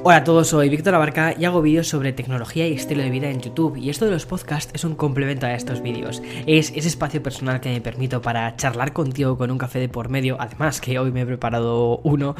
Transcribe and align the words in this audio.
Hola 0.00 0.16
a 0.16 0.24
todos, 0.24 0.48
soy 0.48 0.68
Víctor 0.68 0.96
Abarca 0.96 1.32
y 1.38 1.44
hago 1.44 1.62
vídeos 1.62 1.86
sobre 1.86 2.12
tecnología 2.12 2.66
y 2.66 2.72
estilo 2.72 3.02
de 3.02 3.10
vida 3.10 3.30
en 3.30 3.40
YouTube 3.40 3.76
y 3.76 3.88
esto 3.88 4.06
de 4.06 4.10
los 4.10 4.26
podcasts 4.26 4.72
es 4.74 4.82
un 4.84 4.96
complemento 4.96 5.46
a 5.46 5.54
estos 5.54 5.80
vídeos. 5.80 6.22
Es 6.46 6.72
ese 6.74 6.88
espacio 6.88 7.22
personal 7.22 7.60
que 7.60 7.68
me 7.68 7.80
permito 7.80 8.20
para 8.20 8.56
charlar 8.56 8.92
contigo 8.92 9.38
con 9.38 9.52
un 9.52 9.58
café 9.58 9.78
de 9.78 9.88
por 9.88 10.08
medio, 10.08 10.36
además 10.40 10.80
que 10.80 10.98
hoy 10.98 11.12
me 11.12 11.20
he 11.20 11.26
preparado 11.26 11.98
uno, 11.98 12.34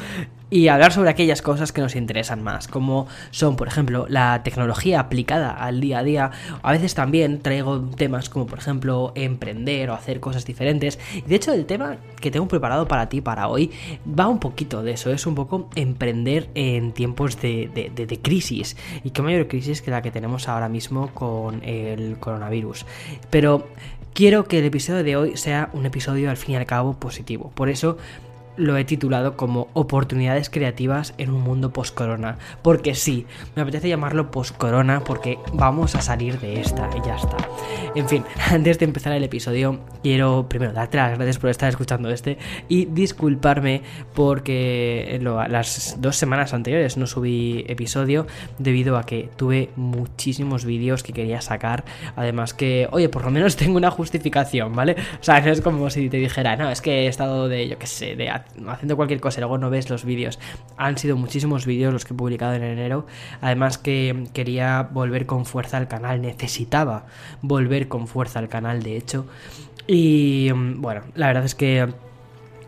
y 0.53 0.69
hablar 0.69 0.93
sobre 0.93 1.09
aquellas 1.09 1.41
cosas 1.41 1.73
que 1.73 1.80
nos 1.80 1.96
interesan 1.96 2.43
más, 2.43 2.69
como 2.69 3.07
son, 3.30 3.57
por 3.57 3.69
ejemplo, 3.69 4.05
la 4.09 4.43
tecnología 4.43 5.01
aplicada 5.01 5.51
al 5.51 5.80
día 5.80 6.01
a 6.01 6.02
día. 6.05 6.30
A 6.62 6.73
veces 6.73 6.95
también 6.95 7.41
traigo 7.41 7.80
temas 7.96 8.29
como, 8.29 8.46
por 8.46 8.59
ejemplo, 8.59 9.12
emprender 9.15 9.88
o 9.88 9.95
hacer 9.95 10.20
cosas 10.20 10.45
diferentes. 10.45 10.98
De 11.27 11.34
hecho, 11.34 11.55
el 11.55 11.65
tema 11.65 11.96
que 12.20 12.30
tengo 12.30 12.46
preparado 12.48 12.87
para 12.87 13.09
ti 13.09 13.23
para 13.23 13.48
hoy 13.48 13.70
va 14.07 14.29
un 14.29 14.38
poquito 14.41 14.83
de 14.83 14.93
eso, 14.93 15.11
es 15.11 15.27
un 15.27 15.34
poco 15.34 15.70
emprender 15.75 16.51
en 16.55 16.93
tiempos 16.93 17.41
de 17.41 17.62
de, 17.75 18.19
crisis. 18.21 18.77
Y 19.05 19.11
qué 19.11 19.23
mayor 19.23 19.48
crisis 19.48 19.83
que 19.83 19.91
la 19.91 20.03
que 20.03 20.11
tenemos 20.11 20.48
ahora 20.48 20.69
mismo 20.69 21.09
con 21.14 21.62
el 21.64 22.16
coronavirus. 22.19 22.87
Pero 23.30 23.66
quiero 24.14 24.45
que 24.45 24.59
el 24.59 24.64
episodio 24.64 25.03
de 25.03 25.16
hoy 25.16 25.37
sea 25.37 25.70
un 25.73 25.87
episodio 25.87 26.30
al 26.30 26.37
fin 26.37 26.55
y 26.55 26.56
al 26.56 26.66
cabo 26.66 26.95
positivo. 26.95 27.50
Por 27.55 27.69
eso 27.69 27.97
lo 28.56 28.77
he 28.77 28.84
titulado 28.84 29.37
como 29.37 29.69
Oportunidades 29.73 30.51
creativas 30.51 31.15
en 31.19 31.30
un 31.30 31.42
mundo 31.42 31.73
post-corona. 31.73 32.38
Porque 32.62 32.95
sí, 32.95 33.27
me 33.55 33.62
apetece 33.62 33.88
llamarlo 33.88 34.30
post-corona 34.30 35.02
porque 35.05 35.38
vamos 35.52 35.95
a 35.95 36.02
salir 36.02 36.38
de 36.41 36.61
esta 36.61 36.88
y 36.97 37.06
ya 37.06 37.16
está. 37.16 37.37
En 37.95 38.09
fin, 38.09 38.25
antes 38.51 38.78
de 38.78 38.84
empezar 38.84 39.12
el 39.12 39.23
episodio, 39.23 39.80
quiero 40.02 40.47
primero 40.48 40.73
darte 40.73 40.97
las 40.97 41.16
gracias 41.16 41.38
por 41.38 41.51
estar 41.51 41.69
escuchando 41.69 42.11
este 42.11 42.38
y 42.69 42.87
disculparme 42.87 43.83
porque 44.15 45.19
las 45.48 45.97
dos 46.00 46.16
semanas 46.16 46.55
anteriores 46.55 46.97
no 46.97 47.06
subí 47.06 47.64
episodio 47.69 48.27
debido 48.59 48.97
a 48.97 49.05
que 49.05 49.28
tuve 49.37 49.70
muchísimos 49.77 50.64
vídeos 50.64 51.03
que 51.03 51.12
quería 51.12 51.41
sacar. 51.41 51.84
Además 52.17 52.55
que, 52.55 52.89
oye, 52.91 53.08
por 53.08 53.25
lo 53.25 53.30
menos 53.30 53.56
tengo 53.62 53.77
una 53.77 53.91
justificación, 53.91 54.75
¿vale? 54.75 54.97
O 55.20 55.25
sea, 55.25 55.41
no 55.41 55.50
es 55.50 55.61
como 55.61 55.91
si 55.91 56.08
te 56.08 56.19
dijera, 56.19 56.56
no, 56.56 56.70
es 56.70 56.80
que 56.80 57.05
he 57.05 57.06
estado 57.06 57.48
de, 57.48 57.69
yo 57.69 57.78
qué 57.78 57.86
sé, 57.86 58.17
de 58.17 58.30
haciendo 58.69 58.97
cualquier 58.97 59.21
cosa 59.21 59.41
y 59.41 59.43
luego 59.43 59.59
no 59.59 59.71
ves 59.71 59.91
los 59.91 60.05
vídeos. 60.05 60.39
Han 60.77 60.98
sido 60.98 61.17
muchísimos 61.17 61.67
vídeos 61.67 61.93
los 61.93 62.05
que 62.05 62.15
he 62.15 62.17
publicado 62.17 62.55
en 62.55 62.62
enero. 62.62 63.07
Además 63.41 63.79
que 63.79 64.29
quería 64.33 64.89
volver 64.93 65.27
con 65.27 65.47
fuerza 65.47 65.77
al 65.77 65.89
canal, 65.89 66.23
necesitaba 66.23 67.07
volver 67.41 67.89
con 67.89 68.07
fuerza 68.07 68.39
al 68.39 68.48
canal, 68.48 68.83
de 68.83 68.97
hecho. 68.97 69.27
Y 69.87 70.51
bueno, 70.53 71.03
la 71.15 71.27
verdad 71.29 71.45
es 71.45 71.55
que 71.55 71.93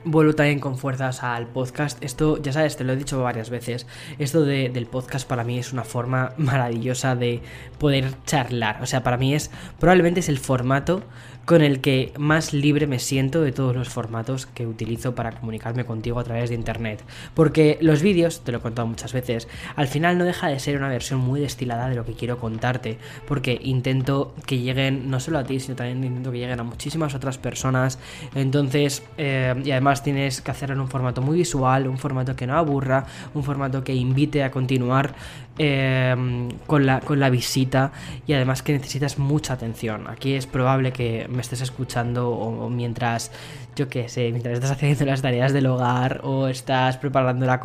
vuelvo 0.05 0.34
también 0.34 0.61
con 0.61 0.77
fuerzas 0.77 1.22
al 1.22 1.47
podcast. 1.47 2.02
Esto, 2.05 2.41
ya 2.41 2.52
sabes, 2.52 2.77
te 2.77 2.84
lo 2.84 2.92
he 2.92 2.97
dicho 2.97 3.20
varias 3.22 3.50
veces. 3.50 3.86
Esto 4.19 4.42
del 4.42 4.86
podcast 4.86 5.27
para 5.27 5.45
mí 5.45 5.58
es 5.58 5.72
una 5.72 5.84
forma 5.84 6.33
maravillosa 6.36 7.17
de 7.17 7.41
poder 7.78 8.12
charlar. 8.27 8.83
O 8.83 8.86
sea, 8.86 9.02
para 9.02 9.17
mí 9.17 9.34
es, 9.34 9.50
probablemente 9.78 10.20
es 10.20 10.28
el 10.28 10.39
formato 10.39 11.02
con 11.44 11.62
el 11.62 11.80
que 11.80 12.12
más 12.18 12.52
libre 12.52 12.86
me 12.86 12.98
siento 12.98 13.42
de 13.42 13.52
todos 13.52 13.74
los 13.74 13.88
formatos 13.88 14.46
que 14.46 14.66
utilizo 14.66 15.14
para 15.14 15.32
comunicarme 15.32 15.84
contigo 15.84 16.18
a 16.18 16.24
través 16.24 16.50
de 16.50 16.56
internet. 16.56 17.02
Porque 17.34 17.78
los 17.80 18.02
vídeos, 18.02 18.40
te 18.40 18.52
lo 18.52 18.58
he 18.58 18.60
contado 18.60 18.88
muchas 18.88 19.12
veces, 19.12 19.48
al 19.76 19.88
final 19.88 20.18
no 20.18 20.24
deja 20.24 20.48
de 20.48 20.58
ser 20.58 20.76
una 20.76 20.88
versión 20.88 21.20
muy 21.20 21.40
destilada 21.40 21.88
de 21.88 21.96
lo 21.96 22.04
que 22.04 22.14
quiero 22.14 22.38
contarte, 22.38 22.98
porque 23.26 23.58
intento 23.62 24.34
que 24.46 24.58
lleguen 24.58 25.10
no 25.10 25.20
solo 25.20 25.38
a 25.38 25.44
ti, 25.44 25.60
sino 25.60 25.76
también 25.76 26.02
intento 26.04 26.32
que 26.32 26.38
lleguen 26.38 26.60
a 26.60 26.64
muchísimas 26.64 27.14
otras 27.14 27.38
personas. 27.38 27.98
Entonces, 28.34 29.02
eh, 29.18 29.54
y 29.64 29.70
además 29.70 30.02
tienes 30.02 30.40
que 30.40 30.50
hacerlo 30.50 30.74
en 30.74 30.80
un 30.80 30.88
formato 30.88 31.20
muy 31.22 31.38
visual, 31.38 31.86
un 31.86 31.98
formato 31.98 32.34
que 32.36 32.46
no 32.46 32.56
aburra, 32.56 33.06
un 33.34 33.44
formato 33.44 33.84
que 33.84 33.94
invite 33.94 34.42
a 34.42 34.50
continuar 34.50 35.14
eh, 35.58 36.48
con, 36.66 36.86
la, 36.86 37.00
con 37.00 37.20
la 37.20 37.30
visita 37.30 37.92
y 38.27 38.33
además 38.33 38.62
que 38.62 38.72
necesitas 38.72 39.19
mucha 39.19 39.55
atención. 39.55 40.08
Aquí 40.08 40.34
es 40.34 40.46
probable 40.46 40.92
que 40.92 41.27
me 41.28 41.41
estés 41.41 41.61
escuchando 41.61 42.30
o, 42.30 42.68
mientras, 42.70 43.30
yo 43.77 43.89
qué 43.89 44.08
sé, 44.08 44.30
mientras 44.30 44.55
estás 44.55 44.73
haciendo 44.73 45.05
las 45.05 45.23
tareas 45.23 45.52
del 45.52 45.67
hogar 45.67 46.20
o 46.24 46.48
estás 46.48 46.96
preparando 46.96 47.46
la, 47.46 47.61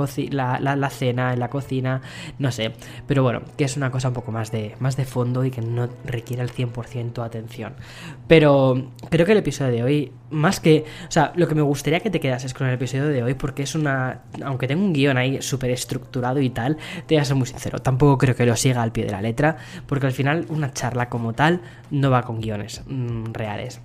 la, 0.60 0.76
la, 0.76 0.90
cena 0.90 1.34
en 1.34 1.40
la 1.40 1.50
cocina, 1.50 2.02
no 2.38 2.52
sé. 2.52 2.74
Pero 3.08 3.24
bueno, 3.24 3.42
que 3.58 3.64
es 3.64 3.78
una 3.78 3.92
cosa 3.92 4.10
un 4.10 4.14
poco 4.14 4.32
más 4.32 4.52
de, 4.52 4.76
más 4.80 4.98
de 4.98 5.06
fondo 5.06 5.46
y 5.46 5.52
que 5.52 5.62
no 5.62 5.90
requiere 6.06 6.42
al 6.42 6.52
100% 6.52 7.24
atención. 7.24 7.74
Pero 8.28 8.92
creo 9.10 9.26
que 9.26 9.34
el 9.34 9.40
episodio 9.40 9.72
de 9.72 9.84
hoy, 9.84 10.12
más 10.30 10.60
que, 10.60 10.86
o 11.08 11.12
sea, 11.12 11.34
lo 11.36 11.48
que 11.48 11.56
me 11.56 11.62
gustaría 11.62 12.00
que 12.00 12.10
te 12.10 12.20
quedases 12.20 12.54
con 12.54 12.68
el 12.68 12.74
episodio 12.74 13.08
de 13.08 13.24
hoy, 13.24 13.34
porque 13.34 13.64
es 13.64 13.76
una, 13.76 14.22
aunque 14.44 14.68
tengo 14.68 14.84
un 14.84 14.94
guion 14.94 15.18
ahí 15.18 15.42
súper 15.42 15.72
estructurado 15.72 16.40
y 16.40 16.50
tal, 16.50 16.78
te 17.08 17.16
voy 17.16 17.22
a 17.22 17.26
ser 17.26 17.36
muy 17.36 17.48
sincero 17.48 17.80
tampoco 17.80 18.18
creo 18.18 18.36
que 18.36 18.46
lo 18.46 18.56
siga 18.56 18.82
al 18.82 18.92
pie 18.92 19.06
de 19.06 19.12
la 19.12 19.22
letra, 19.22 19.58
porque 19.88 20.08
al 20.08 20.14
final 20.14 20.46
una 20.50 20.72
charla 20.74 21.10
como 21.10 21.34
tal 21.34 21.62
no 21.92 22.10
va 22.12 22.24
con 22.24 22.40
guiones 22.40 22.84
mm, 22.88 23.34
reales. 23.34 23.82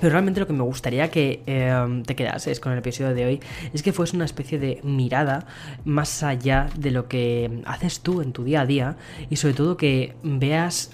Pero 0.00 0.10
realmente 0.10 0.40
lo 0.40 0.46
que 0.46 0.52
me 0.52 0.62
gustaría 0.62 1.10
que 1.10 1.42
em, 1.46 2.02
te 2.02 2.14
quedases 2.14 2.60
con 2.60 2.72
el 2.72 2.78
episodio 2.78 3.14
de 3.14 3.24
hoy 3.24 3.40
es 3.72 3.82
que 3.82 3.92
fuese 3.92 4.16
una 4.16 4.24
especie 4.24 4.58
de 4.58 4.80
mirada 4.82 5.46
más 5.84 6.22
allá 6.22 6.68
de 6.76 6.90
lo 6.90 7.08
que 7.08 7.62
haces 7.64 8.00
tú 8.00 8.20
en 8.20 8.32
tu 8.32 8.44
día 8.44 8.62
a 8.62 8.66
día 8.66 8.96
y 9.30 9.36
sobre 9.36 9.54
todo 9.54 9.76
que 9.76 10.14
veas 10.22 10.90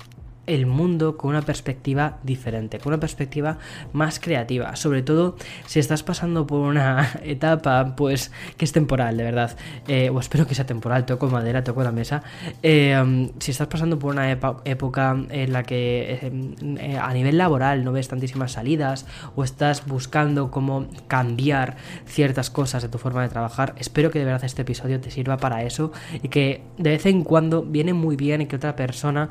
el 0.47 0.67
mundo 0.67 1.17
con 1.17 1.31
una 1.31 1.43
perspectiva 1.43 2.19
diferente, 2.23 2.79
con 2.79 2.93
una 2.93 3.01
perspectiva 3.01 3.59
más 3.93 4.19
creativa, 4.19 4.75
sobre 4.77 5.03
todo 5.03 5.37
si 5.67 5.79
estás 5.79 6.03
pasando 6.03 6.47
por 6.47 6.61
una 6.61 7.13
etapa 7.23 7.95
pues 7.97 8.33
que 8.57 8.65
es 8.65 8.73
temporal, 8.73 9.17
de 9.17 9.25
verdad, 9.25 9.57
eh, 9.87 10.11
o 10.11 10.19
espero 10.19 10.47
que 10.47 10.55
sea 10.55 10.67
temporal, 10.67 11.07
toco 11.07 11.29
madera, 11.29 11.63
toco 11.63 11.83
la 11.83 11.93
mesa, 11.93 12.23
eh, 12.63 13.31
si 13.39 13.51
estás 13.53 13.69
pasando 13.69 13.99
por 13.99 14.13
una 14.13 14.31
época 14.31 15.17
en 15.31 15.53
la 15.53 15.63
que 15.63 16.19
eh, 16.79 16.99
a 16.99 17.13
nivel 17.15 17.39
laboral 17.39 17.85
no 17.85 17.93
ves 17.93 18.09
tantísimas 18.09 18.53
salidas 18.53 19.07
o 19.37 19.45
estás 19.45 19.87
buscando 19.87 20.51
cómo 20.51 20.89
cambiar 21.07 21.77
ciertas 22.07 22.51
cosas 22.51 22.83
de 22.83 22.89
tu 22.89 22.99
forma 22.99 23.23
de 23.23 23.29
trabajar, 23.29 23.75
espero 23.79 24.11
que 24.11 24.19
de 24.19 24.25
verdad 24.25 24.45
este 24.45 24.63
episodio 24.63 25.01
te 25.01 25.11
sirva 25.11 25.37
para 25.37 25.63
eso 25.63 25.93
y 26.23 26.29
que 26.29 26.63
de 26.79 26.91
vez 26.91 27.07
en 27.07 27.23
cuando 27.23 27.63
viene 27.63 27.93
muy 27.93 28.17
bien 28.17 28.47
que 28.47 28.57
otra 28.57 28.75
persona 28.75 29.31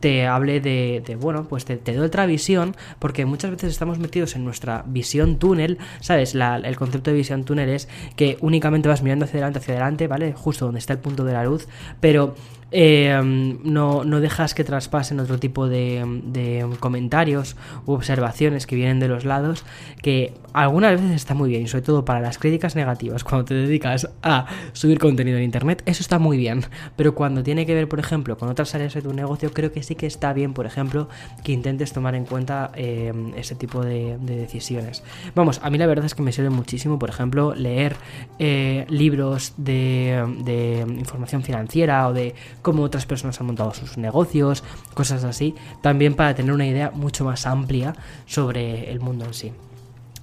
te 0.00 0.26
hable 0.26 0.59
de, 0.60 1.16
bueno, 1.20 1.46
pues 1.48 1.64
te, 1.64 1.76
doy 1.76 1.98
otra 1.98 2.26
visión, 2.26 2.76
porque 2.98 3.24
muchas 3.24 3.50
veces 3.50 3.70
estamos 3.72 3.98
metidos 3.98 4.36
en 4.36 4.44
nuestra 4.44 4.84
visión 4.86 5.38
túnel, 5.38 5.78
¿sabes? 6.00 6.34
el 6.34 6.76
concepto 6.76 7.10
de 7.10 7.16
visión 7.16 7.44
túnel 7.44 7.68
es 7.68 7.88
que 8.16 8.36
únicamente 8.40 8.88
vas 8.88 9.02
mirando 9.02 9.24
hacia 9.24 9.38
adelante, 9.38 9.58
hacia 9.58 9.74
adelante, 9.74 10.06
¿vale? 10.06 10.32
Justo 10.32 10.66
donde 10.66 10.78
está 10.78 10.92
el 10.92 10.98
punto 10.98 11.24
de 11.24 11.32
la 11.32 11.44
luz, 11.44 11.68
pero 12.00 12.34
eh, 12.72 13.20
no, 13.64 14.04
no, 14.04 14.20
dejas 14.20 14.54
que 14.54 14.64
traspasen 14.64 15.18
otro 15.20 15.38
tipo 15.38 15.68
de, 15.68 16.66
comentarios 16.78 17.56
u 17.86 17.92
observaciones 17.92 18.66
que 18.66 18.76
vienen 18.76 19.00
de 19.00 19.08
los 19.08 19.24
lados, 19.24 19.64
que 20.02 20.34
algunas 20.52 20.92
veces 20.92 21.16
está 21.16 21.34
muy 21.34 21.50
bien, 21.50 21.66
sobre 21.68 21.82
todo 21.82 22.04
para 22.04 22.20
las 22.20 22.38
críticas 22.38 22.76
negativas, 22.76 23.24
cuando 23.30 23.44
te 23.44 23.54
dedicas 23.54 24.08
a 24.22 24.46
subir 24.72 24.98
contenido 24.98 25.38
en 25.38 25.44
Internet, 25.44 25.82
eso 25.86 26.02
está 26.02 26.18
muy 26.18 26.36
bien, 26.36 26.64
pero 26.96 27.14
cuando 27.14 27.42
tiene 27.42 27.66
que 27.66 27.74
ver, 27.74 27.88
por 27.88 27.98
ejemplo, 27.98 28.36
con 28.38 28.48
otras 28.48 28.74
áreas 28.74 28.94
de 28.94 29.02
tu 29.02 29.12
negocio, 29.12 29.52
creo 29.52 29.72
que 29.72 29.82
sí 29.82 29.94
que 29.94 30.06
está 30.06 30.32
bien, 30.32 30.54
por 30.54 30.66
ejemplo, 30.66 31.08
que 31.42 31.52
intentes 31.52 31.92
tomar 31.92 32.14
en 32.14 32.24
cuenta 32.24 32.70
eh, 32.74 33.12
ese 33.36 33.54
tipo 33.54 33.84
de, 33.84 34.18
decisiones. 34.20 35.02
Vamos, 35.34 35.60
a 35.62 35.70
mí 35.70 35.78
la 35.78 35.86
verdad 35.86 36.04
es 36.04 36.14
que 36.14 36.22
me 36.22 36.32
sirve 36.32 36.50
muchísimo, 36.50 36.98
por 36.98 37.08
ejemplo, 37.08 37.54
leer 37.54 37.96
eh, 38.38 38.86
libros 38.88 39.54
de, 39.56 40.24
de 40.44 40.84
información 40.98 41.42
financiera 41.42 42.06
o 42.08 42.12
de 42.12 42.34
cómo 42.62 42.82
otras 42.82 43.06
personas 43.06 43.40
han 43.40 43.46
montado 43.46 43.74
sus 43.74 43.98
negocios, 43.98 44.64
cosas 44.94 45.24
así, 45.24 45.54
también 45.82 46.14
para 46.14 46.34
tener 46.34 46.52
una 46.52 46.66
idea 46.66 46.90
mucho 46.90 47.24
más 47.24 47.46
amplia 47.46 47.94
sobre 48.26 48.90
el 48.90 49.00
mundo 49.00 49.24
en 49.24 49.34
sí. 49.34 49.52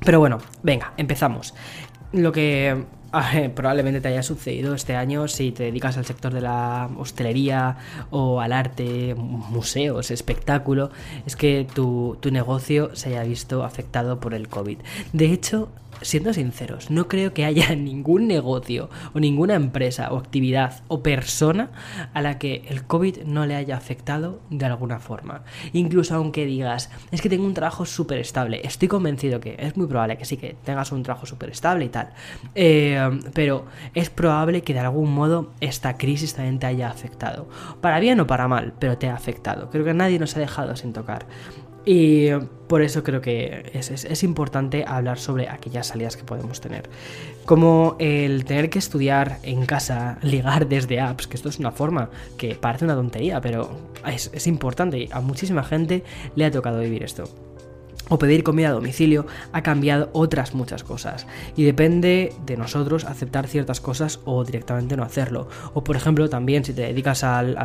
Pero 0.03 0.19
bueno, 0.19 0.39
venga, 0.63 0.93
empezamos. 0.97 1.53
Lo 2.13 2.31
que 2.31 2.85
probablemente 3.55 4.01
te 4.01 4.09
haya 4.09 4.23
sucedido 4.23 4.73
este 4.73 4.95
año 4.95 5.27
si 5.27 5.51
te 5.51 5.63
dedicas 5.63 5.97
al 5.97 6.05
sector 6.05 6.33
de 6.33 6.41
la 6.41 6.89
hostelería 6.97 7.77
o 8.09 8.41
al 8.41 8.53
arte, 8.53 9.15
museos, 9.15 10.11
espectáculo, 10.11 10.91
es 11.25 11.35
que 11.35 11.67
tu, 11.73 12.17
tu 12.21 12.31
negocio 12.31 12.95
se 12.95 13.09
haya 13.09 13.23
visto 13.23 13.63
afectado 13.63 14.19
por 14.19 14.33
el 14.33 14.47
COVID. 14.47 14.79
De 15.13 15.31
hecho, 15.31 15.69
siendo 16.01 16.33
sinceros, 16.33 16.91
no 16.91 17.07
creo 17.07 17.33
que 17.33 17.45
haya 17.45 17.75
ningún 17.75 18.27
negocio 18.27 18.89
o 19.13 19.19
ninguna 19.19 19.55
empresa 19.55 20.11
o 20.11 20.17
actividad 20.17 20.83
o 20.87 21.03
persona 21.03 21.71
a 22.13 22.21
la 22.21 22.39
que 22.39 22.63
el 22.69 22.85
COVID 22.85 23.23
no 23.23 23.45
le 23.45 23.55
haya 23.55 23.77
afectado 23.77 24.41
de 24.49 24.65
alguna 24.65 24.99
forma. 24.99 25.43
Incluso 25.73 26.15
aunque 26.15 26.45
digas, 26.45 26.89
es 27.11 27.21
que 27.21 27.29
tengo 27.29 27.45
un 27.45 27.53
trabajo 27.53 27.85
súper 27.85 28.19
estable, 28.19 28.61
estoy 28.63 28.87
convencido 28.87 29.39
que 29.39 29.55
es 29.59 29.77
muy 29.77 29.87
probable 29.87 30.17
que 30.17 30.25
sí 30.25 30.37
que 30.37 30.55
tengas 30.63 30.91
un 30.91 31.03
trabajo 31.03 31.25
súper 31.25 31.49
estable 31.49 31.85
y 31.85 31.89
tal, 31.89 32.09
eh, 32.55 33.19
pero 33.33 33.65
es 33.93 34.09
probable 34.09 34.61
que 34.61 34.73
de 34.73 34.79
algún 34.79 35.13
modo 35.13 35.51
esta 35.59 35.97
crisis 35.97 36.33
también 36.33 36.59
te 36.59 36.67
haya 36.67 36.89
afectado. 36.89 37.47
Para 37.81 37.99
bien 37.99 38.19
o 38.19 38.27
para 38.27 38.47
mal, 38.47 38.73
pero 38.79 38.97
te 38.97 39.09
ha 39.09 39.15
afectado. 39.15 39.69
Creo 39.69 39.85
que 39.85 39.93
nadie 39.93 40.19
nos 40.19 40.35
ha 40.35 40.39
dejado 40.39 40.75
sin 40.75 40.93
tocar. 40.93 41.25
Y 41.89 42.31
por 42.67 42.81
eso 42.81 43.01
creo 43.01 43.21
que 43.21 43.71
es, 43.73 44.21
importante 44.23 44.83
hablar 44.85 45.19
sobre 45.19 45.47
aquellas 45.47 45.87
salidas 45.87 46.17
que 46.17 46.25
podemos 46.25 46.59
tener. 46.59 46.89
Como 47.45 47.95
el 47.97 48.43
tener 48.43 48.69
que 48.69 48.77
estudiar 48.77 49.39
en 49.43 49.65
casa, 49.65 50.17
ligar 50.21 50.67
desde 50.67 50.99
apps, 50.99 51.27
que 51.27 51.37
esto 51.37 51.47
es 51.47 51.59
una 51.59 51.71
forma 51.71 52.09
que 52.37 52.55
parece 52.55 52.83
una 52.83 52.95
tontería, 52.95 53.39
pero 53.39 53.69
es, 54.05 54.29
es 54.33 54.47
importante 54.47 55.07
a 55.13 55.21
muchísima 55.21 55.63
gente 55.63 56.03
le 56.35 56.43
ha 56.43 56.51
tocado 56.51 56.81
vivir 56.81 57.03
esto 57.03 57.46
o 58.09 58.17
pedir 58.17 58.43
comida 58.43 58.69
a 58.69 58.71
domicilio 58.71 59.25
ha 59.51 59.63
cambiado 59.63 60.09
otras 60.13 60.53
muchas 60.53 60.83
cosas. 60.83 61.27
Y 61.55 61.63
depende 61.63 62.33
de 62.45 62.57
nosotros 62.57 63.05
aceptar 63.05 63.47
ciertas 63.47 63.81
cosas 63.81 64.19
o 64.25 64.43
directamente 64.43 64.97
no 64.97 65.03
hacerlo. 65.03 65.47
O 65.73 65.83
por 65.83 65.95
ejemplo 65.95 66.29
también 66.29 66.63
si 66.63 66.73
te 66.73 66.81
dedicas 66.81 67.23
al, 67.23 67.55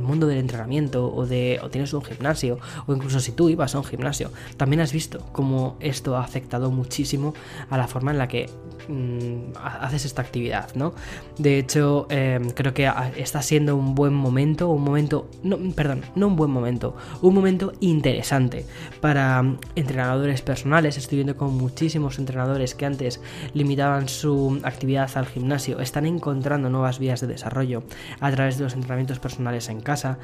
mundo 0.00 0.26
del 0.26 0.38
entrenamiento 0.38 1.12
o, 1.12 1.26
de, 1.26 1.60
o 1.62 1.68
tienes 1.70 1.92
un 1.92 2.02
gimnasio 2.02 2.58
o 2.86 2.94
incluso 2.94 3.20
si 3.20 3.32
tú 3.32 3.48
ibas 3.48 3.74
a 3.74 3.78
un 3.78 3.84
gimnasio 3.84 4.30
también 4.56 4.80
has 4.80 4.92
visto 4.92 5.24
cómo 5.32 5.76
esto 5.80 6.16
ha 6.16 6.24
afectado 6.24 6.70
muchísimo 6.70 7.34
a 7.70 7.76
la 7.76 7.88
forma 7.88 8.12
en 8.12 8.18
la 8.18 8.28
que 8.28 8.48
mm, 8.88 9.56
haces 9.58 10.04
esta 10.04 10.22
actividad 10.22 10.74
no 10.74 10.94
de 11.38 11.58
hecho 11.58 12.06
em, 12.10 12.50
creo 12.50 12.74
que 12.74 12.90
está 13.16 13.42
siendo 13.42 13.76
un 13.76 13.94
buen 13.94 14.14
momento 14.14 14.68
un 14.68 14.84
momento 14.84 15.28
no 15.42 15.58
perdón 15.74 16.02
no 16.14 16.28
un 16.28 16.36
buen 16.36 16.50
momento 16.50 16.96
un 17.22 17.34
momento 17.34 17.72
interesante 17.80 18.64
para 19.00 19.44
entrenadores 19.74 20.42
personales. 20.42 20.96
Estoy 20.98 21.18
viendo 21.18 21.36
con 21.36 21.56
muchísimos 21.56 22.18
entrenadores 22.18 22.74
que 22.74 22.86
antes 22.86 23.20
limitaban 23.54 24.08
su 24.08 24.60
actividad 24.62 25.10
al 25.14 25.26
gimnasio. 25.26 25.80
Están 25.80 26.06
encontrando 26.06 26.70
nuevas 26.70 26.98
vías 26.98 27.20
de 27.20 27.26
desarrollo 27.26 27.82
a 28.20 28.30
través 28.30 28.58
de 28.58 28.64
los 28.64 28.74
entrenamientos 28.74 29.18
personales 29.18 29.68
en 29.68 29.80
casa. 29.80 30.18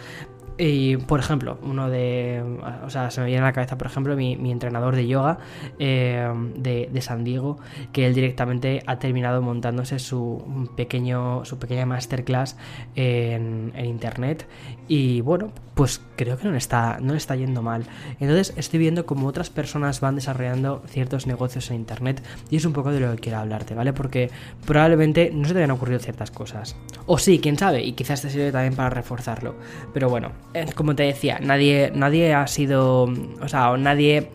Y, 0.57 0.99
por 0.99 1.19
ejemplo, 1.19 1.59
uno 1.63 1.91
de. 1.91 2.43
O 2.85 2.91
sea, 2.91 3.11
se 3.11 3.21
me 3.21 3.27
viene 3.27 3.43
a 3.43 3.47
la 3.47 3.53
cabeza, 3.53 3.77
por 3.77 3.89
ejemplo, 3.89 4.15
mi, 4.17 4.35
entrenador 4.51 4.95
de 4.95 5.07
yoga 5.07 5.39
eh, 5.79 6.33
de, 6.57 7.01
San 7.03 7.25
Diego, 7.25 7.59
que 7.93 8.07
él 8.07 8.15
directamente 8.15 8.83
ha 8.87 8.99
terminado 8.99 9.43
montándose 9.43 9.99
su, 9.99 10.71
pequeño, 10.77 11.45
su 11.45 11.59
pequeña 11.59 11.87
masterclass 11.87 12.57
en, 12.95 13.73
en 13.75 13.87
internet. 13.87 14.47
Y 14.87 15.23
bueno, 15.23 15.51
pues 15.75 16.01
creo 16.17 16.39
que 16.39 16.45
no 16.45 16.53
le, 16.53 16.59
está, 16.59 16.99
no 17.01 17.15
está 17.15 17.35
yendo 17.35 17.63
mal. 17.63 17.85
Entonces, 18.21 18.55
estoy 18.57 18.79
viendo 18.79 19.07
cómo 19.07 19.27
otras 19.27 19.51
personas 19.51 20.01
van 20.01 20.15
desarrollando 20.15 20.83
ciertos 20.87 21.27
negocios 21.27 21.71
en 21.71 21.77
internet. 21.77 22.23
Y 22.51 22.57
es 22.57 22.65
un 22.65 22.73
poco 22.73 22.93
de 22.93 23.01
lo 23.01 23.11
que 23.13 23.19
quiero 23.19 23.39
hablarte, 23.39 23.75
¿vale? 23.75 23.93
Porque 23.93 24.31
probablemente 24.67 25.31
no 25.33 25.47
se 25.47 25.53
te 25.53 25.59
hayan 25.59 25.73
ocurrido 25.73 25.99
ciertas 25.99 26.31
cosas. 26.31 26.77
O 27.07 27.19
sí, 27.19 27.41
quién 27.41 27.59
sabe, 27.59 27.83
y 27.83 27.93
quizás 27.93 28.23
te 28.23 28.31
sirve 28.31 28.53
también 28.53 28.77
para 28.77 28.91
reforzarlo. 28.91 29.57
Pero 29.93 30.09
bueno, 30.09 30.31
como 30.75 30.95
te 30.95 31.03
decía, 31.05 31.39
nadie, 31.41 31.93
nadie 31.95 32.35
ha 32.35 32.47
sido, 32.47 33.05
o 33.41 33.49
sea, 33.49 33.77
nadie 33.77 34.31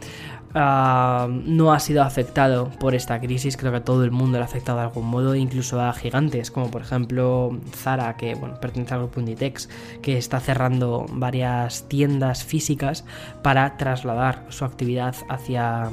ah, 0.54 1.28
no 1.30 1.72
ha 1.72 1.80
sido 1.80 2.04
afectado 2.04 2.70
por 2.80 2.96
esta 2.96 3.20
crisis. 3.20 3.56
Creo 3.58 3.72
que 3.72 3.82
todo 3.82 4.04
el 4.04 4.12
mundo 4.12 4.38
le 4.38 4.44
ha 4.44 4.46
afectado 4.46 4.80
de 4.80 4.86
algún 4.86 5.06
modo, 5.08 5.36
incluso 5.36 5.82
a 5.82 5.94
gigantes, 5.94 6.52
como 6.52 6.70
por 6.72 6.82
ejemplo 6.82 7.58
Zara, 7.74 8.18
que 8.18 8.36
bueno, 8.36 8.60
pertenece 8.60 8.94
al 8.94 9.02
grupo 9.02 9.20
Inditex, 9.20 9.70
que 10.02 10.18
está 10.18 10.40
cerrando 10.40 11.06
varias 11.12 11.88
tiendas 11.88 12.44
físicas 12.44 13.06
para 13.42 13.78
trasladar 13.78 14.46
su 14.50 14.66
actividad 14.66 15.16
hacia 15.30 15.90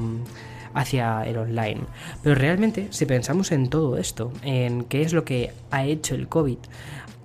hacia 0.77 1.23
el 1.23 1.39
online. 1.39 1.81
Pero 2.23 2.35
realmente, 2.35 2.89
si 2.91 3.07
pensamos 3.07 3.51
en 3.51 3.71
todo 3.71 3.97
esto, 3.97 4.31
en 4.43 4.85
qué 4.85 5.03
es 5.03 5.15
lo 5.15 5.25
que 5.25 5.53
ha 5.71 5.85
hecho 5.85 6.15
el 6.15 6.29
COVID, 6.29 6.59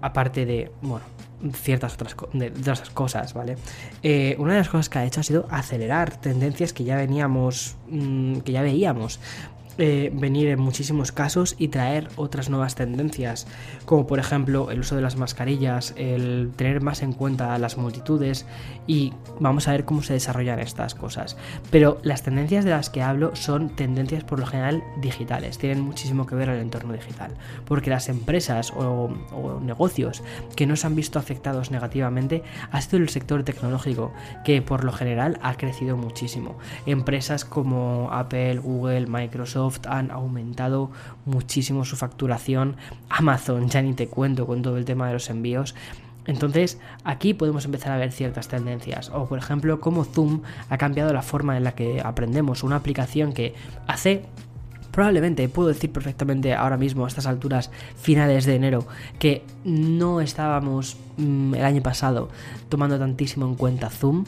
aparte 0.02 0.46
de, 0.46 0.72
bueno, 0.82 1.06
ciertas 1.54 1.94
otras, 1.94 2.16
cosas, 2.94 3.34
¿vale? 3.34 3.58
Eh, 4.04 4.36
una 4.40 4.54
de 4.54 4.60
las 4.60 4.70
cosas 4.70 4.90
que 4.90 5.00
ha 5.00 5.06
hecho 5.06 5.22
ha 5.22 5.24
sido 5.24 5.48
acelerar 5.50 6.18
tendencias 6.18 6.74
que 6.74 6.84
ya 6.84 6.96
veníamos, 6.96 7.76
mm, 7.90 8.40
que 8.40 8.52
ya 8.52 8.62
veíamos. 8.62 9.20
Eh, 9.83 10.12
venir 10.13 10.48
en 10.50 10.60
muchísimos 10.60 11.12
casos 11.12 11.56
y 11.57 11.69
traer 11.69 12.07
otras 12.16 12.51
nuevas 12.51 12.75
tendencias, 12.75 13.48
como 13.86 14.06
por 14.06 14.19
ejemplo 14.19 14.69
el 14.69 14.81
uso 14.81 14.95
de 14.95 15.01
las 15.01 15.16
mascarillas, 15.16 15.95
el 15.98 16.51
tener 16.56 16.81
más 16.81 17.01
en 17.01 17.13
cuenta 17.13 17.57
las 17.57 17.78
multitudes 17.78 18.45
y 18.86 19.12
vamos 19.39 19.68
a 19.68 19.72
ver 19.72 19.83
cómo 19.83 20.04
se 20.04 20.13
desarrollan 20.13 20.60
estas 20.60 20.94
cosas. 20.94 21.36
Pero 21.72 21.98
las 22.04 22.22
tendencias 22.22 22.63
de 22.63 22.69
las 22.69 22.92
que 22.92 23.01
hablo 23.01 23.36
son 23.36 23.69
tendencias 23.69 24.24
por 24.24 24.38
lo 24.38 24.45
general 24.45 24.83
digitales, 25.01 25.57
tienen 25.57 25.81
muchísimo 25.81 26.27
que 26.27 26.36
ver 26.36 26.50
el 26.50 26.60
entorno 26.60 26.94
digital, 26.94 27.31
porque 27.66 27.89
las 27.89 28.07
empresas 28.07 28.72
o, 28.75 29.10
negocios 29.63 30.22
que 30.56 30.68
no 30.68 30.75
se 30.75 30.86
han 30.86 30.95
visto 30.95 31.18
afectados 31.18 31.72
negativamente 31.72 32.44
ha 32.69 32.81
sido 32.81 33.00
el 33.00 33.10
sector 33.10 33.44
tecnológico, 33.44 34.13
que 34.45 34.62
por 34.62 34.84
lo 34.84 34.92
general 34.92 35.39
ha 35.42 35.56
crecido 35.56 35.98
muchísimo. 35.98 36.56
Empresas 36.86 37.45
como 37.45 38.10
Apple, 38.12 38.60
Google, 38.60 39.07
Microsoft, 39.07 39.71
han 39.88 40.12
aumentado 40.12 40.92
muchísimo 41.26 41.86
su 41.86 41.96
facturación. 41.96 42.76
Amazon, 43.10 43.70
ya 43.70 43.82
ni 43.82 43.94
te 43.94 44.08
cuento 44.08 44.46
con 44.46 44.62
todo 44.62 44.78
el 44.78 44.86
tema 44.86 45.08
de 45.08 45.14
los 45.14 45.30
envíos. 45.30 45.76
Entonces, 46.26 46.80
aquí 47.04 47.34
podemos 47.34 47.66
empezar 47.66 47.92
a 47.92 47.98
ver 47.98 48.12
ciertas 48.12 48.48
tendencias. 48.48 49.10
O, 49.14 49.28
por 49.28 49.40
ejemplo, 49.40 49.82
cómo 49.82 50.04
Zoom 50.04 50.42
ha 50.70 50.78
cambiado 50.78 51.14
la 51.14 51.22
forma 51.22 51.58
en 51.58 51.64
la 51.64 51.74
que 51.74 52.02
aprendemos. 52.04 52.64
Una 52.64 52.76
aplicación 52.76 53.34
que 53.34 53.56
hace 53.88 54.26
probablemente 54.92 55.48
puedo 55.50 55.70
decir 55.70 55.92
perfectamente 55.92 56.54
ahora 56.54 56.78
mismo 56.78 57.06
a 57.06 57.08
estas 57.08 57.26
alturas 57.26 57.72
finales 57.96 58.46
de 58.46 58.56
enero 58.56 58.86
que 59.20 59.44
no 59.64 60.22
estábamos 60.22 60.98
mm, 61.18 61.56
el 61.56 61.64
año 61.64 61.82
pasado 61.82 62.30
tomando 62.70 63.00
tantísimo 63.00 63.46
en 63.46 63.56
cuenta 63.56 63.90
Zoom 63.90 64.26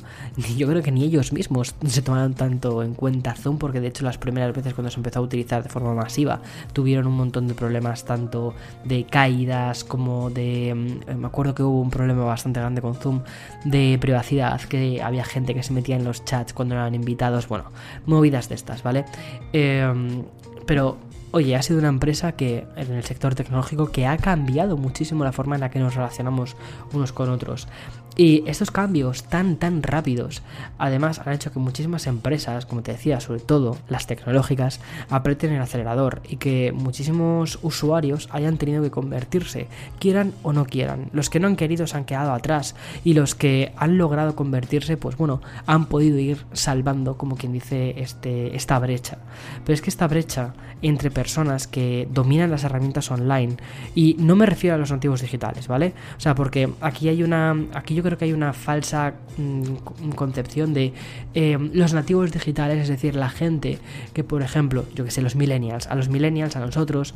yo 0.57 0.67
creo 0.67 0.81
que 0.81 0.91
ni 0.91 1.03
ellos 1.03 1.33
mismos 1.33 1.75
se 1.85 2.01
tomaron 2.01 2.33
tanto 2.33 2.83
en 2.83 2.93
cuenta 2.93 3.35
Zoom 3.35 3.57
porque 3.57 3.81
de 3.81 3.87
hecho 3.87 4.05
las 4.05 4.17
primeras 4.17 4.55
veces 4.55 4.73
cuando 4.73 4.89
se 4.89 4.97
empezó 4.97 5.19
a 5.19 5.21
utilizar 5.21 5.63
de 5.63 5.69
forma 5.69 5.93
masiva 5.93 6.41
tuvieron 6.71 7.07
un 7.07 7.17
montón 7.17 7.47
de 7.47 7.53
problemas 7.53 8.05
tanto 8.05 8.53
de 8.85 9.05
caídas 9.05 9.83
como 9.83 10.29
de 10.29 10.73
mm, 10.73 11.19
me 11.19 11.27
acuerdo 11.27 11.53
que 11.53 11.63
hubo 11.63 11.81
un 11.81 11.89
problema 11.89 12.23
bastante 12.23 12.59
grande 12.59 12.81
con 12.81 12.95
Zoom 12.95 13.21
de 13.65 13.97
privacidad 13.99 14.61
que 14.61 15.01
había 15.01 15.25
gente 15.25 15.53
que 15.53 15.63
se 15.63 15.73
metía 15.73 15.95
en 15.95 16.05
los 16.05 16.23
chats 16.23 16.53
cuando 16.53 16.75
eran 16.75 16.95
invitados 16.95 17.47
bueno 17.47 17.65
movidas 18.05 18.49
de 18.49 18.55
estas 18.55 18.83
vale 18.83 19.05
eh, 19.51 20.23
pero, 20.65 20.97
oye, 21.31 21.55
ha 21.55 21.61
sido 21.61 21.79
una 21.79 21.89
empresa 21.89 22.33
que 22.33 22.65
en 22.75 22.91
el 22.91 23.03
sector 23.03 23.35
tecnológico 23.35 23.91
que 23.91 24.05
ha 24.05 24.17
cambiado 24.17 24.77
muchísimo 24.77 25.23
la 25.23 25.31
forma 25.31 25.55
en 25.55 25.61
la 25.61 25.69
que 25.69 25.79
nos 25.79 25.95
relacionamos 25.95 26.55
unos 26.93 27.11
con 27.11 27.29
otros. 27.29 27.67
Y 28.15 28.43
estos 28.45 28.69
cambios 28.69 29.23
tan, 29.23 29.55
tan 29.55 29.81
rápidos, 29.81 30.43
además 30.77 31.19
han 31.25 31.33
hecho 31.33 31.51
que 31.51 31.59
muchísimas 31.59 32.05
empresas, 32.05 32.65
como 32.67 32.83
te 32.83 32.91
decía, 32.91 33.19
sobre 33.19 33.39
todo 33.39 33.77
las 33.89 34.05
tecnológicas, 34.05 34.79
aprieten 35.09 35.51
el 35.51 35.61
acelerador 35.61 36.21
y 36.27 36.37
que 36.37 36.71
muchísimos 36.71 37.57
usuarios 37.63 38.29
hayan 38.31 38.57
tenido 38.57 38.83
que 38.83 38.91
convertirse, 38.91 39.67
quieran 39.99 40.33
o 40.43 40.53
no 40.53 40.65
quieran. 40.65 41.09
Los 41.11 41.31
que 41.31 41.39
no 41.39 41.47
han 41.47 41.55
querido 41.55 41.87
se 41.87 41.97
han 41.97 42.05
quedado 42.05 42.33
atrás 42.33 42.75
y 43.03 43.13
los 43.13 43.33
que 43.33 43.73
han 43.77 43.97
logrado 43.97 44.35
convertirse, 44.35 44.95
pues 44.95 45.17
bueno, 45.17 45.41
han 45.65 45.85
podido 45.85 46.19
ir 46.19 46.45
salvando, 46.53 47.17
como 47.17 47.35
quien 47.35 47.53
dice, 47.53 47.95
este, 47.97 48.55
esta 48.55 48.77
brecha. 48.77 49.17
Pero 49.65 49.73
es 49.73 49.81
que 49.81 49.89
esta 49.89 50.07
brecha 50.07 50.53
entre 50.83 51.09
personas 51.09 51.65
que 51.67 52.07
dominan 52.11 52.51
las 52.51 52.63
herramientas 52.63 53.09
online, 53.09 53.55
y 53.95 54.15
no 54.19 54.35
me 54.35 54.45
refiero 54.45 54.75
a 54.75 54.77
los 54.79 54.91
nativos 54.91 55.21
digitales, 55.21 55.67
¿vale? 55.67 55.93
O 56.17 56.19
sea, 56.19 56.35
porque 56.35 56.69
aquí 56.81 57.07
hay 57.07 57.23
una... 57.23 57.55
Aquí 57.73 57.95
yo 57.95 58.02
creo 58.03 58.17
que 58.17 58.25
hay 58.25 58.33
una 58.33 58.53
falsa 58.53 59.13
mm, 59.37 60.09
concepción 60.15 60.73
de 60.73 60.93
eh, 61.33 61.57
los 61.73 61.93
nativos 61.93 62.31
digitales, 62.31 62.83
es 62.83 62.89
decir, 62.89 63.15
la 63.15 63.29
gente 63.29 63.79
que, 64.13 64.23
por 64.23 64.41
ejemplo, 64.41 64.85
yo 64.95 65.05
que 65.05 65.11
sé, 65.11 65.21
los 65.21 65.35
millennials, 65.35 65.87
a 65.87 65.95
los 65.95 66.09
millennials, 66.09 66.55
a 66.55 66.59
nosotros, 66.59 67.15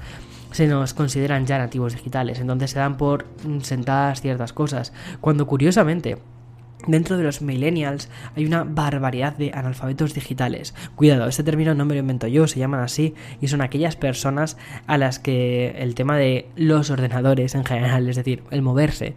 se 0.51 0.67
nos 0.67 0.94
consideran 0.94 1.46
ya 1.46 1.58
nativos 1.58 1.94
digitales, 1.94 2.39
entonces 2.39 2.72
se 2.72 2.79
dan 2.79 2.98
por 2.98 3.25
mm, 3.46 3.62
sentadas 3.62 4.22
ciertas 4.22 4.53
cosas, 4.53 4.94
cuando 5.22 5.46
curiosamente 5.46 6.17
Dentro 6.86 7.17
de 7.17 7.24
los 7.24 7.41
millennials 7.41 8.08
hay 8.36 8.46
una 8.46 8.63
barbaridad 8.63 9.36
de 9.36 9.51
analfabetos 9.53 10.13
digitales. 10.13 10.75
Cuidado, 10.96 11.27
este 11.27 11.44
término 11.44 11.74
no 11.74 11.86
me 11.86 11.96
lo 11.96 12.01
invento 12.01 12.27
yo, 12.27 12.48
se 12.48 12.60
llaman 12.60 12.82
así 12.82 13.15
y 13.41 13.48
son 13.48 13.62
aquellas 13.62 13.96
personas 13.96 14.58
a 14.86 14.98
las 14.98 15.17
que 15.17 15.75
el 15.79 15.96
tema 15.96 16.17
de 16.17 16.50
los 16.56 16.91
ordenadores 16.91 17.56
en 17.56 17.65
general, 17.65 18.08
es 18.08 18.15
decir, 18.15 18.44
el 18.51 18.62
moverse 18.62 19.15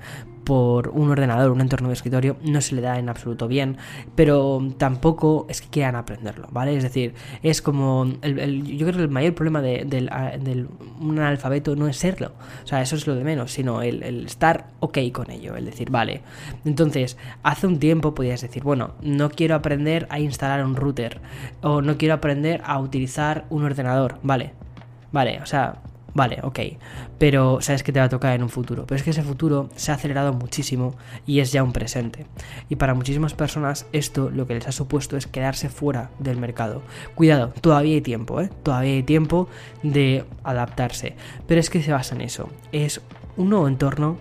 por 0.51 0.89
un 0.89 1.09
ordenador, 1.13 1.53
un 1.53 1.61
entorno 1.61 1.87
de 1.87 1.95
escritorio, 1.95 2.37
no 2.43 2.61
se 2.61 2.75
le 2.75 2.83
da 2.83 2.99
en 2.99 3.09
absoluto 3.09 3.47
bien, 3.47 3.77
pero 4.17 4.61
tampoco 4.79 5.47
es 5.49 5.61
que 5.61 5.69
quieran 5.69 5.95
aprenderlo, 5.95 6.49
¿vale? 6.51 6.77
Es 6.77 6.83
decir, 6.83 7.15
es 7.45 7.63
como, 7.63 8.05
el, 8.23 8.65
yo 8.65 8.85
creo 8.85 8.97
que 8.97 9.03
el 9.05 9.11
mayor 9.11 9.33
problema 9.37 9.63
de, 9.63 9.85
del, 9.85 10.69
un 10.99 11.21
analfabeto 11.21 11.77
no 11.77 11.87
es 11.87 11.99
serlo, 11.99 12.33
o 12.65 12.67
sea, 12.67 12.83
eso 12.83 12.97
es 12.97 13.07
lo 13.07 13.15
de 13.15 13.23
menos, 13.23 13.53
sino 13.53 13.81
el, 13.81 14.03
el 14.03 14.27
estar 14.27 14.67
ok 14.81 14.99
con 15.13 15.31
ello, 15.31 15.55
el 15.55 15.67
decir, 15.67 15.89
vale, 15.89 16.23
entonces, 16.65 17.17
hace 17.45 17.69
un 17.69 17.79
tiempo 17.79 18.17
podías 18.17 18.41
decir, 18.41 18.65
bueno, 18.65 18.95
no 19.03 19.31
quiero 19.31 19.55
aprender 19.55 20.09
a 20.11 20.19
instalar 20.19 20.65
un 20.65 20.75
router, 20.75 21.21
o 21.63 21.81
no 21.81 21.97
quiero 21.97 22.15
aprender 22.15 22.61
a 22.65 22.81
utilizar 22.81 23.45
un 23.51 23.63
ordenador, 23.63 24.19
vale, 24.25 24.51
vale, 25.13 25.41
o 25.41 25.47
sea, 25.47 25.77
Vale, 26.15 26.39
ok. 26.43 26.59
Pero 27.19 27.61
sabes 27.61 27.83
que 27.83 27.93
te 27.93 28.01
va 28.01 28.07
a 28.07 28.09
tocar 28.09 28.35
en 28.35 28.43
un 28.43 28.49
futuro. 28.49 28.87
Pero 28.87 28.97
es 28.97 29.03
que 29.03 29.11
ese 29.11 29.23
futuro 29.23 29.69
se 29.77 29.93
ha 29.93 29.95
acelerado 29.95 30.33
muchísimo 30.33 30.95
y 31.27 31.41
es 31.41 31.53
ya 31.53 31.63
un 31.63 31.73
presente. 31.73 32.27
Y 32.69 32.77
para 32.77 32.95
muchísimas 32.95 33.35
personas 33.35 33.87
esto 33.93 34.31
lo 34.31 34.47
que 34.47 34.55
les 34.55 34.67
ha 34.67 34.73
supuesto 34.73 35.17
es 35.17 35.27
quedarse 35.27 35.69
fuera 35.69 36.11
del 36.19 36.39
mercado. 36.39 36.83
Cuidado, 37.15 37.53
todavía 37.61 37.95
hay 37.95 38.01
tiempo, 38.01 38.41
¿eh? 38.41 38.51
Todavía 38.63 38.93
hay 38.93 39.03
tiempo 39.03 39.49
de 39.83 40.25
adaptarse. 40.45 41.17
Pero 41.47 41.61
es 41.61 41.71
que 41.71 41.83
se 41.83 41.93
basa 41.93 42.15
en 42.15 42.23
eso. 42.23 42.49
Es 42.73 43.01
un 43.37 43.51
nuevo 43.51 43.69
entorno 43.69 44.19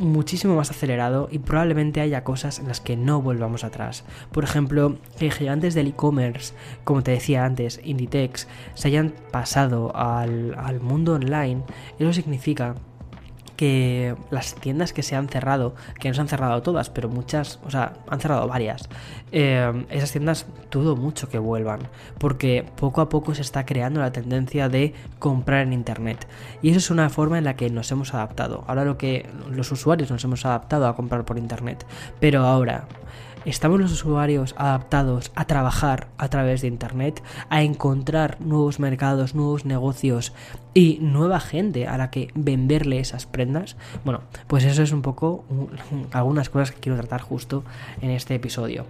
muchísimo 0.00 0.56
más 0.56 0.70
acelerado 0.70 1.28
y 1.30 1.38
probablemente 1.38 2.00
haya 2.00 2.24
cosas 2.24 2.58
en 2.58 2.68
las 2.68 2.80
que 2.80 2.96
no 2.96 3.22
volvamos 3.22 3.64
atrás. 3.64 4.04
Por 4.32 4.44
ejemplo, 4.44 4.96
que 5.18 5.30
gigantes 5.30 5.74
del 5.74 5.88
e-commerce, 5.88 6.54
como 6.84 7.02
te 7.02 7.12
decía 7.12 7.44
antes, 7.44 7.80
Inditex, 7.84 8.48
se 8.74 8.88
hayan 8.88 9.14
pasado 9.30 9.94
al, 9.94 10.54
al 10.58 10.80
mundo 10.80 11.14
online, 11.14 11.62
eso 11.98 12.12
significa 12.12 12.74
que 13.60 14.16
las 14.30 14.54
tiendas 14.54 14.94
que 14.94 15.02
se 15.02 15.16
han 15.16 15.28
cerrado, 15.28 15.74
que 15.98 16.08
no 16.08 16.14
se 16.14 16.22
han 16.22 16.28
cerrado 16.28 16.62
todas, 16.62 16.88
pero 16.88 17.10
muchas, 17.10 17.58
o 17.62 17.70
sea, 17.70 17.92
han 18.08 18.18
cerrado 18.18 18.48
varias, 18.48 18.88
eh, 19.32 19.84
esas 19.90 20.12
tiendas 20.12 20.46
dudo 20.70 20.96
mucho 20.96 21.28
que 21.28 21.38
vuelvan, 21.38 21.80
porque 22.16 22.64
poco 22.76 23.02
a 23.02 23.10
poco 23.10 23.34
se 23.34 23.42
está 23.42 23.66
creando 23.66 24.00
la 24.00 24.12
tendencia 24.12 24.70
de 24.70 24.94
comprar 25.18 25.60
en 25.66 25.74
Internet. 25.74 26.26
Y 26.62 26.70
eso 26.70 26.78
es 26.78 26.90
una 26.90 27.10
forma 27.10 27.36
en 27.36 27.44
la 27.44 27.54
que 27.54 27.68
nos 27.68 27.92
hemos 27.92 28.14
adaptado. 28.14 28.64
Ahora 28.66 28.86
lo 28.86 28.96
que 28.96 29.28
los 29.50 29.70
usuarios 29.70 30.10
nos 30.10 30.24
hemos 30.24 30.46
adaptado 30.46 30.86
a 30.86 30.96
comprar 30.96 31.26
por 31.26 31.36
Internet, 31.36 31.84
pero 32.18 32.46
ahora 32.46 32.86
¿Estamos 33.46 33.80
los 33.80 33.92
usuarios 33.92 34.54
adaptados 34.58 35.32
a 35.34 35.46
trabajar 35.46 36.08
a 36.18 36.28
través 36.28 36.60
de 36.60 36.68
Internet, 36.68 37.22
a 37.48 37.62
encontrar 37.62 38.38
nuevos 38.38 38.78
mercados, 38.78 39.34
nuevos 39.34 39.64
negocios 39.64 40.34
y 40.74 40.98
nueva 41.00 41.40
gente 41.40 41.86
a 41.86 41.96
la 41.96 42.10
que 42.10 42.28
venderle 42.34 43.00
esas 43.00 43.24
prendas? 43.24 43.76
Bueno, 44.04 44.20
pues 44.46 44.64
eso 44.64 44.82
es 44.82 44.92
un 44.92 45.00
poco 45.00 45.46
algunas 46.12 46.50
cosas 46.50 46.70
que 46.72 46.80
quiero 46.80 46.98
tratar 46.98 47.22
justo 47.22 47.64
en 48.02 48.10
este 48.10 48.34
episodio. 48.34 48.84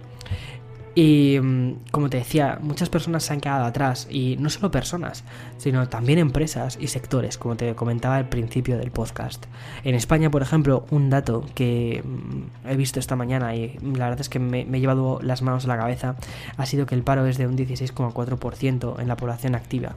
Y 0.95 1.39
mm, 1.41 1.85
como 1.91 2.09
te 2.09 2.17
decía, 2.17 2.59
muchas 2.61 2.89
personas 2.89 3.23
se 3.23 3.31
han 3.31 3.39
quedado 3.39 3.63
atrás, 3.63 4.07
y 4.09 4.35
no 4.37 4.49
solo 4.49 4.71
personas, 4.71 5.23
sino 5.61 5.87
también 5.87 6.17
empresas 6.17 6.75
y 6.81 6.87
sectores, 6.87 7.37
como 7.37 7.55
te 7.55 7.75
comentaba 7.75 8.15
al 8.15 8.27
principio 8.27 8.79
del 8.79 8.89
podcast. 8.89 9.45
En 9.83 9.93
España, 9.93 10.31
por 10.31 10.41
ejemplo, 10.41 10.85
un 10.89 11.11
dato 11.11 11.45
que 11.53 12.03
mm, 12.03 12.67
he 12.69 12.75
visto 12.75 12.99
esta 12.99 13.15
mañana 13.15 13.55
y 13.55 13.77
la 13.83 14.05
verdad 14.05 14.21
es 14.21 14.29
que 14.29 14.39
me, 14.39 14.61
he 14.61 14.79
llevado 14.79 15.19
las 15.21 15.43
manos 15.43 15.65
a 15.65 15.67
la 15.67 15.77
cabeza, 15.77 16.15
ha 16.57 16.65
sido 16.65 16.87
que 16.87 16.95
el 16.95 17.03
paro 17.03 17.27
es 17.27 17.37
de 17.37 17.45
un 17.45 17.55
16,4% 17.55 18.99
en 18.99 19.07
la 19.07 19.17
población 19.17 19.53
activa. 19.53 19.95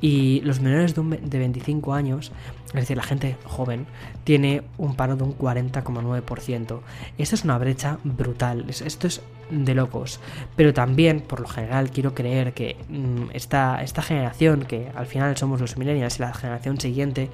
Y 0.00 0.40
los 0.40 0.60
menores 0.60 0.96
de, 0.96 1.02
de 1.02 1.38
25 1.38 1.94
años, 1.94 2.32
es 2.68 2.72
decir, 2.72 2.96
la 2.96 3.04
gente 3.04 3.36
joven, 3.44 3.86
tiene 4.24 4.62
un 4.78 4.96
paro 4.96 5.14
de 5.14 5.22
un 5.22 5.38
40,9%. 5.38 6.80
Esto 7.18 7.34
es 7.36 7.44
una 7.44 7.56
brecha 7.58 7.98
brutal, 8.02 8.66
esto 8.68 9.06
es 9.06 9.22
de 9.50 9.74
locos. 9.74 10.20
Pero 10.56 10.72
también, 10.74 11.20
por 11.20 11.40
lo 11.40 11.48
general, 11.48 11.90
quiero 11.90 12.14
creer 12.14 12.54
que 12.54 12.76
mm, 12.88 13.30
esta, 13.32 13.82
esta 13.82 14.02
generación, 14.02 14.64
que 14.64 14.90
final 15.06 15.36
somos 15.36 15.60
los 15.60 15.76
millennials 15.76 16.18
y 16.18 16.22
la 16.22 16.34
generación 16.34 16.80
siguiente, 16.80 17.30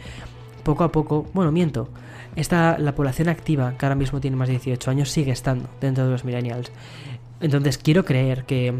poco 0.62 0.84
a 0.84 0.92
poco, 0.92 1.26
bueno, 1.32 1.52
miento, 1.52 1.88
esta, 2.36 2.78
la 2.78 2.94
población 2.94 3.28
activa, 3.28 3.76
que 3.76 3.86
ahora 3.86 3.96
mismo 3.96 4.20
tiene 4.20 4.36
más 4.36 4.48
de 4.48 4.54
18 4.54 4.90
años, 4.90 5.10
sigue 5.10 5.32
estando 5.32 5.68
dentro 5.80 6.04
de 6.04 6.10
los 6.10 6.24
millennials. 6.24 6.70
Entonces 7.40 7.78
quiero 7.78 8.04
creer 8.04 8.44
que 8.44 8.74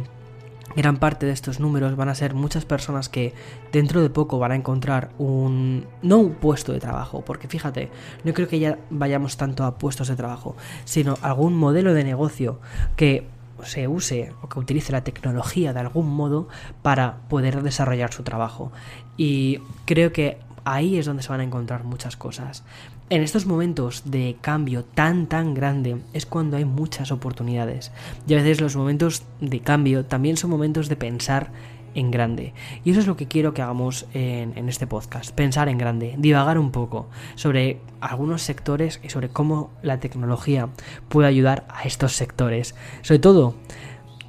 gran 0.77 0.99
parte 0.99 1.27
de 1.27 1.33
estos 1.33 1.59
números 1.59 1.97
van 1.97 2.09
a 2.09 2.15
ser 2.15 2.35
muchas 2.35 2.65
personas 2.65 3.09
que 3.09 3.35
dentro 3.73 4.03
de 4.03 4.11
poco 4.11 4.39
van 4.39 4.53
a 4.53 4.57
encontrar 4.57 5.11
un 5.19 5.87
no 6.03 6.19
un 6.19 6.35
puesto 6.35 6.73
de 6.73 6.79
trabajo, 6.79 7.25
porque 7.25 7.49
fíjate, 7.49 7.91
no 8.25 8.33
creo 8.33 8.49
que 8.49 8.59
ya 8.59 8.79
vayamos 8.91 9.37
tanto 9.37 9.65
a 9.65 9.79
puestos 9.79 10.09
de 10.09 10.17
trabajo, 10.17 10.57
sino 10.85 11.19
algún 11.23 11.57
modelo 11.57 11.95
de 11.95 12.05
negocio 12.05 12.61
que 12.97 13.27
se 13.65 13.89
use 13.89 14.33
o 14.43 14.49
que 14.49 14.59
utilice 14.59 14.93
la 14.93 15.05
tecnología 15.05 15.73
de 15.73 15.81
algún 15.81 16.09
modo 16.09 16.49
para 16.83 17.19
poder 17.29 17.63
desarrollar 17.63 18.13
su 18.13 18.23
trabajo. 18.23 18.73
Y 19.17 19.59
creo 19.85 20.13
que 20.13 20.39
ahí 20.65 20.97
es 20.97 21.07
donde 21.07 21.23
se 21.23 21.29
van 21.31 21.41
a 21.41 21.45
encontrar 21.45 21.85
muchas 21.85 22.17
cosas. 22.17 22.65
En 23.09 23.23
estos 23.23 23.47
momentos 23.47 24.03
de 24.05 24.37
cambio 24.41 24.85
tan 24.85 25.27
tan 25.27 25.55
grande 25.55 25.99
es 26.13 26.27
cuando 26.27 26.57
hay 26.57 26.65
muchas 26.65 27.11
oportunidades. 27.11 27.91
Y 28.27 28.35
a 28.35 28.37
veces 28.37 28.61
los 28.61 28.77
momentos 28.77 29.25
de 29.41 29.61
cambio 29.61 30.05
también 30.05 30.37
son 30.37 30.51
momentos 30.51 30.89
de 30.89 30.97
pensar 30.97 31.51
en 31.95 32.11
grande. 32.11 32.55
Y 32.85 32.91
eso 32.91 33.01
es 33.01 33.07
lo 33.07 33.17
que 33.17 33.29
quiero 33.29 33.55
que 33.55 33.63
hagamos 33.63 34.07
en, 34.15 34.57
en, 34.57 34.69
este 34.69 34.87
podcast, 34.87 35.33
pensar 35.35 35.69
en 35.69 35.79
grande, 35.79 36.15
divagar 36.19 36.59
un 36.59 36.71
poco 36.71 37.09
sobre 37.35 37.81
algunos 38.01 38.43
sectores 38.43 39.01
y 39.03 39.11
sobre 39.11 39.29
cómo 39.29 39.71
la 39.83 40.01
tecnología 40.01 40.69
puede 41.09 41.29
ayudar 41.29 41.65
a 41.69 41.85
estos 41.85 42.13
sectores. 42.13 42.75
Sobre 43.03 43.19
todo 43.19 43.55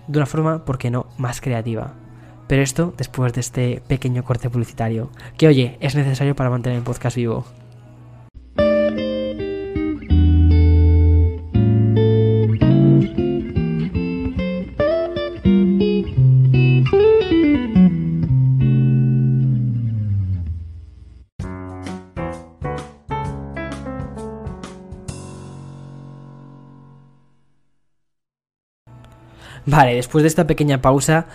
de 0.07 0.19
una 0.19 0.25
forma, 0.25 0.65
¿por 0.65 0.77
qué 0.77 0.91
no?, 0.91 1.07
más 1.17 1.41
creativa. 1.41 1.93
Pero 2.47 2.63
esto 2.63 2.93
después 2.97 3.31
de 3.33 3.39
este 3.39 3.81
pequeño 3.87 4.23
corte 4.23 4.49
publicitario, 4.49 5.09
que 5.37 5.47
oye, 5.47 5.77
es 5.79 5.95
necesario 5.95 6.35
para 6.35 6.49
mantener 6.49 6.79
el 6.79 6.83
podcast 6.83 7.15
vivo. 7.15 7.45
Vale, 29.71 29.95
después 29.95 30.23
de 30.23 30.27
esta 30.27 30.47
pequeña 30.47 30.81
pausa, 30.81 31.27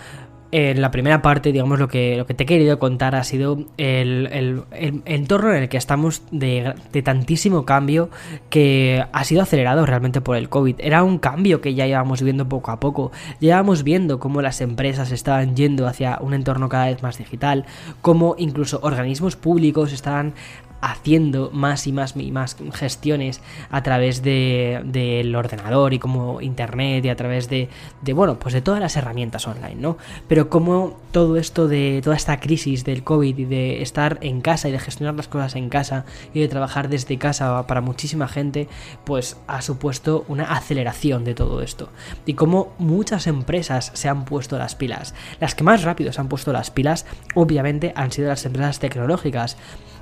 en 0.51 0.79
la 0.79 0.91
primera 0.91 1.23
parte, 1.23 1.51
digamos, 1.51 1.79
lo 1.79 1.87
que, 1.87 2.15
lo 2.15 2.27
que 2.27 2.35
te 2.35 2.43
he 2.43 2.45
querido 2.45 2.77
contar 2.77 3.15
ha 3.15 3.23
sido 3.23 3.65
el, 3.77 4.63
entorno 5.05 5.53
en 5.53 5.63
el 5.63 5.69
que 5.69 5.77
estamos 5.77 6.21
de, 6.29 6.75
de, 6.93 7.01
tantísimo 7.01 7.65
cambio 7.65 8.11
que 8.51 9.03
ha 9.11 9.23
sido 9.23 9.41
acelerado 9.41 9.87
realmente 9.87 10.21
por 10.21 10.37
el 10.37 10.49
COVID. 10.49 10.75
Era 10.77 11.03
un 11.03 11.17
cambio 11.17 11.61
que 11.61 11.73
ya 11.73 11.87
íbamos 11.87 12.21
viendo 12.21 12.47
poco 12.47 12.69
a 12.69 12.79
poco. 12.79 13.11
Llevábamos 13.39 13.83
viendo 13.83 14.19
cómo 14.19 14.43
las 14.43 14.61
empresas 14.61 15.11
estaban 15.11 15.55
yendo 15.55 15.87
hacia 15.87 16.19
un 16.21 16.35
entorno 16.35 16.69
cada 16.69 16.85
vez 16.85 17.01
más 17.01 17.17
digital, 17.17 17.65
cómo 18.01 18.35
incluso 18.37 18.79
organismos 18.83 19.35
públicos 19.35 19.91
estaban 19.91 20.35
haciendo 20.81 21.49
más 21.51 21.87
y 21.87 21.91
más 21.91 22.15
más 22.15 22.57
gestiones 22.73 23.41
a 23.69 23.83
través 23.83 24.21
del 24.21 24.91
de, 24.91 25.33
ordenador 25.35 25.93
y 25.93 25.99
como 25.99 26.41
internet 26.41 27.05
y 27.05 27.09
a 27.09 27.15
través 27.15 27.49
de, 27.49 27.69
de, 28.01 28.13
bueno, 28.13 28.39
pues 28.39 28.53
de 28.53 28.61
todas 28.61 28.79
las 28.79 28.95
herramientas 28.95 29.47
online, 29.47 29.75
¿no? 29.75 29.97
Pero 30.27 30.49
como 30.49 30.97
todo 31.11 31.37
esto 31.37 31.67
de 31.67 32.01
toda 32.03 32.15
esta 32.15 32.39
crisis 32.39 32.83
del 32.83 33.03
COVID 33.03 33.37
y 33.37 33.45
de 33.45 33.81
estar 33.81 34.19
en 34.21 34.41
casa 34.41 34.69
y 34.69 34.71
de 34.71 34.79
gestionar 34.79 35.15
las 35.15 35.27
cosas 35.27 35.55
en 35.55 35.69
casa 35.69 36.05
y 36.33 36.39
de 36.39 36.47
trabajar 36.47 36.89
desde 36.89 37.17
casa 37.17 37.65
para 37.67 37.81
muchísima 37.81 38.27
gente, 38.27 38.67
pues 39.03 39.37
ha 39.47 39.61
supuesto 39.61 40.25
una 40.27 40.55
aceleración 40.55 41.23
de 41.23 41.33
todo 41.33 41.61
esto. 41.61 41.89
Y 42.25 42.33
como 42.33 42.73
muchas 42.77 43.27
empresas 43.27 43.91
se 43.93 44.09
han 44.09 44.25
puesto 44.25 44.57
las 44.57 44.75
pilas. 44.75 45.13
Las 45.39 45.55
que 45.55 45.63
más 45.63 45.83
rápido 45.83 46.11
se 46.11 46.21
han 46.21 46.29
puesto 46.29 46.53
las 46.53 46.71
pilas, 46.71 47.05
obviamente, 47.35 47.93
han 47.95 48.11
sido 48.11 48.29
las 48.29 48.45
empresas 48.45 48.79
tecnológicas 48.79 49.57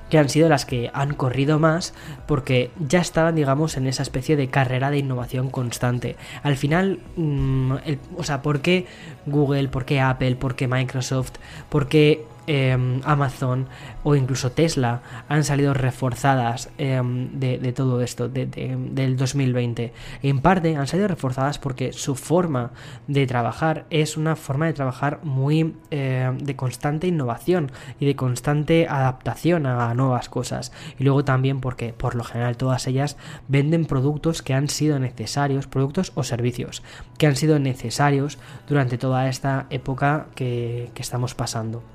que 0.09 0.17
han 0.17 0.29
sido 0.29 0.49
las 0.49 0.65
que 0.65 0.91
han 0.93 1.13
corrido 1.13 1.59
más 1.59 1.93
porque 2.27 2.71
ya 2.79 2.99
estaban, 2.99 3.35
digamos, 3.35 3.77
en 3.77 3.87
esa 3.87 4.03
especie 4.03 4.35
de 4.35 4.49
carrera 4.49 4.91
de 4.91 4.99
innovación 4.99 5.49
constante. 5.49 6.15
Al 6.43 6.57
final, 6.57 6.99
mm, 7.15 7.73
o 8.17 8.23
sea, 8.23 8.41
¿por 8.41 8.61
qué 8.61 8.85
Google, 9.25 9.67
por 9.69 9.85
qué 9.85 10.01
Apple, 10.01 10.35
por 10.35 10.55
qué 10.55 10.67
Microsoft, 10.67 11.33
por 11.69 11.87
qué 11.87 12.23
Em, 12.47 13.01
Amazon 13.05 13.67
o 14.03 14.15
incluso 14.15 14.51
Tesla 14.51 15.01
han 15.27 15.43
salido 15.43 15.73
reforzadas 15.73 16.69
em, 16.77 17.39
de, 17.39 17.73
todo 17.73 18.01
esto, 18.01 18.29
del 18.29 19.17
2020. 19.17 19.93
En 20.21 20.41
parte 20.41 20.75
han 20.75 20.85
salido 20.85 21.07
reforzadas 21.07 21.57
porque 21.57 21.91
su 21.91 22.15
forma 22.15 22.71
de 23.07 23.25
trabajar 23.25 23.85
es 23.89 24.15
una 24.15 24.35
forma 24.35 24.67
de 24.67 24.73
trabajar 24.73 25.21
muy 25.23 25.75
em, 25.89 26.37
de 26.37 26.55
constante 26.55 27.07
innovación 27.07 27.71
y 27.99 28.05
de 28.05 28.15
constante 28.15 28.85
adaptación 28.87 29.65
a 29.65 29.91
nuevas 29.95 30.29
cosas. 30.29 30.71
Y 30.99 31.03
luego 31.03 31.25
también 31.25 31.61
porque 31.61 31.93
por 31.93 32.13
lo 32.13 32.23
general 32.23 32.57
todas 32.57 32.85
ellas 32.85 33.17
venden 33.47 33.85
productos 33.85 34.43
que 34.43 34.53
han 34.53 34.69
sido 34.69 34.99
necesarios, 34.99 35.65
productos 35.65 36.11
o 36.13 36.23
servicios 36.23 36.83
que 37.17 37.25
han 37.25 37.35
sido 37.35 37.57
necesarios 37.57 38.37
durante 38.67 38.99
toda 38.99 39.29
esta 39.29 39.65
época 39.71 40.27
que 40.35 40.91
estamos 40.95 41.33
pasando. 41.33 41.94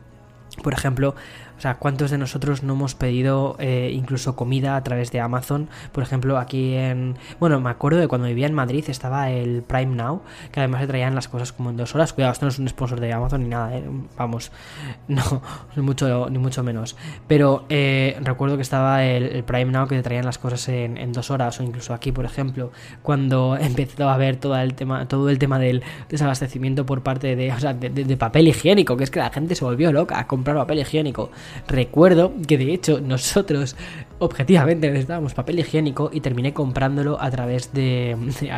Por 0.62 0.72
ejemplo, 0.72 1.14
O 1.60 1.62
sea, 1.62 1.74
¿cuántos 1.74 2.10
de 2.10 2.16
nosotros 2.16 2.62
no 2.62 2.72
hemos 2.72 2.94
pedido 2.94 3.54
eh, 3.58 3.90
incluso 3.92 4.34
comida 4.34 4.76
a 4.76 4.82
través 4.82 5.12
de 5.12 5.20
Amazon? 5.20 5.68
Por 5.92 6.02
ejemplo, 6.02 6.38
aquí 6.38 6.72
en... 6.72 7.16
Bueno, 7.38 7.60
me 7.60 7.68
acuerdo 7.68 8.00
de 8.00 8.08
cuando 8.08 8.28
vivía 8.28 8.46
en 8.46 8.54
Madrid 8.54 8.82
estaba 8.88 9.30
el 9.30 9.60
Prime 9.60 9.94
Now, 9.94 10.22
que 10.52 10.60
además 10.60 10.80
se 10.80 10.86
traían 10.86 11.14
las 11.14 11.28
cosas 11.28 11.52
como 11.52 11.68
en 11.68 11.76
dos 11.76 11.94
horas. 11.94 12.14
Cuidado, 12.14 12.32
esto 12.32 12.46
no 12.46 12.48
es 12.48 12.58
un 12.58 12.66
sponsor 12.66 12.98
de 12.98 13.12
Amazon 13.12 13.42
ni 13.42 13.50
nada, 13.50 13.76
¿eh? 13.76 13.84
vamos, 14.16 14.52
no, 15.08 15.42
ni 15.76 15.82
mucho, 15.82 16.30
ni 16.30 16.38
mucho 16.38 16.62
menos. 16.62 16.96
Pero 17.28 17.66
eh, 17.68 18.16
recuerdo 18.22 18.56
que 18.56 18.62
estaba 18.62 19.04
el, 19.04 19.44
Prime 19.44 19.70
Now 19.70 19.86
que 19.86 19.96
te 19.96 20.02
traían 20.02 20.24
las 20.24 20.38
cosas 20.38 20.66
en, 20.70 21.12
dos 21.12 21.30
horas, 21.30 21.60
o 21.60 21.62
incluso 21.62 21.92
aquí, 21.92 22.10
por 22.10 22.24
ejemplo, 22.24 22.72
cuando 23.02 23.54
empezó 23.60 24.08
a 24.08 24.16
ver 24.16 24.36
todo 24.36 24.56
el 24.56 24.72
tema, 24.72 25.06
todo 25.08 25.28
el 25.28 25.38
tema 25.38 25.58
del 25.58 25.82
desabastecimiento 26.08 26.86
por 26.86 27.02
parte 27.02 27.36
de, 27.36 27.52
o 27.52 27.60
sea, 27.60 27.74
de 27.74 28.16
papel 28.16 28.48
higiénico, 28.48 28.96
que 28.96 29.04
es 29.04 29.10
que 29.10 29.18
la 29.18 29.28
gente 29.28 29.54
se 29.54 29.62
volvió 29.62 29.92
loca 29.92 30.18
a 30.18 30.26
comprar 30.26 30.56
papel 30.56 30.78
higiénico. 30.78 31.30
Recuerdo 31.68 32.32
que 32.46 32.58
de 32.58 32.72
hecho 32.72 33.00
nosotros 33.00 33.76
objetivamente 34.20 34.88
necesitábamos 34.88 35.34
papel 35.34 35.58
higiénico 35.58 36.10
y 36.12 36.20
terminé 36.20 36.52
comprándolo 36.52 37.20
a 37.20 37.30
través 37.30 37.72
de, 37.72 38.16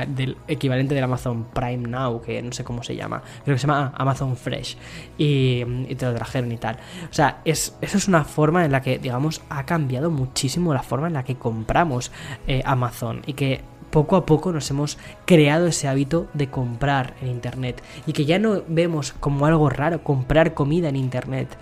del 0.08 0.37
equivalente 0.49 0.94
del 0.94 1.04
Amazon 1.04 1.46
Prime 1.54 1.88
Now, 1.88 2.20
que 2.20 2.42
no 2.42 2.52
sé 2.52 2.64
cómo 2.64 2.82
se 2.82 2.96
llama, 2.96 3.22
creo 3.44 3.54
que 3.54 3.61
se 3.61 3.66
llama 3.66 3.92
Amazon 3.96 4.37
Fresh, 4.37 4.76
y, 5.16 5.64
te 5.94 6.04
lo 6.04 6.14
trajeron 6.14 6.50
y 6.52 6.56
tal. 6.56 6.76
O 7.11 7.14
sea, 7.14 7.40
es, 7.44 7.76
eso 7.80 7.96
es 7.96 8.08
una 8.08 8.25
forma 8.25 8.64
en 8.64 8.72
la 8.72 8.82
que, 8.82 8.99
digamos, 8.99 9.40
ha 9.49 9.64
cambiado 9.64 10.11
muchísimo 10.11 10.75
la 10.75 10.82
forma 10.82 11.06
en 11.06 11.14
la 11.14 11.25
que 11.25 11.37
compramos 11.37 12.11
eh, 12.46 12.62
Amazon. 12.64 13.22
Y 13.26 13.34
que 13.34 13.61
poco 13.92 14.16
a 14.16 14.26
poco 14.26 14.52
nos 14.52 14.68
hemos 14.70 14.99
creado 15.26 15.66
ese 15.66 15.87
hábito 15.87 16.26
de 16.32 16.49
comprar 16.49 17.14
en 17.20 17.28
Internet. 17.28 17.82
Y 18.06 18.14
que 18.14 18.25
ya 18.25 18.40
no 18.40 18.62
vemos 18.66 19.12
como 19.12 19.46
algo 19.46 19.68
raro 19.68 20.02
comprar 20.02 20.54
comida 20.54 20.88
en 20.88 20.96
Internet 20.96 21.56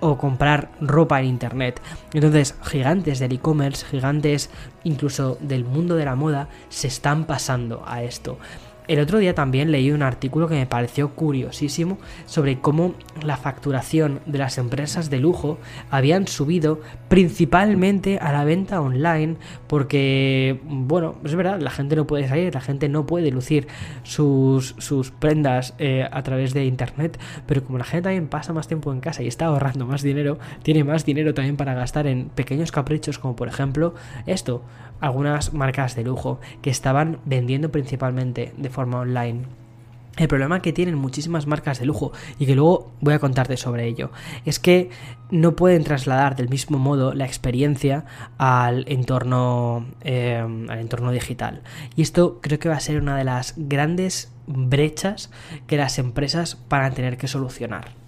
o 0.00 0.18
comprar 0.18 0.70
ropa 0.80 1.20
en 1.20 1.26
internet. 1.26 1.80
Entonces, 2.12 2.54
gigantes 2.62 3.18
del 3.18 3.32
e-commerce, 3.32 3.86
gigantes 3.86 4.50
incluso 4.84 5.38
del 5.40 5.64
mundo 5.64 5.96
de 5.96 6.04
la 6.04 6.16
moda, 6.16 6.48
se 6.68 6.88
están 6.88 7.26
pasando 7.26 7.82
a 7.86 8.02
esto. 8.02 8.38
El 8.90 8.98
otro 8.98 9.20
día 9.20 9.36
también 9.36 9.70
leí 9.70 9.92
un 9.92 10.02
artículo 10.02 10.48
que 10.48 10.56
me 10.56 10.66
pareció 10.66 11.10
curiosísimo 11.10 11.98
sobre 12.26 12.58
cómo 12.58 12.96
la 13.22 13.36
facturación 13.36 14.18
de 14.26 14.38
las 14.38 14.58
empresas 14.58 15.10
de 15.10 15.20
lujo 15.20 15.58
habían 15.92 16.26
subido 16.26 16.80
principalmente 17.08 18.18
a 18.18 18.32
la 18.32 18.42
venta 18.42 18.80
online 18.80 19.36
porque, 19.68 20.58
bueno, 20.64 21.14
es 21.24 21.36
verdad, 21.36 21.60
la 21.60 21.70
gente 21.70 21.94
no 21.94 22.08
puede 22.08 22.26
salir, 22.26 22.52
la 22.52 22.60
gente 22.60 22.88
no 22.88 23.06
puede 23.06 23.30
lucir 23.30 23.68
sus, 24.02 24.74
sus 24.78 25.12
prendas 25.12 25.76
eh, 25.78 26.08
a 26.10 26.24
través 26.24 26.52
de 26.52 26.64
internet, 26.64 27.16
pero 27.46 27.62
como 27.62 27.78
la 27.78 27.84
gente 27.84 28.08
también 28.08 28.26
pasa 28.26 28.52
más 28.52 28.66
tiempo 28.66 28.92
en 28.92 28.98
casa 28.98 29.22
y 29.22 29.28
está 29.28 29.46
ahorrando 29.46 29.86
más 29.86 30.02
dinero, 30.02 30.40
tiene 30.64 30.82
más 30.82 31.04
dinero 31.04 31.32
también 31.32 31.56
para 31.56 31.74
gastar 31.74 32.08
en 32.08 32.28
pequeños 32.30 32.72
caprichos 32.72 33.20
como 33.20 33.36
por 33.36 33.46
ejemplo 33.46 33.94
esto, 34.26 34.64
algunas 34.98 35.54
marcas 35.54 35.94
de 35.94 36.02
lujo 36.02 36.40
que 36.60 36.70
estaban 36.70 37.20
vendiendo 37.24 37.70
principalmente 37.70 38.52
de 38.56 38.68
forma 38.68 38.79
online. 38.88 39.60
El 40.16 40.28
problema 40.28 40.60
que 40.60 40.72
tienen 40.72 40.96
muchísimas 40.96 41.46
marcas 41.46 41.78
de 41.78 41.86
lujo 41.86 42.12
y 42.38 42.44
que 42.44 42.54
luego 42.54 42.92
voy 43.00 43.14
a 43.14 43.18
contarte 43.18 43.56
sobre 43.56 43.86
ello 43.86 44.10
es 44.44 44.58
que 44.58 44.90
no 45.30 45.56
pueden 45.56 45.84
trasladar 45.84 46.36
del 46.36 46.48
mismo 46.48 46.78
modo 46.78 47.14
la 47.14 47.24
experiencia 47.24 48.04
al 48.36 48.84
entorno, 48.88 49.86
eh, 50.02 50.36
al 50.68 50.78
entorno 50.78 51.12
digital. 51.12 51.62
Y 51.96 52.02
esto 52.02 52.38
creo 52.42 52.58
que 52.58 52.68
va 52.68 52.76
a 52.76 52.80
ser 52.80 53.00
una 53.00 53.16
de 53.16 53.24
las 53.24 53.54
grandes 53.56 54.32
brechas 54.46 55.30
que 55.66 55.76
las 55.76 55.98
empresas 55.98 56.58
van 56.68 56.84
a 56.84 56.90
tener 56.90 57.16
que 57.16 57.28
solucionar 57.28 58.00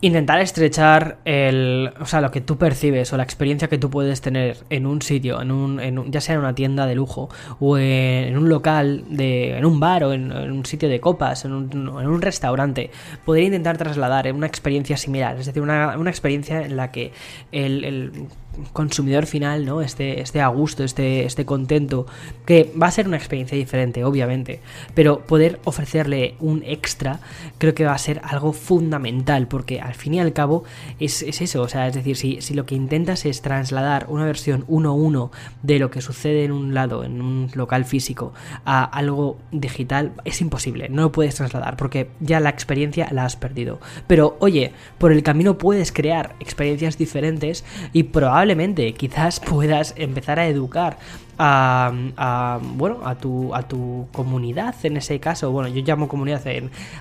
intentar 0.00 0.40
estrechar 0.40 1.18
el, 1.24 1.92
o 2.00 2.06
sea, 2.06 2.20
lo 2.20 2.30
que 2.30 2.40
tú 2.40 2.56
percibes 2.56 3.12
o 3.12 3.16
la 3.16 3.24
experiencia 3.24 3.68
que 3.68 3.78
tú 3.78 3.90
puedes 3.90 4.20
tener 4.20 4.58
en 4.70 4.86
un 4.86 5.02
sitio, 5.02 5.40
en 5.42 5.50
un, 5.50 6.10
ya 6.10 6.20
sea 6.20 6.34
en 6.34 6.40
una 6.40 6.54
tienda 6.54 6.86
de 6.86 6.94
lujo 6.94 7.28
o 7.58 7.78
en, 7.78 8.36
un 8.36 8.48
local, 8.48 9.04
de, 9.08 9.56
en 9.58 9.64
un 9.64 9.80
bar 9.80 10.04
o 10.04 10.12
en, 10.12 10.32
un 10.32 10.64
sitio 10.64 10.88
de 10.88 11.00
copas, 11.00 11.44
en 11.44 11.52
un, 11.52 11.70
en 11.72 12.06
un, 12.06 12.22
restaurante, 12.22 12.90
poder 13.24 13.44
intentar 13.44 13.76
trasladar 13.76 14.32
una 14.32 14.46
experiencia 14.46 14.96
similar, 14.96 15.38
es 15.38 15.46
decir, 15.46 15.62
una, 15.62 15.96
una 15.98 16.10
experiencia 16.10 16.62
en 16.62 16.76
la 16.76 16.92
que 16.92 17.12
el 17.52 18.28
consumidor 18.72 19.26
final, 19.26 19.64
¿no? 19.64 19.80
Esté, 19.80 20.20
esté 20.20 20.40
a 20.40 20.48
gusto, 20.48 20.84
esté, 20.84 21.24
esté 21.24 21.44
contento, 21.44 22.06
que 22.46 22.72
va 22.80 22.86
a 22.86 22.90
ser 22.90 23.06
una 23.06 23.16
experiencia 23.16 23.56
diferente, 23.56 24.04
obviamente, 24.04 24.60
pero 24.94 25.20
poder 25.20 25.60
ofrecerle 25.64 26.34
un 26.40 26.62
extra 26.64 27.20
creo 27.58 27.74
que 27.74 27.84
va 27.84 27.92
a 27.92 27.98
ser 27.98 28.20
algo 28.24 28.52
fundamental, 28.52 29.48
porque 29.48 29.80
al 29.80 29.94
fin 29.94 30.14
y 30.14 30.20
al 30.20 30.32
cabo 30.32 30.64
es, 30.98 31.22
eso, 31.22 31.62
o 31.62 31.68
sea, 31.68 31.86
es 31.86 31.94
decir, 31.94 32.16
si, 32.16 32.40
si, 32.40 32.54
lo 32.54 32.66
que 32.66 32.74
intentas 32.74 33.24
es 33.26 33.42
trasladar 33.42 34.06
una 34.08 34.24
versión 34.24 34.66
1-1 34.66 35.30
de 35.62 35.78
lo 35.78 35.90
que 35.90 36.00
sucede 36.00 36.44
en 36.44 36.52
un 36.52 36.74
lado, 36.74 37.04
en 37.04 37.20
un 37.20 37.50
local 37.54 37.84
físico, 37.84 38.32
a 38.64 38.84
algo 38.84 39.38
digital, 39.52 40.12
es 40.24 40.40
imposible, 40.40 40.88
no 40.88 41.02
lo 41.02 41.12
puedes 41.12 41.34
trasladar, 41.34 41.76
porque 41.76 42.10
ya 42.20 42.40
la 42.40 42.50
experiencia 42.50 43.08
la 43.12 43.24
has 43.24 43.36
perdido. 43.36 43.80
Pero 44.06 44.36
oye, 44.40 44.72
por 44.98 45.12
el 45.12 45.22
camino 45.22 45.58
puedes 45.58 45.92
crear 45.92 46.34
experiencias 46.40 46.98
diferentes 46.98 47.64
y 47.92 48.04
probablemente 48.04 48.47
quizás 48.96 49.40
puedas 49.48 49.94
empezar 49.96 50.38
a 50.38 50.46
educar 50.46 50.98
a, 51.38 52.58
bueno 52.74 52.98
a 53.04 53.14
tu 53.14 53.54
a 53.54 53.62
tu 53.62 54.08
comunidad 54.12 54.74
en 54.82 54.96
ese 54.96 55.20
caso. 55.20 55.50
Bueno 55.52 55.68
yo 55.68 55.82
llamo 55.84 56.08
comunidad 56.08 56.42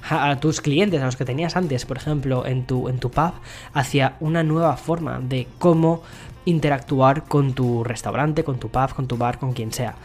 a, 0.09 0.35
tus 0.39 0.61
clientes 0.61 1.01
a 1.01 1.05
los 1.05 1.15
que 1.15 1.25
tenías 1.25 1.55
antes 1.55 1.85
por 1.85 1.97
ejemplo 1.97 2.45
en 2.45 2.65
tu 2.65 2.89
en 2.89 2.99
tu 2.99 3.09
pub 3.09 3.33
hacia 3.73 4.15
una 4.19 4.43
nueva 4.43 4.77
forma 4.77 5.19
de 5.19 5.47
cómo 5.59 6.03
interactuar 6.45 7.23
con 7.23 7.53
tu 7.53 7.83
restaurante 7.83 8.43
con 8.43 8.59
tu 8.59 8.69
pub 8.69 8.93
con 8.93 9.07
tu 9.07 9.17
bar 9.17 9.39
con 9.39 9.53
quien 9.53 9.71
sea. 9.71 9.95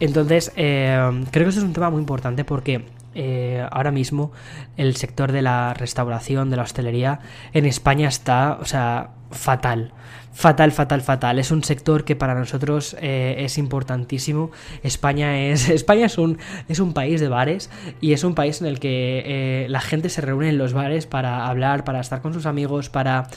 Entonces 0.00 0.52
eh, 0.56 1.24
creo 1.30 1.44
que 1.44 1.50
eso 1.50 1.60
es 1.60 1.64
un 1.64 1.72
tema 1.72 1.90
muy 1.90 2.00
importante 2.00 2.44
porque 2.44 2.95
eh, 3.16 3.66
ahora 3.70 3.90
mismo 3.90 4.30
el 4.76 4.96
sector 4.96 5.32
de 5.32 5.42
la 5.42 5.74
restauración, 5.74 6.50
de 6.50 6.56
la 6.56 6.62
hostelería 6.62 7.20
en 7.52 7.64
España 7.66 8.08
está, 8.08 8.58
o 8.60 8.64
sea, 8.64 9.10
fatal. 9.30 9.92
Fatal, 10.32 10.70
fatal, 10.70 11.00
fatal. 11.00 11.38
Es 11.38 11.50
un 11.50 11.64
sector 11.64 12.04
que 12.04 12.14
para 12.14 12.34
nosotros 12.34 12.94
eh, 13.00 13.36
es 13.38 13.56
importantísimo. 13.56 14.50
España 14.82 15.40
es. 15.48 15.68
España 15.70 16.06
es 16.06 16.18
un, 16.18 16.38
es 16.68 16.78
un 16.78 16.92
país 16.92 17.22
de 17.22 17.28
bares. 17.28 17.70
Y 18.02 18.12
es 18.12 18.22
un 18.22 18.34
país 18.34 18.60
en 18.60 18.66
el 18.66 18.78
que 18.78 19.22
eh, 19.24 19.66
la 19.70 19.80
gente 19.80 20.10
se 20.10 20.20
reúne 20.20 20.50
en 20.50 20.58
los 20.58 20.74
bares 20.74 21.06
para 21.06 21.46
hablar, 21.46 21.84
para 21.84 22.00
estar 22.00 22.20
con 22.20 22.34
sus 22.34 22.44
amigos, 22.44 22.90
para. 22.90 23.28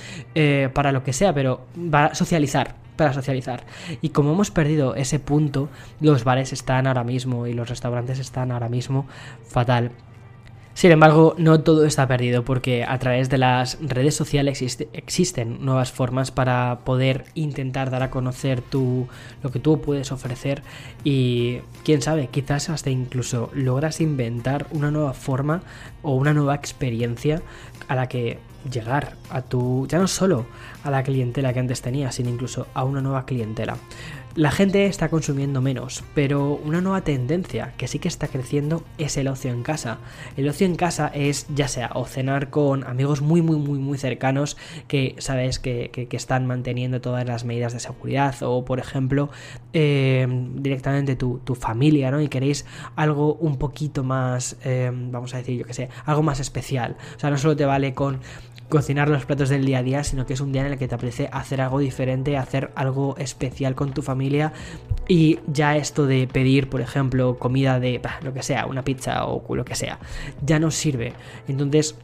para 0.73 0.91
lo 0.91 1.03
que 1.03 1.13
sea, 1.13 1.33
pero 1.33 1.65
va 1.77 2.13
socializar 2.13 2.88
para 2.99 3.13
socializar. 3.13 3.63
Y 4.01 4.09
como 4.09 4.33
hemos 4.33 4.51
perdido 4.51 4.93
ese 4.93 5.19
punto, 5.19 5.69
los 6.01 6.25
bares 6.25 6.51
están 6.51 6.85
ahora 6.85 7.05
mismo 7.05 7.47
y 7.47 7.53
los 7.53 7.69
restaurantes 7.69 8.19
están 8.19 8.51
ahora 8.51 8.67
mismo 8.67 9.07
fatal. 9.47 9.91
Sin 10.73 10.91
embargo, 10.91 11.33
no 11.37 11.61
todo 11.61 11.85
está 11.85 12.07
perdido 12.07 12.43
porque 12.43 12.83
a 12.83 12.99
través 12.99 13.29
de 13.29 13.37
las 13.37 13.77
redes 13.81 14.15
sociales 14.15 14.61
existen 14.93 15.63
nuevas 15.63 15.93
formas 15.93 16.31
para 16.31 16.79
poder 16.83 17.25
intentar 17.35 17.89
dar 17.89 18.03
a 18.03 18.09
conocer 18.09 18.61
tu, 18.61 19.07
lo 19.43 19.49
que 19.51 19.59
tú 19.59 19.79
puedes 19.79 20.11
ofrecer 20.11 20.61
y 21.05 21.59
quién 21.85 22.01
sabe, 22.01 22.27
quizás 22.27 22.69
hasta 22.69 22.89
incluso 22.89 23.49
logras 23.53 24.01
inventar 24.01 24.67
una 24.71 24.91
nueva 24.91 25.13
forma 25.13 25.63
o 26.01 26.15
una 26.15 26.33
nueva 26.33 26.55
experiencia 26.55 27.41
a 27.87 27.95
la 27.95 28.07
que 28.07 28.39
llegar 28.69 29.15
a 29.29 29.41
tu, 29.41 29.87
ya 29.87 29.99
no 29.99 30.07
solo 30.07 30.45
a 30.83 30.91
la 30.91 31.03
clientela 31.03 31.53
que 31.53 31.59
antes 31.59 31.81
tenía, 31.81 32.11
sino 32.11 32.29
incluso 32.29 32.67
a 32.73 32.83
una 32.83 33.01
nueva 33.01 33.25
clientela. 33.25 33.77
La 34.35 34.51
gente 34.51 34.85
está 34.85 35.09
consumiendo 35.09 35.59
menos, 35.59 36.03
pero 36.13 36.61
una 36.63 36.81
nueva 36.81 37.01
tendencia 37.01 37.73
que 37.77 37.87
sí 37.87 37.97
que 37.97 38.07
está 38.07 38.27
creciendo 38.27 38.83
es 38.99 39.17
el 39.17 39.27
ocio 39.27 39.51
en 39.51 39.63
casa. 39.63 39.97
El 40.37 40.47
ocio 40.47 40.67
en 40.67 40.75
casa 40.75 41.07
es 41.13 41.47
ya 41.55 41.67
sea 41.67 41.89
o 41.95 42.05
cenar 42.05 42.51
con 42.51 42.83
amigos 42.83 43.21
muy 43.21 43.41
muy 43.41 43.57
muy 43.57 43.79
muy 43.79 43.97
cercanos 43.97 44.55
que 44.87 45.15
sabes 45.17 45.57
que, 45.57 45.89
están 46.11 46.47
manteniendo 46.47 47.01
todas 47.01 47.25
las 47.25 47.43
medidas 47.43 47.73
de 47.73 47.79
seguridad 47.79 48.35
o 48.41 48.65
por 48.65 48.79
ejemplo 48.79 49.29
eh, 49.73 50.27
directamente 50.55 51.15
tu, 51.15 51.39
familia, 51.59 52.11
¿no? 52.11 52.21
Y 52.21 52.29
queréis 52.29 52.65
algo 52.95 53.33
un 53.35 53.57
poquito 53.57 54.03
más, 54.03 54.57
eh, 54.63 54.91
vamos 54.93 55.33
a 55.33 55.37
decir 55.37 55.57
yo 55.57 55.65
que 55.65 55.73
sé, 55.73 55.89
algo 56.05 56.23
más 56.23 56.39
especial. 56.39 56.97
O 57.15 57.19
sea, 57.19 57.29
no 57.29 57.37
solo 57.37 57.55
te 57.55 57.65
vale 57.65 57.93
con 57.93 58.19
cocinar 58.69 59.09
los 59.09 59.25
platos 59.25 59.49
del 59.49 59.65
día 59.65 59.79
a 59.79 59.83
día, 59.83 60.03
sino 60.03 60.25
que 60.25 60.33
es 60.33 60.41
un 60.41 60.51
día 60.51 60.65
en 60.65 60.71
el 60.71 60.77
que 60.77 60.87
te 60.87 60.95
apetece 60.95 61.29
hacer 61.31 61.59
algo 61.59 61.79
diferente, 61.79 62.37
hacer 62.37 62.71
algo 62.75 63.17
especial 63.17 63.75
con 63.75 63.93
tu 63.93 64.01
familia 64.01 64.53
y 65.07 65.39
ya 65.47 65.75
esto 65.75 66.05
de 66.05 66.27
pedir, 66.27 66.69
por 66.69 66.81
ejemplo, 66.81 67.37
comida 67.39 67.79
de 67.79 67.99
lo 68.21 68.33
que 68.33 68.43
sea, 68.43 68.67
una 68.67 68.83
pizza 68.83 69.25
o 69.25 69.55
lo 69.55 69.65
que 69.65 69.75
sea, 69.75 69.99
ya 70.45 70.59
no 70.59 70.69
sirve. 70.69 71.13
Entonces, 71.47 71.95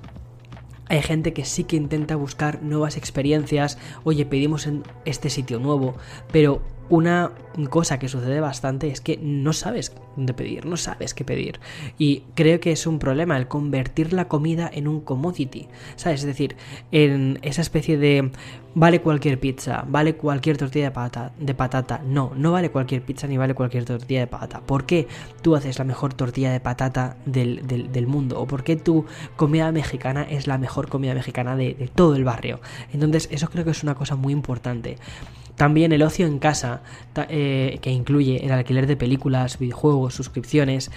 hay 0.88 1.02
gente 1.02 1.34
que 1.34 1.46
sí 1.46 1.64
que 1.64 1.76
intenta 1.76 2.16
buscar 2.16 2.62
nuevas 2.62 2.98
experiencias, 2.98 3.78
oye, 4.04 4.26
pedimos 4.26 4.68
en 4.68 4.84
este 5.06 5.30
sitio 5.30 5.60
nuevo, 5.60 5.96
pero 6.32 6.62
una 6.90 7.32
cosa 7.70 8.00
que 8.00 8.10
sucede 8.10 8.40
bastante 8.40 8.90
es 8.90 9.02
que 9.02 9.18
no 9.22 9.54
sabes 9.54 9.94
dónde 10.16 10.34
pedir, 10.34 10.66
no 10.66 10.78
sabes 10.78 11.14
qué 11.14 11.24
pedir. 11.24 11.60
Y 11.98 12.24
creo 12.36 12.60
que 12.60 12.72
es 12.72 12.86
un 12.88 13.00
problema 13.00 13.38
el 13.38 13.48
convertir 13.48 14.14
la 14.14 14.28
comida 14.28 14.70
en 14.72 14.88
un 14.88 15.02
commodity, 15.02 15.68
¿sabes? 15.96 16.22
Es 16.22 16.26
decir, 16.26 16.56
en 16.92 17.40
esa 17.42 17.62
especie 17.62 17.98
de 17.98 18.32
vale 18.76 19.02
cualquier 19.02 19.40
pizza, 19.40 19.86
vale 19.88 20.16
cualquier 20.16 20.58
tortilla 20.58 20.86
de 20.86 20.92
patata, 20.92 21.34
de 21.40 21.54
patata. 21.56 22.02
No, 22.06 22.32
no 22.36 22.52
vale 22.52 22.70
cualquier 22.70 23.02
pizza 23.02 23.26
ni 23.26 23.38
vale 23.38 23.56
cualquier 23.56 23.86
tortilla 23.86 24.22
de 24.22 24.28
patata. 24.28 24.62
¿Por 24.62 24.86
qué 24.86 25.08
tú 25.42 25.56
haces 25.56 25.80
la 25.80 25.86
mejor 25.86 26.14
tortilla 26.14 26.52
de 26.52 26.60
patata 26.60 27.18
del, 27.26 27.66
del, 27.66 28.08
mundo? 28.08 28.40
¿O 28.40 28.46
por 28.46 28.64
qué 28.64 28.76
tu 28.76 29.06
comida 29.38 29.72
mexicana 29.72 30.24
es 30.24 30.46
la 30.46 30.58
mejor 30.58 30.90
comida 30.90 31.14
mexicana 31.14 31.56
de, 31.56 31.74
de 31.74 31.88
todo 31.88 32.16
el 32.16 32.26
barrio? 32.26 32.60
Entonces, 32.94 33.30
eso 33.32 33.50
creo 33.50 33.64
que 33.64 33.72
es 33.72 33.84
una 33.84 33.96
cosa 33.96 34.16
muy 34.16 34.34
importante. 34.34 34.98
También 35.56 35.92
el 35.92 36.04
ocio 36.04 36.28
en 36.28 36.40
casa, 36.40 36.82
eh, 37.30 37.80
que 37.82 37.92
incluye 37.92 38.46
el 38.46 38.52
alquiler 38.52 38.88
de 38.88 38.98
películas, 38.98 39.58
videojuegos, 39.58 40.14
suscripciones, 40.14 40.92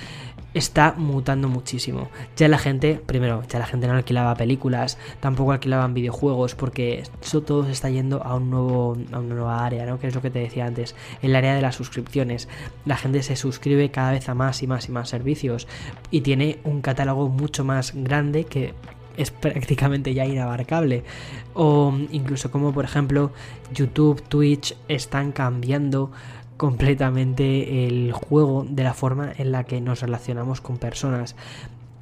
está 0.54 0.94
mutando 0.96 1.48
muchísimo. 1.48 2.08
Ya 2.36 2.48
la 2.48 2.58
gente, 2.58 3.00
primero, 3.04 3.42
ya 3.48 3.58
la 3.58 3.66
gente 3.66 3.86
no 3.86 3.94
alquilaba 3.94 4.34
películas, 4.34 4.98
tampoco 5.20 5.52
alquilaban 5.52 5.94
videojuegos, 5.94 6.54
porque 6.54 7.04
eso 7.22 7.42
todo 7.42 7.64
se 7.64 7.72
está 7.72 7.90
yendo 7.90 8.22
a, 8.22 8.34
un 8.34 8.50
nuevo, 8.50 8.96
a 9.12 9.18
una 9.18 9.34
nueva 9.34 9.64
área, 9.64 9.86
¿no? 9.86 9.98
Que 9.98 10.08
es 10.08 10.14
lo 10.14 10.22
que 10.22 10.30
te 10.30 10.40
decía 10.40 10.66
antes, 10.66 10.94
el 11.22 11.36
área 11.36 11.54
de 11.54 11.62
las 11.62 11.76
suscripciones. 11.76 12.48
La 12.84 12.96
gente 12.96 13.22
se 13.22 13.36
suscribe 13.36 13.90
cada 13.90 14.12
vez 14.12 14.28
a 14.28 14.34
más 14.34 14.62
y 14.62 14.66
más 14.66 14.88
y 14.88 14.92
más 14.92 15.08
servicios 15.08 15.68
y 16.10 16.22
tiene 16.22 16.58
un 16.64 16.80
catálogo 16.80 17.28
mucho 17.28 17.64
más 17.64 17.92
grande 17.94 18.44
que 18.44 18.74
es 19.18 19.30
prácticamente 19.30 20.14
ya 20.14 20.24
inabarcable. 20.24 21.04
O 21.52 21.92
incluso 22.10 22.50
como 22.50 22.72
por 22.72 22.86
ejemplo 22.86 23.32
YouTube, 23.74 24.22
Twitch 24.22 24.74
están 24.88 25.32
cambiando 25.32 26.10
completamente 26.56 27.86
el 27.86 28.12
juego 28.12 28.66
de 28.68 28.84
la 28.84 28.94
forma 28.94 29.32
en 29.36 29.52
la 29.52 29.64
que 29.64 29.80
nos 29.80 30.00
relacionamos 30.00 30.60
con 30.60 30.78
personas. 30.78 31.36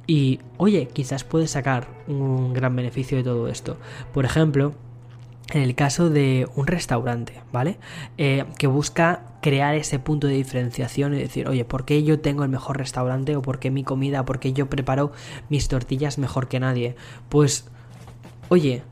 Y 0.07 0.39
oye, 0.57 0.87
quizás 0.87 1.25
puedes 1.25 1.51
sacar 1.51 1.87
un 2.07 2.53
gran 2.53 2.75
beneficio 2.75 3.17
de 3.17 3.23
todo 3.23 3.49
esto. 3.49 3.77
Por 4.13 4.23
ejemplo, 4.23 4.73
en 5.53 5.61
el 5.61 5.75
caso 5.75 6.09
de 6.09 6.47
un 6.55 6.67
restaurante, 6.67 7.33
¿vale? 7.51 7.77
Eh, 8.17 8.45
que 8.57 8.67
busca 8.67 9.21
crear 9.41 9.75
ese 9.75 9.97
punto 9.97 10.27
de 10.27 10.33
diferenciación 10.33 11.13
y 11.13 11.19
decir, 11.19 11.47
oye, 11.47 11.63
¿por 11.63 11.85
qué 11.85 12.03
yo 12.03 12.19
tengo 12.19 12.43
el 12.43 12.49
mejor 12.49 12.77
restaurante? 12.77 13.35
¿O 13.35 13.41
por 13.41 13.59
qué 13.59 13.71
mi 13.71 13.83
comida? 13.83 14.25
¿Por 14.25 14.39
qué 14.39 14.51
yo 14.53 14.69
preparo 14.69 15.11
mis 15.49 15.67
tortillas 15.69 16.17
mejor 16.17 16.47
que 16.47 16.59
nadie? 16.59 16.95
Pues, 17.29 17.65
oye, 18.49 18.83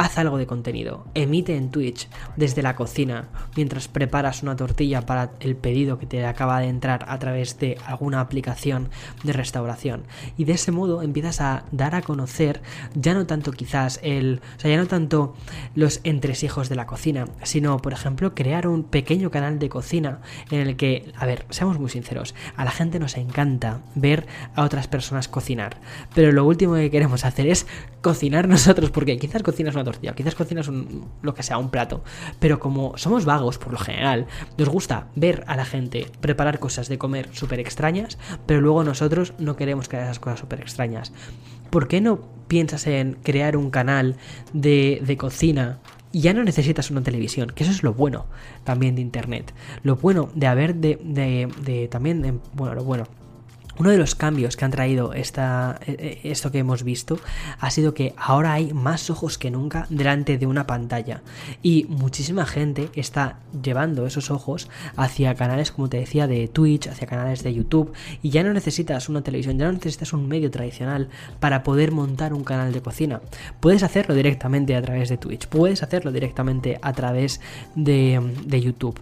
Haz 0.00 0.16
algo 0.16 0.38
de 0.38 0.46
contenido, 0.46 1.06
emite 1.14 1.56
en 1.56 1.72
Twitch 1.72 2.08
desde 2.36 2.62
la 2.62 2.76
cocina 2.76 3.30
mientras 3.56 3.88
preparas 3.88 4.44
una 4.44 4.54
tortilla 4.54 5.04
para 5.06 5.32
el 5.40 5.56
pedido 5.56 5.98
que 5.98 6.06
te 6.06 6.24
acaba 6.24 6.60
de 6.60 6.68
entrar 6.68 7.04
a 7.08 7.18
través 7.18 7.58
de 7.58 7.76
alguna 7.84 8.20
aplicación 8.20 8.90
de 9.24 9.32
restauración. 9.32 10.04
Y 10.36 10.44
de 10.44 10.52
ese 10.52 10.70
modo 10.70 11.02
empiezas 11.02 11.40
a 11.40 11.64
dar 11.72 11.96
a 11.96 12.02
conocer 12.02 12.62
ya 12.94 13.12
no 13.12 13.26
tanto 13.26 13.50
quizás 13.50 13.98
el, 14.04 14.40
o 14.56 14.60
sea, 14.60 14.70
ya 14.70 14.76
no 14.76 14.86
tanto 14.86 15.34
los 15.74 15.98
entresijos 16.04 16.68
de 16.68 16.76
la 16.76 16.86
cocina, 16.86 17.24
sino 17.42 17.78
por 17.78 17.92
ejemplo 17.92 18.36
crear 18.36 18.68
un 18.68 18.84
pequeño 18.84 19.32
canal 19.32 19.58
de 19.58 19.68
cocina 19.68 20.20
en 20.52 20.60
el 20.60 20.76
que, 20.76 21.12
a 21.16 21.26
ver, 21.26 21.44
seamos 21.50 21.80
muy 21.80 21.90
sinceros, 21.90 22.36
a 22.54 22.64
la 22.64 22.70
gente 22.70 23.00
nos 23.00 23.16
encanta 23.16 23.80
ver 23.96 24.28
a 24.54 24.62
otras 24.62 24.86
personas 24.86 25.26
cocinar, 25.26 25.78
pero 26.14 26.30
lo 26.30 26.44
último 26.44 26.74
que 26.74 26.92
queremos 26.92 27.24
hacer 27.24 27.48
es 27.48 27.66
cocinar 28.00 28.46
nosotros 28.48 28.92
porque 28.92 29.18
quizás 29.18 29.42
cocinas 29.42 29.74
una 29.74 29.87
quizás 30.14 30.34
cocinas 30.34 30.68
un, 30.68 31.08
lo 31.22 31.34
que 31.34 31.42
sea, 31.42 31.58
un 31.58 31.70
plato, 31.70 32.02
pero 32.38 32.58
como 32.58 32.96
somos 32.96 33.24
vagos 33.24 33.58
por 33.58 33.72
lo 33.72 33.78
general, 33.78 34.26
nos 34.56 34.68
gusta 34.68 35.08
ver 35.14 35.44
a 35.46 35.56
la 35.56 35.64
gente 35.64 36.06
preparar 36.20 36.58
cosas 36.58 36.88
de 36.88 36.98
comer 36.98 37.28
súper 37.32 37.60
extrañas, 37.60 38.18
pero 38.46 38.60
luego 38.60 38.84
nosotros 38.84 39.34
no 39.38 39.56
queremos 39.56 39.88
que 39.88 39.96
haga 39.96 40.06
esas 40.06 40.18
cosas 40.18 40.40
súper 40.40 40.60
extrañas. 40.60 41.12
¿Por 41.70 41.86
qué 41.88 42.00
no 42.00 42.20
piensas 42.48 42.86
en 42.86 43.14
crear 43.22 43.56
un 43.56 43.70
canal 43.70 44.16
de, 44.52 45.02
de 45.04 45.16
cocina 45.16 45.80
ya 46.12 46.32
no 46.32 46.42
necesitas 46.42 46.90
una 46.90 47.02
televisión, 47.02 47.52
que 47.54 47.64
eso 47.64 47.72
es 47.72 47.82
lo 47.82 47.92
bueno 47.92 48.26
también 48.64 48.94
de 48.94 49.02
Internet. 49.02 49.52
Lo 49.82 49.96
bueno 49.96 50.30
de 50.34 50.46
haber 50.46 50.74
de, 50.76 50.98
de, 51.02 51.48
de 51.62 51.88
también, 51.88 52.40
bueno, 52.54 52.74
lo 52.74 52.84
bueno, 52.84 53.04
uno 53.78 53.90
de 53.90 53.98
los 53.98 54.14
cambios 54.14 54.56
que 54.56 54.64
han 54.64 54.70
traído 54.70 55.12
esta, 55.12 55.78
e, 55.86 56.20
e, 56.22 56.30
esto 56.30 56.50
que 56.50 56.58
hemos 56.58 56.82
visto 56.82 57.18
ha 57.60 57.70
sido 57.70 57.94
que 57.94 58.14
ahora 58.16 58.52
hay 58.52 58.72
más 58.72 59.10
ojos 59.10 59.38
que 59.38 59.50
nunca 59.50 59.86
delante 59.90 60.38
de 60.38 60.46
una 60.46 60.66
pantalla. 60.66 61.22
Y 61.62 61.86
muchísima 61.88 62.44
gente 62.46 62.90
está 62.94 63.38
llevando 63.62 64.06
esos 64.06 64.30
ojos 64.30 64.68
hacia 64.96 65.34
canales, 65.34 65.72
como 65.72 65.88
te 65.88 65.98
decía, 65.98 66.26
de 66.26 66.48
Twitch, 66.48 66.88
hacia 66.88 67.06
canales 67.06 67.42
de 67.42 67.54
YouTube. 67.54 67.92
Y 68.22 68.30
ya 68.30 68.42
no 68.42 68.52
necesitas 68.52 69.08
una 69.08 69.22
televisión, 69.22 69.58
ya 69.58 69.66
no 69.66 69.72
necesitas 69.72 70.12
un 70.12 70.28
medio 70.28 70.50
tradicional 70.50 71.08
para 71.40 71.62
poder 71.62 71.92
montar 71.92 72.32
un 72.34 72.44
canal 72.44 72.72
de 72.72 72.82
cocina. 72.82 73.20
Puedes 73.60 73.82
hacerlo 73.82 74.14
directamente 74.14 74.74
a 74.76 74.82
través 74.82 75.08
de 75.08 75.18
Twitch, 75.18 75.46
puedes 75.46 75.82
hacerlo 75.82 76.12
directamente 76.12 76.78
a 76.82 76.92
través 76.92 77.40
de, 77.74 78.20
de 78.44 78.60
YouTube 78.60 79.00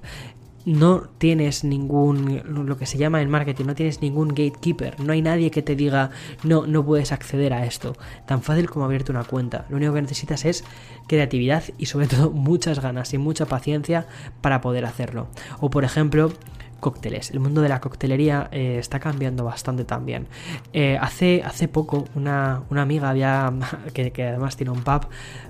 no 0.66 1.02
tienes 1.18 1.62
ningún, 1.62 2.42
lo 2.44 2.76
que 2.76 2.86
se 2.86 2.98
llama 2.98 3.22
en 3.22 3.30
marketing, 3.30 3.66
no 3.66 3.76
tienes 3.76 4.02
ningún 4.02 4.28
gatekeeper, 4.28 4.98
no 4.98 5.12
hay 5.12 5.22
nadie 5.22 5.52
que 5.52 5.62
te 5.62 5.76
diga, 5.76 6.10
no, 6.42 6.66
no 6.66 6.84
puedes 6.84 7.12
acceder 7.12 7.52
a 7.52 7.64
esto. 7.64 7.96
Tan 8.26 8.42
fácil 8.42 8.68
como 8.68 8.84
abrirte 8.84 9.12
una 9.12 9.22
cuenta. 9.22 9.64
Lo 9.70 9.76
único 9.76 9.94
que 9.94 10.02
necesitas 10.02 10.44
es 10.44 10.64
creatividad 11.06 11.62
y 11.78 11.86
sobre 11.86 12.06
todo 12.08 12.32
muchas 12.32 12.80
ganas 12.80 13.14
y 13.14 13.18
mucha 13.18 13.46
paciencia 13.46 14.08
para 14.40 14.60
poder 14.60 14.84
hacerlo. 14.84 15.28
O 15.60 15.70
por 15.70 15.84
ejemplo, 15.84 16.32
cócteles. 16.80 17.30
El 17.30 17.40
mundo 17.40 17.62
de 17.62 17.68
la 17.68 17.80
coctelería 17.80 18.48
eh, 18.52 18.76
está 18.78 19.00
cambiando 19.00 19.44
bastante 19.44 19.84
también. 19.84 20.26
Eh, 20.72 20.98
hace, 21.00 21.42
hace 21.44 21.68
poco 21.68 22.04
una, 22.14 22.62
amiga 22.70 23.10
había, 23.10 23.52
que, 23.94 24.12
además 24.22 24.56
tiene 24.56 24.72
un 24.72 24.82
pub, 24.82 25.06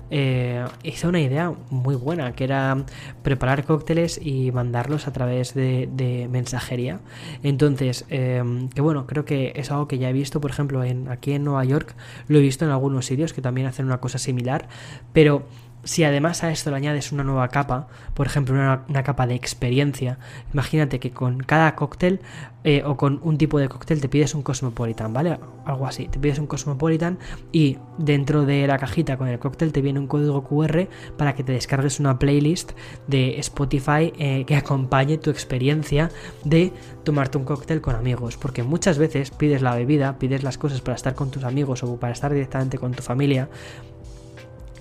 eh, 0.09 0.65
hizo 0.83 1.09
una 1.09 1.19
idea 1.19 1.53
muy 1.69 1.95
buena, 1.95 2.33
que 2.33 2.45
era 2.45 2.77
preparar 3.23 3.65
cócteles 3.65 4.19
y 4.21 4.51
mandarlos 4.51 5.07
a 5.07 5.13
través 5.13 5.53
de, 5.53 6.27
mensajería. 6.31 6.99
Entonces, 7.43 8.05
que 8.07 8.81
bueno, 8.81 9.05
creo 9.05 9.25
que 9.25 9.53
es 9.55 9.71
algo 9.71 9.87
que 9.87 9.97
ya 9.97 10.09
he 10.09 10.13
visto, 10.13 10.39
por 10.41 10.51
ejemplo, 10.51 10.83
en, 10.83 11.09
aquí 11.09 11.33
en 11.33 11.43
Nueva 11.43 11.63
York, 11.65 11.95
lo 12.27 12.37
he 12.37 12.41
visto 12.41 12.65
en 12.65 12.71
algunos 12.71 13.05
sitios 13.05 13.33
que 13.33 13.41
también 13.41 13.67
hacen 13.67 13.85
una 13.85 13.99
cosa 13.99 14.17
similar, 14.17 14.67
pero 15.13 15.45
si 15.87 16.03
además 16.03 16.43
a 16.43 16.51
esto 16.51 16.69
le 16.69 16.75
añades 16.75 17.13
una 17.13 17.23
nueva 17.23 17.47
capa, 17.47 17.87
por 18.13 18.27
ejemplo, 18.27 18.53
una, 18.53 19.03
capa 19.03 19.25
de 19.25 19.35
experiencia, 19.35 20.19
imagínate 20.53 20.99
que 20.99 21.11
con 21.11 21.39
cada 21.39 21.75
cóctel 21.75 22.19
eh, 22.65 22.83
o 22.85 22.97
con 22.97 23.21
un 23.23 23.37
tipo 23.37 23.57
de 23.57 23.69
cóctel 23.69 24.01
te 24.01 24.09
pides 24.09 24.35
un 24.35 24.41
Cosmopolitan, 24.41 25.13
¿vale? 25.13 25.39
Algo 25.65 25.87
así, 25.87 26.09
te 26.09 26.19
pides 26.19 26.39
un 26.39 26.47
Cosmopolitan 26.47 27.17
y 27.53 27.77
dentro 27.97 28.45
de 28.45 28.67
la 28.67 28.77
cajita 28.77 29.17
con 29.17 29.29
el 29.29 29.39
cóctel 29.39 29.71
te 29.71 29.81
viene 29.81 29.99
un 29.99 30.07
código 30.07 30.43
QR 30.43 30.89
para 31.17 31.33
que 31.33 31.43
te 31.45 31.53
descargues 31.53 32.01
una 32.01 32.19
playlist 32.19 32.73
de 33.07 33.39
Spotify 33.39 34.11
eh, 34.17 34.43
que 34.45 34.57
acompañe 34.57 35.17
tu 35.17 35.29
experiencia 35.29 36.11
de 36.43 36.73
tomarte 37.05 37.37
un 37.37 37.45
cóctel 37.45 37.79
con 37.79 37.95
amigos, 37.95 38.35
porque 38.35 38.63
muchas 38.63 38.97
veces 38.97 39.31
pides 39.31 39.61
la 39.61 39.73
bebida, 39.73 40.19
pides 40.19 40.43
las 40.43 40.57
cosas 40.57 40.81
para 40.81 40.95
estar 40.97 41.15
con 41.15 41.31
tus 41.31 41.45
amigos 41.45 41.81
o 41.83 41.97
para 41.97 42.11
estar 42.11 42.33
directamente 42.33 42.77
con 42.77 42.91
tu 42.91 43.01
familia, 43.01 43.47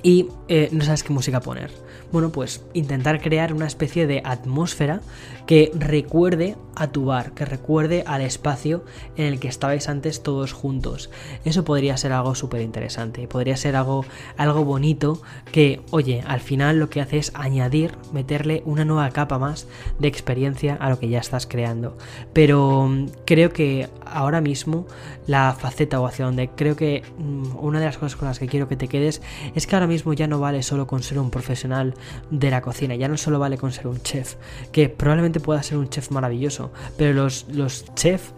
y 0.07 0.29
eh, 0.47 0.69
no 0.71 0.85
sabes 0.85 1.03
qué 1.03 1.13
música 1.13 1.41
poner. 1.41 1.73
Bueno, 2.13 2.31
pues 2.31 2.63
intentar 2.75 3.21
crear 3.21 3.53
una 3.53 3.67
especie 3.67 4.07
de 4.07 4.23
atmósfera 4.25 5.01
que 5.49 5.73
recuerde 5.75 6.57
a 6.77 6.87
tu 6.89 7.07
bar, 7.07 7.33
que 7.33 7.45
recuerde 7.45 8.05
al 8.07 8.21
espacio 8.21 8.85
en 9.17 9.27
el 9.27 9.41
que 9.41 9.49
estabais 9.49 9.89
antes 9.89 10.23
todos 10.23 10.53
juntos. 10.53 11.11
Eso 11.45 11.65
podría 11.65 11.97
ser 11.97 12.13
algo 12.13 12.37
súper 12.37 12.61
interesante, 12.61 13.27
podría 13.27 13.57
ser 13.57 13.75
algo, 13.75 14.05
algo 14.37 14.65
bonito 14.65 15.21
que, 15.51 15.81
oye, 15.91 16.23
al 16.25 16.41
final 16.41 16.79
lo 16.79 16.89
que 16.89 17.01
hace 17.01 17.19
es 17.19 17.33
añadir, 17.35 17.97
meterle 18.13 18.63
una 18.65 18.85
nueva 18.85 19.11
capa 19.11 19.41
más 19.41 19.67
de 19.99 20.07
experiencia 20.07 20.77
a 20.77 20.89
lo 20.89 21.01
que 21.01 21.09
ya 21.09 21.19
estás 21.19 21.49
creando. 21.49 21.99
Pero 22.33 22.87
mm, 22.89 23.07
creo 23.25 23.53
que 23.53 23.89
ahora 24.05 24.41
mismo 24.41 24.87
la 25.27 25.57
faceta 25.59 26.01
o 26.01 26.07
hacia 26.07 26.27
donde 26.27 26.51
creo 26.51 26.77
que 26.77 27.03
mm, 27.19 27.57
una 27.57 27.81
de 27.81 27.87
las 27.87 27.99
cosas 27.99 28.15
con 28.15 28.29
las 28.29 28.39
que 28.39 28.47
quiero 28.47 28.69
que 28.69 28.77
te 28.77 28.87
quedes 28.87 29.21
es 29.57 29.67
que 29.67 29.75
ahora 29.75 29.89
mismo 29.89 29.96
ya 30.15 30.27
no 30.27 30.39
vale 30.39 30.63
solo 30.63 30.87
con 30.87 31.03
ser 31.03 31.19
un 31.19 31.31
profesional 31.31 31.95
de 32.31 32.51
la 32.51 32.61
cocina, 32.61 32.95
ya 32.95 33.09
no 33.09 33.17
solo 33.17 33.39
vale 33.39 33.59
con 33.59 33.73
ser 33.73 33.87
un 33.87 34.01
chef, 34.03 34.37
que 34.73 34.89
probablemente 34.89 35.41
pueda 35.41 35.63
ser 35.63 35.79
un 35.79 35.89
chef 35.89 36.11
maravilloso, 36.11 36.71
pero 36.97 37.13
los, 37.13 37.47
los 37.49 37.85
chefs, 37.95 38.33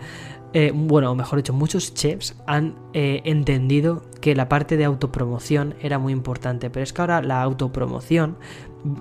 eh, 0.54 0.72
bueno, 0.74 1.14
mejor 1.14 1.38
dicho, 1.38 1.52
muchos 1.52 1.92
chefs 1.92 2.34
han 2.46 2.74
eh, 2.94 3.20
entendido 3.24 4.02
que 4.20 4.34
la 4.34 4.48
parte 4.48 4.76
de 4.76 4.84
autopromoción 4.84 5.74
era 5.82 5.98
muy 5.98 6.12
importante, 6.12 6.70
pero 6.70 6.84
es 6.84 6.92
que 6.92 7.02
ahora 7.02 7.20
la 7.20 7.42
autopromoción 7.42 8.38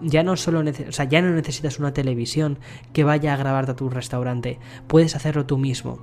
ya 0.01 0.23
no 0.23 0.35
solo 0.35 0.59
o 0.59 0.91
sea, 0.91 1.05
ya 1.05 1.21
no 1.21 1.29
necesitas 1.31 1.79
una 1.79 1.93
televisión 1.93 2.59
que 2.93 3.03
vaya 3.03 3.33
a 3.33 3.37
grabarte 3.37 3.71
a 3.71 3.75
tu 3.75 3.89
restaurante, 3.89 4.59
puedes 4.87 5.15
hacerlo 5.15 5.45
tú 5.45 5.57
mismo 5.57 5.99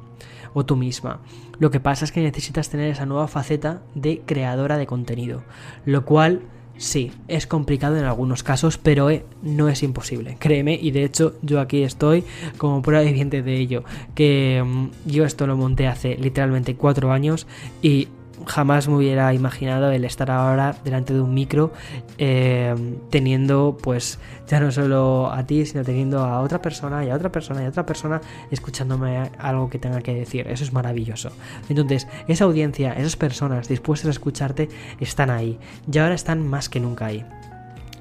o 0.55 0.65
tú 0.65 0.77
misma. 0.77 1.21
Lo 1.59 1.71
que 1.71 1.81
pasa 1.81 2.05
es 2.05 2.13
que 2.13 2.23
necesitas 2.23 2.71
tener 2.71 2.91
esa 2.91 3.07
nueva 3.07 3.29
faceta 3.29 3.83
de 3.95 4.23
creadora 4.25 4.79
de 4.79 4.87
contenido, 4.87 5.43
lo 5.85 6.05
cual 6.05 6.43
Sí, 6.77 7.13
es 7.29 7.47
complicado 7.47 7.97
en 7.97 8.05
algunos 8.05 8.43
casos, 8.43 8.79
pero 8.79 9.09
eh, 9.09 9.25
no 9.43 9.69
es 9.69 9.83
imposible, 9.83 10.37
créeme, 10.41 10.79
y 10.81 10.91
de 10.91 11.05
hecho 11.05 11.35
yo 11.43 11.61
aquí 11.61 11.83
estoy 11.83 12.25
como 12.59 12.83
prueba 12.83 13.05
viviente 13.05 13.43
de 13.43 13.57
ello, 13.59 13.85
que 14.15 14.63
mm, 14.65 14.89
yo 15.07 15.25
esto 15.25 15.47
lo 15.47 15.57
monté 15.57 15.87
hace 15.87 16.17
literalmente 16.17 16.75
cuatro 16.75 17.13
años 17.13 17.47
y 17.81 18.09
jamás 18.47 18.89
me 18.89 18.97
hubiera 18.97 19.33
imaginado 19.35 19.91
el 19.91 20.05
estar 20.05 20.31
ahora 20.31 20.77
delante 20.85 21.15
de 21.15 21.21
un 21.21 21.35
micro 21.35 21.73
eh, 22.19 22.75
teniendo 23.11 23.77
pues 23.81 24.19
ya 24.47 24.61
no 24.61 24.71
solo 24.71 25.31
a 25.33 25.45
ti 25.45 25.67
sino 25.67 25.85
teniendo 25.85 26.21
a 26.21 26.41
otra 26.41 26.61
persona 26.61 27.05
y 27.05 27.11
a 27.11 27.15
otra 27.15 27.31
persona 27.31 27.63
y 27.63 27.67
a 27.67 27.69
otra 27.69 27.87
persona 27.87 28.21
escuchándome 28.51 29.31
algo 29.39 29.71
que 29.71 29.79
tenga 29.79 30.01
que 30.01 30.15
decir. 30.15 30.47
Eso 30.49 30.65
es 30.65 30.73
maravilloso. 30.73 31.31
Entonces 31.69 32.07
esa 32.29 32.45
audiencia 32.45 32.93
esas 32.93 33.17
personas 33.17 33.69
dispuestas 33.69 34.09
a 34.09 34.11
escucharte 34.11 34.69
están 35.01 35.31
ahí. 35.31 35.59
Y 35.91 35.99
ahora 35.99 36.15
están 36.15 36.47
más 36.47 36.69
que 36.69 36.81
nunca 36.81 37.07
ahí 37.07 37.25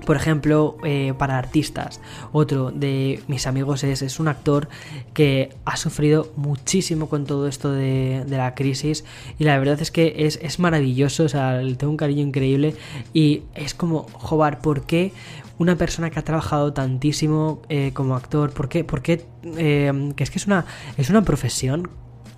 por 0.05 0.15
ejemplo, 0.15 0.77
eh, 0.83 1.13
para 1.17 1.37
artistas, 1.37 1.99
otro 2.31 2.71
de 2.71 3.21
mis 3.27 3.47
amigos 3.47 3.83
es, 3.83 4.01
es, 4.01 4.19
un 4.19 4.27
actor 4.27 4.67
que 5.13 5.55
ha 5.65 5.77
sufrido 5.77 6.31
muchísimo 6.35 7.09
con 7.09 7.25
todo 7.25 7.47
esto 7.47 7.71
de, 7.71 8.25
la 8.27 8.55
crisis 8.55 9.05
y 9.39 9.43
la 9.43 9.57
verdad 9.59 9.81
es 9.81 9.91
que 9.91 10.13
es, 10.17 10.39
es, 10.41 10.59
maravilloso, 10.59 11.23
o 11.23 11.29
sea, 11.29 11.61
tengo 11.77 11.91
un 11.91 11.97
cariño 11.97 12.21
increíble 12.21 12.75
y 13.13 13.43
es 13.55 13.73
como, 13.73 14.03
jobar, 14.13 14.59
¿por 14.59 14.85
qué 14.85 15.13
una 15.57 15.75
persona 15.77 16.09
que 16.09 16.19
ha 16.19 16.23
trabajado 16.23 16.73
tantísimo 16.73 17.61
eh, 17.69 17.91
como 17.93 18.15
actor, 18.15 18.51
por 18.51 18.69
qué, 18.69 18.83
por 18.83 19.01
qué 19.01 19.25
eh, 19.57 20.11
que 20.15 20.23
es 20.23 20.31
que 20.31 20.39
es 20.39 20.47
una, 20.47 20.65
es 20.97 21.09
una 21.09 21.21
profesión 21.23 21.89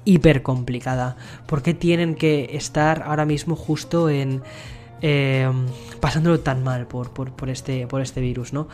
hiper 0.05 0.43
complicada, 0.43 1.17
por 1.47 1.61
qué 1.63 1.73
tienen 1.73 2.15
que 2.15 2.49
estar 2.53 3.03
ahora 3.03 3.25
mismo 3.25 3.55
justo 3.55 4.09
en 4.09 4.41
eh, 5.01 5.51
pasándolo 5.99 6.39
tan 6.39 6.63
mal 6.63 6.87
por, 6.87 7.11
por, 7.11 7.49
este, 7.49 7.87
por 7.87 8.01
este 8.01 8.21
virus, 8.21 8.53
¿no? 8.53 8.67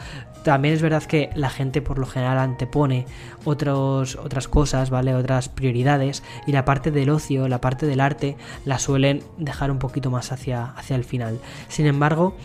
También 0.43 0.73
es 0.73 0.81
verdad 0.81 1.03
que 1.03 1.29
la 1.35 1.49
gente 1.49 1.81
por 1.81 1.99
lo 1.99 2.05
general 2.05 2.37
antepone 2.39 3.05
otros, 3.45 4.15
otras 4.15 4.47
cosas, 4.47 4.89
¿vale? 4.89 5.15
Otras 5.15 5.49
prioridades 5.49 6.23
y 6.47 6.51
la 6.51 6.65
parte 6.65 6.91
del 6.91 7.09
ocio, 7.09 7.47
la 7.47 7.61
parte 7.61 7.85
del 7.85 7.99
arte, 7.99 8.37
la 8.65 8.79
suelen 8.79 9.23
dejar 9.37 9.71
un 9.71 9.79
poquito 9.79 10.11
más 10.11 10.31
hacia, 10.31 10.65
hacia 10.65 10.95
el 10.95 11.03
final. 11.03 11.39
Sin 11.67 11.85
embargo, 11.85 12.35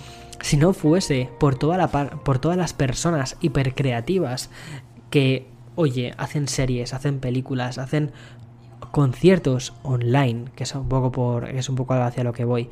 si 0.40 0.56
no 0.56 0.72
fuese 0.72 1.30
por, 1.38 1.56
toda 1.56 1.76
la 1.76 1.88
por 1.88 2.38
todas 2.38 2.56
las 2.56 2.72
personas 2.72 3.36
hipercreativas 3.40 4.50
que, 5.10 5.48
oye, 5.74 6.14
hacen 6.18 6.48
series, 6.48 6.92
hacen 6.92 7.20
películas, 7.20 7.78
hacen 7.78 8.12
conciertos 8.90 9.74
online, 9.82 10.50
que 10.54 10.64
es 10.64 10.74
un 10.74 10.88
poco 10.88 11.12
por 11.12 11.48
es 11.48 11.68
un 11.68 11.76
poco 11.76 11.94
hacia 11.94 12.24
lo 12.24 12.32
que 12.32 12.44
voy, 12.44 12.70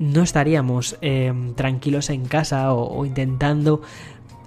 no 0.00 0.22
estaríamos 0.22 0.96
em, 1.02 1.54
tranquilos 1.54 2.08
en 2.10 2.24
casa 2.24 2.72
o, 2.72 3.04
intentando 3.04 3.82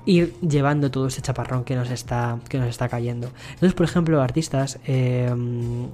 ir 0.06 0.34
llevando 0.42 0.92
todo 0.92 1.08
ese 1.08 1.22
chaparrón 1.22 1.64
que 1.64 1.76
nos 1.76 1.92
está, 1.92 2.40
que 2.50 2.58
nos 2.58 2.68
está 2.68 2.90
cayendo. 2.90 3.30
Entonces, 3.54 3.74
por 3.74 3.86
ejemplo, 3.86 4.22
artistas, 4.22 4.80
em, 4.86 5.88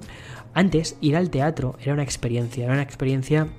antes 0.56 0.98
ir 1.02 1.15
al 1.15 1.30
teatro 1.30 1.76
era 1.80 1.93
una 1.93 2.04
experiencia, 2.04 2.63
era 2.63 2.74
una 2.74 2.82
experiencia 2.82 3.50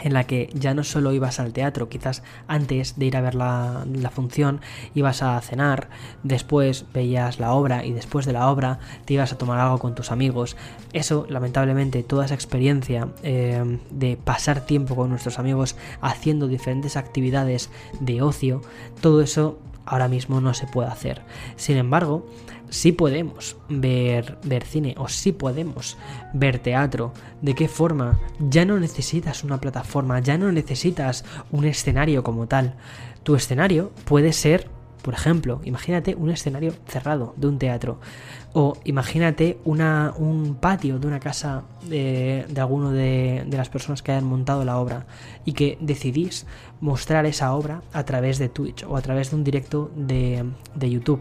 en 0.00 0.12
la 0.12 0.24
que 0.24 0.50
ya 0.54 0.74
no 0.74 0.84
solo 0.84 1.12
ibas 1.12 1.40
al 1.40 1.52
teatro, 1.52 1.88
quizás 1.88 2.22
antes 2.48 2.98
de 2.98 3.06
ir 3.06 3.16
a 3.16 3.20
ver 3.20 3.34
la, 3.34 3.84
función 4.12 4.60
ibas 4.94 5.22
a 5.22 5.40
cenar, 5.40 5.88
después 6.22 6.84
veías 6.94 7.38
la 7.40 7.52
obra 7.52 7.84
y 7.84 7.92
después 7.92 8.26
de 8.26 8.32
la 8.32 8.48
obra 8.48 8.78
te 9.04 9.14
ibas 9.14 9.32
a 9.32 9.38
tomar 9.38 9.58
algo 9.58 9.78
con 9.78 9.94
tus 9.94 10.10
amigos. 10.10 10.56
Eso, 10.92 11.26
lamentablemente, 11.28 12.02
toda 12.02 12.24
esa 12.24 12.34
experiencia 12.34 13.08
eh, 13.22 13.78
de 13.90 14.16
pasar 14.16 14.66
tiempo 14.66 14.96
con 14.96 15.10
nuestros 15.10 15.38
amigos 15.38 15.76
haciendo 16.00 16.48
diferentes 16.48 16.96
actividades 16.96 17.70
de 18.00 18.22
ocio, 18.22 18.62
todo 19.00 19.22
eso 19.22 19.58
ahora 19.86 20.08
mismo 20.08 20.40
no 20.40 20.52
se 20.52 20.66
puede 20.66 20.88
hacer. 20.88 21.22
Sin 21.56 21.76
embargo, 21.76 22.26
sí 22.70 22.92
podemos 22.92 23.56
ver, 23.68 24.38
ver 24.44 24.64
cine 24.64 24.94
o 24.98 25.08
sí 25.08 25.32
podemos 25.32 25.96
ver 26.32 26.58
teatro. 26.58 27.12
¿De 27.42 27.54
qué 27.54 27.68
forma? 27.68 28.18
Ya 28.38 28.64
no 28.64 28.78
necesitas 28.78 29.44
una 29.44 29.60
plataforma, 29.60 30.20
ya 30.20 30.38
no 30.38 30.52
necesitas 30.52 31.24
un 31.50 31.64
escenario 31.64 32.22
como 32.22 32.46
tal. 32.46 32.74
Tu 33.22 33.34
escenario 33.34 33.92
puede 34.04 34.32
ser, 34.32 34.68
por 35.06 35.14
ejemplo, 35.14 35.60
imagínate 35.62 36.16
un 36.16 36.30
escenario 36.30 36.74
cerrado 36.88 37.32
de 37.36 37.46
un 37.46 37.60
teatro. 37.60 38.00
O 38.54 38.76
imagínate 38.82 39.60
una, 39.64 40.12
un 40.16 40.56
patio 40.56 40.98
de 40.98 41.06
una 41.06 41.20
casa 41.20 41.62
de, 41.88 42.44
de 42.48 42.60
alguno 42.60 42.90
de, 42.90 43.44
de, 43.46 43.56
las 43.56 43.68
personas 43.68 44.02
que 44.02 44.10
hayan 44.10 44.24
montado 44.24 44.64
la 44.64 44.78
obra 44.78 45.06
y 45.44 45.52
que 45.52 45.78
decidís 45.80 46.44
mostrar 46.80 47.24
esa 47.24 47.54
obra 47.54 47.82
a 47.92 48.02
través 48.02 48.38
de 48.38 48.48
Twitch 48.48 48.82
o 48.82 48.96
a 48.96 49.00
través 49.00 49.30
de 49.30 49.36
un 49.36 49.44
directo 49.44 49.92
de, 49.94 50.44
de 50.74 50.90
YouTube 50.90 51.20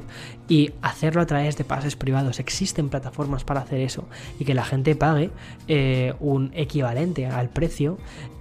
y 0.50 0.72
hacerlo 0.82 1.22
a 1.22 1.28
través 1.28 1.56
de 1.56 1.64
pases 1.64 1.96
privados. 1.96 2.40
Existen 2.40 2.90
plataformas 2.90 3.44
para 3.44 3.60
hacer 3.60 3.82
eso 3.82 4.06
y 4.40 4.46
que 4.46 4.56
la 4.56 4.66
gente 4.66 4.96
pague 4.96 5.30
eh, 5.68 6.16
un 6.20 6.50
equivalente 6.56 7.28
al 7.28 7.50
precio 7.50 8.00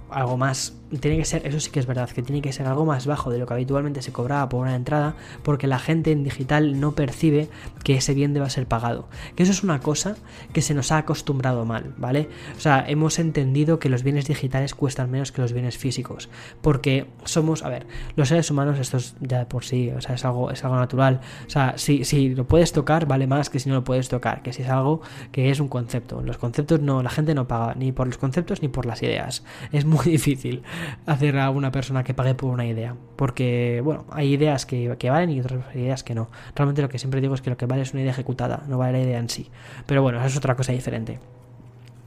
algo 0.09 0.37
más 0.37 0.73
tiene 0.99 1.17
que 1.17 1.25
ser, 1.25 1.45
eso 1.47 1.59
sí 1.59 1.71
que 1.71 1.79
es 1.79 1.87
verdad, 1.87 2.09
que 2.09 2.21
tiene 2.21 2.41
que 2.41 2.53
ser 2.53 2.67
algo 2.67 2.85
más 2.85 3.07
bajo 3.07 3.31
de 3.31 3.39
lo 3.39 3.45
que 3.47 3.53
habitualmente 3.53 4.01
se 4.01 4.11
cobraba 4.11 4.47
por 4.49 4.61
una 4.61 4.75
entrada, 4.75 5.15
porque 5.43 5.67
la 5.67 5.79
gente 5.79 6.11
en 6.11 6.23
digital 6.23 6.79
no 6.79 6.93
percibe 6.93 7.49
que 7.83 7.95
ese 7.95 8.13
bien 8.13 8.33
deba 8.33 8.49
ser 8.49 8.67
pagado. 8.67 9.07
Que 9.35 9.43
eso 9.43 9.51
es 9.51 9.63
una 9.63 9.79
cosa 9.79 10.15
que 10.53 10.61
se 10.61 10.73
nos 10.73 10.91
ha 10.91 10.99
acostumbrado 10.99 11.65
mal, 11.65 11.93
¿vale? 11.97 12.29
O 12.55 12.59
sea, 12.59 12.85
hemos 12.87 13.19
entendido 13.19 13.79
que 13.79 13.89
los 13.89 14.03
bienes 14.03 14.27
digitales 14.27 14.75
cuestan 14.75 15.09
menos 15.09 15.31
que 15.31 15.41
los 15.41 15.53
bienes 15.53 15.77
físicos, 15.77 16.29
porque 16.61 17.07
somos, 17.23 17.63
a 17.63 17.69
ver, 17.69 17.87
los 18.15 18.29
seres 18.29 18.49
humanos, 18.51 18.79
esto 18.79 18.97
es 18.97 19.15
ya 19.21 19.47
por 19.49 19.65
sí, 19.65 19.89
o 19.89 20.01
sea, 20.01 20.15
es 20.15 20.25
algo, 20.25 20.51
es 20.51 20.63
algo 20.63 20.75
natural. 20.75 21.21
O 21.47 21.49
sea, 21.49 21.73
si, 21.77 22.05
si 22.05 22.35
lo 22.35 22.47
puedes 22.47 22.71
tocar, 22.71 23.07
vale 23.07 23.27
más 23.27 23.49
que 23.49 23.59
si 23.59 23.69
no 23.69 23.75
lo 23.75 23.83
puedes 23.83 24.09
tocar, 24.09 24.43
que 24.43 24.53
si 24.53 24.61
es 24.61 24.69
algo 24.69 25.01
que 25.31 25.49
es 25.49 25.59
un 25.59 25.67
concepto. 25.67 26.21
Los 26.21 26.37
conceptos 26.37 26.81
no, 26.81 27.01
la 27.01 27.09
gente 27.09 27.33
no 27.33 27.47
paga 27.47 27.73
ni 27.75 27.91
por 27.91 28.07
los 28.07 28.17
conceptos 28.17 28.61
ni 28.61 28.67
por 28.67 28.85
las 28.85 29.01
ideas. 29.01 29.43
Es 29.71 29.85
muy 29.85 30.05
difícil 30.15 30.63
hacer 31.05 31.37
a 31.37 31.49
una 31.49 31.71
persona 31.71 32.03
que 32.03 32.13
pague 32.13 32.35
por 32.35 32.51
una 32.51 32.65
idea. 32.65 32.95
Porque, 33.15 33.81
bueno, 33.83 34.05
hay 34.11 34.33
ideas 34.33 34.65
que, 34.65 34.95
valen 35.09 35.29
y 35.29 35.39
otras 35.39 35.75
ideas 35.75 36.03
que 36.03 36.15
no. 36.15 36.29
Realmente 36.55 36.81
lo 36.81 36.89
que 36.89 36.99
siempre 36.99 37.21
digo 37.21 37.35
es 37.35 37.41
que 37.41 37.49
lo 37.49 37.57
que 37.57 37.65
vale 37.65 37.81
es 37.81 37.93
una 37.93 38.01
idea 38.01 38.11
ejecutada, 38.11 38.63
no 38.67 38.77
vale 38.77 38.93
la 38.93 39.03
idea 39.03 39.19
en 39.19 39.29
sí. 39.29 39.49
Pero 39.85 40.01
bueno, 40.01 40.19
eso 40.19 40.27
es 40.27 40.37
otra 40.37 40.55
cosa 40.55 40.71
diferente. 40.71 41.19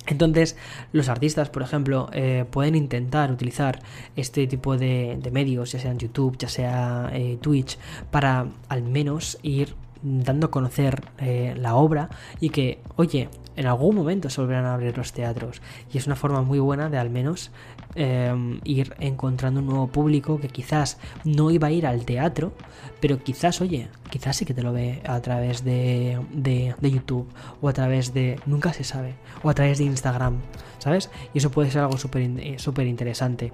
Entonces, 0.09 0.57
los 0.93 1.09
artistas, 1.09 1.51
por 1.51 1.63
ejemplo, 1.63 2.09
eh, 2.13 2.47
pueden 2.51 2.75
intentar 2.75 3.31
utilizar 3.31 3.81
este 4.17 4.47
tipo 4.47 4.79
de, 4.79 5.21
medios, 5.33 5.73
ya 5.73 5.79
sea 5.79 5.91
en 5.91 5.99
YouTube, 5.99 6.39
ya 6.39 6.49
sea 6.49 7.11
eh, 7.13 7.39
Twitch, 7.41 7.79
para 8.11 8.47
al 8.69 8.83
menos 8.83 9.39
ir 9.43 9.75
dando 10.03 10.47
a 10.47 10.51
conocer 10.51 11.03
eh, 11.19 11.55
la 11.57 11.75
obra 11.75 12.09
y 12.41 12.51
que, 12.51 12.81
oye, 12.97 13.29
en 13.57 13.67
algún 13.67 13.97
momento 13.97 14.31
se 14.31 14.41
volverán 14.41 14.67
a 14.67 14.75
abrir 14.75 14.97
los 14.97 15.13
teatros. 15.13 15.61
Y 15.93 15.99
es 15.99 16.07
una 16.07 16.15
forma 16.15 16.43
muy 16.43 16.61
buena 16.61 16.89
de 16.89 16.99
al 16.99 17.11
menos 17.11 17.51
em, 17.97 18.61
ir 18.63 18.95
encontrando 19.01 19.61
un 19.61 19.67
nuevo 19.67 19.89
público 19.89 20.39
que 20.39 20.49
quizás 20.49 20.99
no 21.25 21.51
iba 21.51 21.67
a 21.67 21.73
ir 21.73 21.87
al 21.87 22.05
teatro, 22.05 22.53
pero 23.01 23.19
quizás, 23.19 23.61
oye, 23.61 23.89
quizás 24.11 24.37
sí 24.37 24.45
que 24.45 24.55
te 24.55 24.63
lo 24.63 24.73
ve 24.73 25.03
a 25.07 25.21
través 25.21 25.65
de, 25.65 26.21
de, 26.33 26.75
de 26.81 26.91
YouTube 26.91 27.29
o 27.61 27.69
a 27.69 27.73
través 27.73 28.15
de, 28.15 28.39
nunca 28.47 28.73
se 28.73 28.85
sabe, 28.85 29.15
o 29.43 29.51
a 29.51 29.55
través 29.55 29.79
de 29.79 29.85
Instagram, 29.85 30.37
¿sabes? 30.79 31.11
Y 31.35 31.39
eso 31.39 31.51
puede 31.51 31.71
ser 31.73 31.83
algo 31.83 31.99
súper 31.99 32.59
súper 32.61 32.87
interesante. 32.87 33.53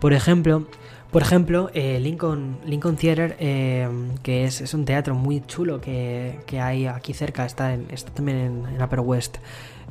Por 0.00 0.14
ejemplo, 0.14 0.66
por 1.14 1.22
ejemplo, 1.22 1.70
eh, 1.74 2.00
Lincoln, 2.00 2.58
Lincoln 2.66 2.96
Theater, 2.96 3.36
eh, 3.38 3.88
que 4.24 4.46
es, 4.46 4.74
un 4.74 4.84
teatro 4.84 5.14
muy 5.14 5.46
chulo 5.46 5.80
que, 5.80 6.40
hay 6.60 6.86
aquí 6.86 7.14
cerca, 7.14 7.46
está, 7.46 7.72
en, 7.72 7.86
está 7.92 8.12
también 8.12 8.66
en, 8.66 8.82
Upper 8.82 8.98
West. 8.98 9.36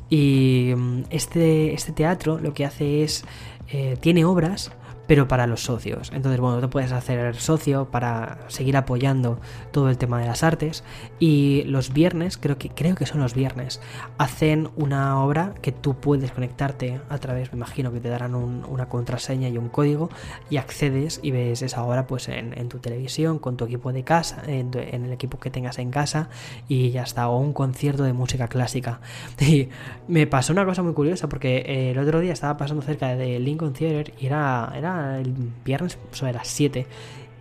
Y 0.09 0.73
mm, 0.75 1.03
este, 1.11 1.73
este 1.73 1.93
teatro 1.93 2.39
lo 2.39 2.53
que 2.53 2.65
hace 2.65 3.03
es, 3.03 3.23
eh, 3.69 3.95
tiene 4.01 4.25
obras 4.25 4.73
pero 5.07 5.27
para 5.27 5.47
los 5.47 5.63
socios. 5.63 6.11
Entonces, 6.13 6.39
bueno, 6.39 6.59
te 6.59 6.67
puedes 6.67 6.91
hacer 6.91 7.35
socio 7.35 7.85
para 7.91 8.39
seguir 8.47 8.77
apoyando 8.77 9.39
todo 9.71 9.89
el 9.89 9.97
tema 9.97 10.19
de 10.19 10.27
las 10.27 10.43
artes. 10.43 10.83
Y 11.19 11.63
los 11.65 11.93
viernes, 11.93 12.37
creo 12.37 12.57
que, 12.57 12.69
creo 12.69 12.95
que 12.95 13.05
son 13.05 13.19
los 13.19 13.33
viernes, 13.33 13.81
hacen 14.17 14.69
una 14.75 15.21
obra 15.21 15.53
que 15.61 15.71
tú 15.71 15.95
puedes 15.95 16.31
conectarte 16.31 17.01
a 17.09 17.17
través, 17.17 17.51
me 17.51 17.57
imagino 17.57 17.91
que 17.91 17.99
te 17.99 18.09
darán 18.09 18.35
una 18.35 18.87
contraseña 18.87 19.49
y 19.49 19.57
un 19.57 19.69
código 19.69 20.09
y 20.49 20.57
accedes 20.57 21.19
y 21.23 21.31
ves 21.31 21.61
esa 21.61 21.83
obra 21.83 22.07
pues 22.07 22.29
en, 22.29 22.69
tu 22.69 22.79
televisión, 22.79 23.39
con 23.39 23.57
tu 23.57 23.65
equipo 23.65 23.91
de 23.91 24.03
casa, 24.03 24.41
en, 24.47 24.73
el 24.73 25.11
equipo 25.11 25.39
que 25.39 25.49
tengas 25.49 25.79
en 25.79 25.91
casa 25.91 26.29
y 26.67 26.91
ya 26.91 27.03
está, 27.03 27.27
o 27.27 27.37
un 27.37 27.53
concierto 27.53 28.03
de 28.03 28.13
música 28.13 28.47
clásica. 28.47 28.99
Y 29.43 29.69
me 30.07 30.25
pasó 30.25 30.53
una 30.53 30.65
cosa 30.65 30.83
muy 30.83 30.93
curiosa 30.93 31.27
porque 31.27 31.57
eh, 31.57 31.91
el 31.91 31.99
otro 31.99 32.21
día 32.21 32.31
estaba 32.31 32.55
pasando 32.55 32.81
cerca 32.81 33.15
de 33.15 33.39
Lincoln 33.39 33.73
Theater 33.73 34.13
y 34.17 34.25
era, 34.25 34.71
era 34.75 35.02
el 35.03 35.33
viernes 35.63 35.97
sobre 36.11 36.33
las 36.33 36.47
7 36.47 36.87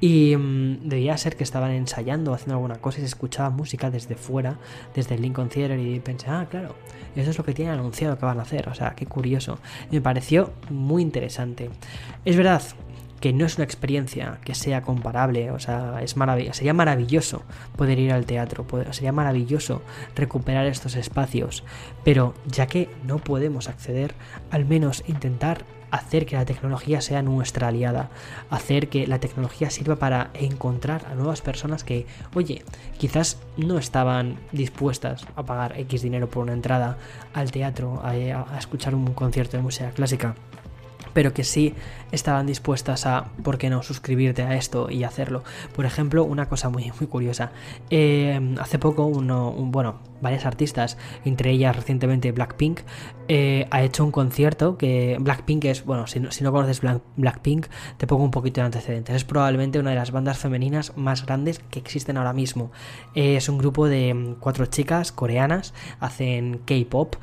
y 0.03 0.37
mm, 0.37 0.89
debía 0.89 1.17
ser 1.17 1.37
que 1.37 1.45
estaban 1.45 1.71
ensayando, 1.71 2.35
haciendo 2.35 2.55
alguna 2.55 2.79
cosa 2.79 2.99
y 2.99 3.03
se 3.03 3.07
escuchaba 3.07 3.51
música 3.51 3.89
desde 3.89 4.17
fuera, 4.17 4.59
desde 4.95 5.15
el 5.15 5.23
Lincoln 5.23 5.49
Theater 5.49 5.79
y 5.79 6.01
pensé, 6.01 6.27
ah, 6.29 6.49
claro, 6.51 6.75
eso 7.15 7.31
es 7.31 7.39
lo 7.39 7.45
que 7.45 7.55
tienen 7.55 7.75
anunciado 7.75 8.19
que 8.19 8.27
van 8.27 8.41
a 8.41 8.43
hacer, 8.43 8.69
o 8.69 8.75
sea, 8.75 8.95
qué 8.97 9.07
curioso. 9.07 9.59
me 9.93 10.01
pareció 10.01 10.53
muy 10.71 11.03
interesante. 11.03 11.71
Es 12.25 12.37
verdad, 12.37 12.63
que 13.21 13.33
no 13.33 13.47
es 13.47 13.55
una 13.55 13.65
experiencia 13.65 14.41
que 14.45 14.57
sea 14.57 14.83
comparable, 14.83 15.53
o 15.53 15.61
sea, 15.61 16.01
es 16.03 16.17
maravilloso, 16.17 16.55
sería 16.55 16.75
maravilloso 16.75 17.45
poder 17.77 18.01
ir 18.01 18.13
al 18.13 18.27
teatro, 18.27 18.67
sería 18.91 19.13
maravilloso 19.13 19.83
recuperar 20.17 20.67
estos 20.67 20.97
espacios, 20.97 21.63
pero 22.03 22.35
ya 22.47 22.67
que 22.67 22.91
no 23.07 23.19
podemos 23.19 23.69
acceder, 23.69 24.17
al 24.51 24.65
menos 24.65 25.05
intentar 25.07 25.65
hacer 25.93 26.27
que 26.27 26.37
la 26.37 26.47
tecnología 26.47 27.01
sea 27.01 27.23
nuestra 27.23 27.69
aliada, 27.69 28.11
hacer 28.51 28.89
que 28.89 29.07
la 29.07 29.21
tecnología 29.21 29.71
sirva 29.71 29.97
para 29.97 30.31
encontrar 30.35 31.05
a 31.07 31.15
nuevas 31.15 31.43
personas 31.43 31.85
que, 31.85 32.07
oye, 32.35 32.65
quizás 32.99 33.39
no 33.59 33.79
estaban 33.79 34.39
dispuestas 34.51 35.27
a 35.37 35.45
pagar 35.45 35.79
X 35.79 36.03
dinero 36.03 36.29
por 36.29 36.43
una 36.43 36.55
entrada 36.55 36.97
al 37.35 37.53
teatro, 37.53 38.01
a, 38.03 38.17
escuchar 38.59 38.95
un 38.95 39.13
concierto 39.13 39.59
de 39.59 39.63
música 39.63 39.91
clásica 39.91 40.35
pero 41.13 41.33
que 41.33 41.45
sí 41.45 41.75
estaban 42.11 42.47
dispuestas 42.47 43.07
a, 43.07 43.31
¿por 43.43 43.59
qué 43.59 43.71
no?, 43.71 43.83
suscribirte 43.83 44.43
a 44.43 44.55
esto 44.55 44.91
y 44.91 45.05
hacerlo. 45.05 45.43
Por 45.75 45.87
ejemplo, 45.87 46.25
una 46.25 46.49
cosa 46.49 46.69
muy, 46.69 46.93
muy 46.99 47.07
curiosa. 47.07 47.53
Eh, 47.91 48.55
hace 48.61 48.79
poco, 48.79 49.07
uno, 49.07 49.53
bueno, 49.53 50.01
varias 50.21 50.47
artistas, 50.47 50.99
entre 51.25 51.51
ellas 51.51 51.75
recientemente 51.75 52.33
Blackpink, 52.33 52.81
eh, 53.29 53.67
ha 53.71 53.83
hecho 53.83 54.05
un 54.05 54.13
concierto 54.13 54.77
que 54.77 55.17
Blackpink 55.21 55.65
es, 55.65 55.85
bueno, 55.85 56.07
si 56.07 56.21
no, 56.21 56.31
si 56.31 56.45
no 56.45 56.53
conoces 56.53 56.81
Blackpink, 57.17 57.67
te 57.97 58.07
pongo 58.07 58.25
un 58.25 58.31
poquito 58.31 58.61
de 58.61 58.67
antecedentes. 58.67 59.17
Es 59.17 59.25
probablemente 59.25 59.79
una 59.79 59.91
de 59.91 59.97
las 59.97 60.11
bandas 60.11 60.39
femeninas 60.39 60.97
más 60.97 61.25
grandes 61.25 61.61
que 61.71 61.79
existen 61.79 62.17
ahora 62.17 62.33
mismo. 62.33 62.71
es 63.15 63.49
un 63.49 63.59
grupo 63.59 63.89
de 63.89 64.37
cuatro 64.41 64.67
chicas 64.67 65.13
coreanas, 65.13 65.75
hacen 66.01 66.61
K-pop 66.67 67.17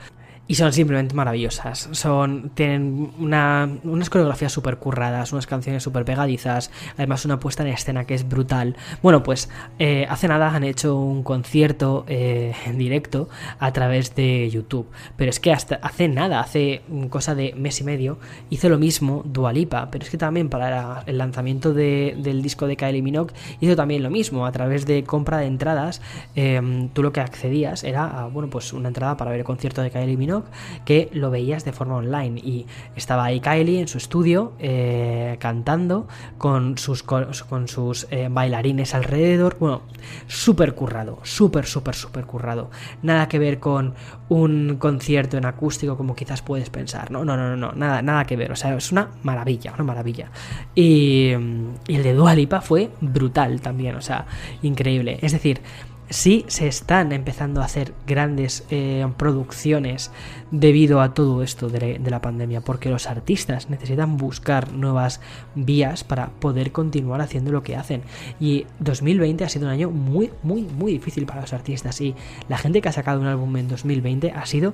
y 0.49 0.55
son 0.55 0.73
simplemente 0.73 1.13
maravillosas. 1.13 1.89
Son, 1.91 2.49
tienen 2.55 3.11
una, 3.19 3.69
unas 3.83 4.09
coreografías 4.09 4.51
súper 4.51 4.77
curradas, 4.77 5.31
unas 5.31 5.45
canciones 5.45 5.83
súper 5.83 6.05
pegadizas, 6.05 6.71
además 6.97 7.23
una 7.23 7.39
puesta 7.39 7.61
en 7.61 7.69
escena 7.69 8.05
que 8.05 8.15
es 8.15 8.27
brutal. 8.27 8.75
Bueno, 9.03 9.21
pues 9.21 9.47
eh, 9.77 10.07
hace 10.09 10.27
nada 10.27 10.49
han 10.55 10.63
hecho 10.63 10.97
un 10.97 11.21
concierto 11.21 12.03
eh, 12.07 12.55
en 12.65 12.79
directo 12.79 13.29
a 13.59 13.71
través 13.73 14.15
de 14.15 14.49
YouTube, 14.49 14.87
pero 15.15 15.29
es 15.29 15.39
que 15.39 15.53
hasta 15.53 15.75
hace 15.83 16.07
nada, 16.07 16.39
hace 16.39 16.81
cosa 17.11 17.35
de 17.35 17.53
mes 17.55 17.79
y 17.81 17.83
medio, 17.83 18.17
hizo 18.49 18.69
lo 18.69 18.79
mismo 18.79 19.21
Dualipa, 19.25 19.91
pero 19.91 20.03
es 20.03 20.09
que 20.09 20.17
también 20.17 20.49
para 20.49 21.03
el 21.05 21.19
lanzamiento 21.19 21.75
del 21.75 22.41
disco 22.41 22.65
de 22.65 22.75
Kylie 22.75 23.03
Minogue 23.03 23.35
hizo 23.59 23.75
también 23.75 24.01
lo 24.01 24.09
mismo, 24.09 24.47
a 24.47 24.51
través 24.51 24.87
de 24.87 25.03
compra 25.03 25.37
de 25.37 25.45
entradas, 25.45 26.01
em, 26.33 26.89
tú 26.89 27.03
lo 27.03 27.13
que 27.13 27.21
accedías 27.21 27.83
era, 27.83 28.27
bueno, 28.33 28.49
pues 28.49 28.73
una 28.73 28.87
entrada 28.87 29.15
para 29.15 29.29
ver 29.29 29.41
el 29.41 29.45
concierto 29.45 29.83
de 29.83 29.91
Kylie 29.91 30.17
Minogue 30.17 30.38
que 30.85 31.09
lo 31.13 31.31
veías 31.31 31.65
de 31.65 31.73
forma 31.73 31.95
online 31.95 32.39
y 32.39 32.65
estaba 32.95 33.25
ahí 33.25 33.39
Kylie 33.39 33.79
en 33.79 33.87
su 33.87 33.97
estudio 33.97 34.53
eh, 34.59 35.37
cantando 35.39 36.07
con 36.37 36.77
sus, 36.77 37.03
con 37.03 37.67
sus 37.67 38.07
eh, 38.11 38.27
bailarines 38.29 38.93
alrededor, 38.93 39.57
bueno, 39.59 39.81
súper 40.27 40.75
currado, 40.75 41.19
súper, 41.23 41.65
súper, 41.65 41.95
súper 41.95 42.25
currado. 42.25 42.69
Nada 43.01 43.27
que 43.27 43.39
ver 43.39 43.59
con 43.59 43.95
un 44.29 44.77
concierto 44.77 45.37
en 45.37 45.45
acústico 45.45 45.97
como 45.97 46.15
quizás 46.15 46.41
puedes 46.41 46.69
pensar, 46.69 47.11
no, 47.11 47.25
no, 47.25 47.35
no, 47.35 47.55
no, 47.55 47.71
nada, 47.73 48.01
nada 48.01 48.25
que 48.25 48.35
ver, 48.35 48.51
o 48.51 48.55
sea, 48.55 48.75
es 48.75 48.91
una 48.91 49.09
maravilla, 49.23 49.73
una 49.73 49.83
maravilla. 49.83 50.31
Y, 50.75 51.31
el 51.31 52.03
de 52.03 52.13
Dualipa 52.13 52.61
fue 52.61 52.91
brutal 53.01 53.61
también, 53.61 53.95
o 53.95 54.01
sea, 54.01 54.25
increíble. 54.61 55.19
Es 55.21 55.31
decir, 55.31 55.61
sí 56.09 56.45
se 56.47 56.67
están 56.67 57.11
empezando 57.11 57.61
a 57.61 57.65
hacer 57.65 57.93
grandes 58.07 58.65
eh, 58.69 59.07
producciones 59.17 60.11
debido 60.51 61.01
a 61.01 61.13
todo 61.13 61.43
esto 61.43 61.69
de, 61.69 61.99
la 61.99 62.21
pandemia, 62.21 62.61
porque 62.61 62.89
los 62.89 63.07
artistas 63.07 63.69
necesitan 63.69 64.17
buscar 64.17 64.73
nuevas 64.73 65.21
vías 65.55 66.03
para 66.03 66.29
poder 66.29 66.71
continuar 66.71 67.21
haciendo 67.21 67.51
lo 67.51 67.63
que 67.63 67.75
hacen. 67.75 68.01
Y 68.39 68.65
2020 68.79 69.43
ha 69.43 69.49
sido 69.49 69.67
un 69.67 69.71
año 69.71 69.91
muy, 69.91 70.31
muy, 70.41 70.63
muy 70.63 70.93
difícil 70.93 71.25
para 71.25 71.41
los 71.41 71.53
artistas 71.53 72.01
y 72.01 72.15
la 72.47 72.57
gente 72.57 72.81
que 72.81 72.89
ha 72.89 72.93
sacado 72.93 73.21
un 73.21 73.27
álbum 73.27 73.55
en 73.57 73.67
2020 73.67 74.31
ha 74.31 74.45
sido 74.45 74.73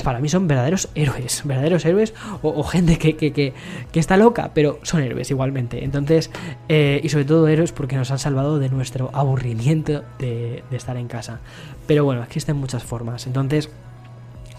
para 0.00 0.20
mí 0.20 0.28
son 0.30 0.48
verdaderos 0.48 0.88
héroes, 0.94 1.42
verdaderos 1.44 1.84
héroes 1.84 2.14
o, 2.40 2.62
gente 2.64 2.96
que, 2.98 3.14
que, 3.16 3.52
está 3.92 4.16
loca, 4.16 4.52
pero 4.54 4.78
son 4.82 5.02
héroes 5.02 5.30
igualmente. 5.30 5.84
Entonces, 5.84 6.30
eh, 6.68 7.00
y 7.04 7.10
sobre 7.10 7.26
todo 7.26 7.46
héroes 7.48 7.72
porque 7.72 7.96
nos 7.96 8.10
han 8.10 8.18
salvado 8.18 8.58
de 8.58 8.70
nuestro 8.70 9.10
aburrimiento 9.12 10.02
de, 10.18 10.64
estar 10.70 10.96
en 10.96 11.08
casa. 11.08 11.40
Pero 11.86 12.04
bueno, 12.04 12.22
existen 12.22 12.56
muchas 12.56 12.82
formas. 12.82 13.26
Entonces, 13.26 13.68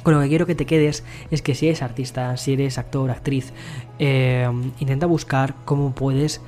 con 0.04 0.14
lo 0.14 0.22
que 0.22 0.28
quiero 0.28 0.46
que 0.46 0.56
te 0.56 0.66
quedes 0.66 1.04
es 1.32 1.42
que 1.42 1.56
si 1.56 1.68
eres 1.68 1.82
artista, 1.82 2.38
si 2.38 2.54
eres 2.54 2.78
actor, 2.78 3.10
actriz, 3.10 3.54
eh, 3.98 4.48
intenta 4.80 5.08
buscar 5.08 5.56
cómo 5.66 5.96
puedes 5.96 6.42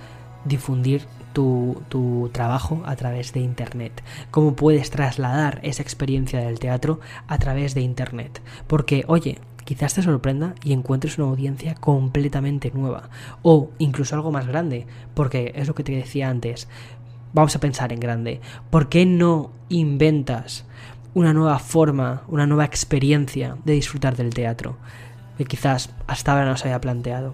difundir 0.43 1.07
tu, 1.35 2.29
trabajo 2.31 2.81
a 2.85 2.95
través 2.95 3.33
de 3.33 3.41
Internet, 3.41 4.03
cómo 4.31 4.55
puedes 4.55 4.89
trasladar 4.89 5.59
esa 5.63 5.83
experiencia 5.83 6.39
del 6.39 6.59
teatro 6.59 6.99
a 7.27 7.37
través 7.37 7.75
de 7.75 7.81
Internet. 7.81 8.41
Porque, 8.67 9.03
oye, 9.07 9.39
quizás 9.65 9.93
te 9.93 10.01
sorprenda 10.01 10.55
y 10.63 10.73
encuentres 10.73 11.17
una 11.17 11.27
audiencia 11.27 11.75
completamente 11.75 12.71
nueva 12.73 13.09
o 13.43 13.69
incluso 13.77 14.15
algo 14.15 14.31
más 14.31 14.47
grande, 14.47 14.87
porque 15.13 15.51
es 15.55 15.67
lo 15.67 15.75
que 15.75 15.83
te 15.83 15.91
decía 15.91 16.29
antes, 16.29 16.67
vamos 17.33 17.55
a 17.55 17.59
pensar 17.59 17.91
en 17.91 17.99
grande, 17.99 18.39
¿por 18.69 18.87
qué 18.87 19.05
no 19.05 19.51
inventas 19.67 20.65
una 21.13 21.33
nueva 21.33 21.59
forma, 21.59 22.23
una 22.27 22.47
nueva 22.47 22.65
experiencia 22.65 23.57
de 23.65 23.73
disfrutar 23.73 24.15
del 24.15 24.33
teatro 24.33 24.77
que 25.37 25.43
quizás 25.43 25.89
hasta 26.07 26.31
ahora 26.31 26.45
no 26.45 26.55
se 26.55 26.69
había 26.69 26.79
planteado? 26.79 27.33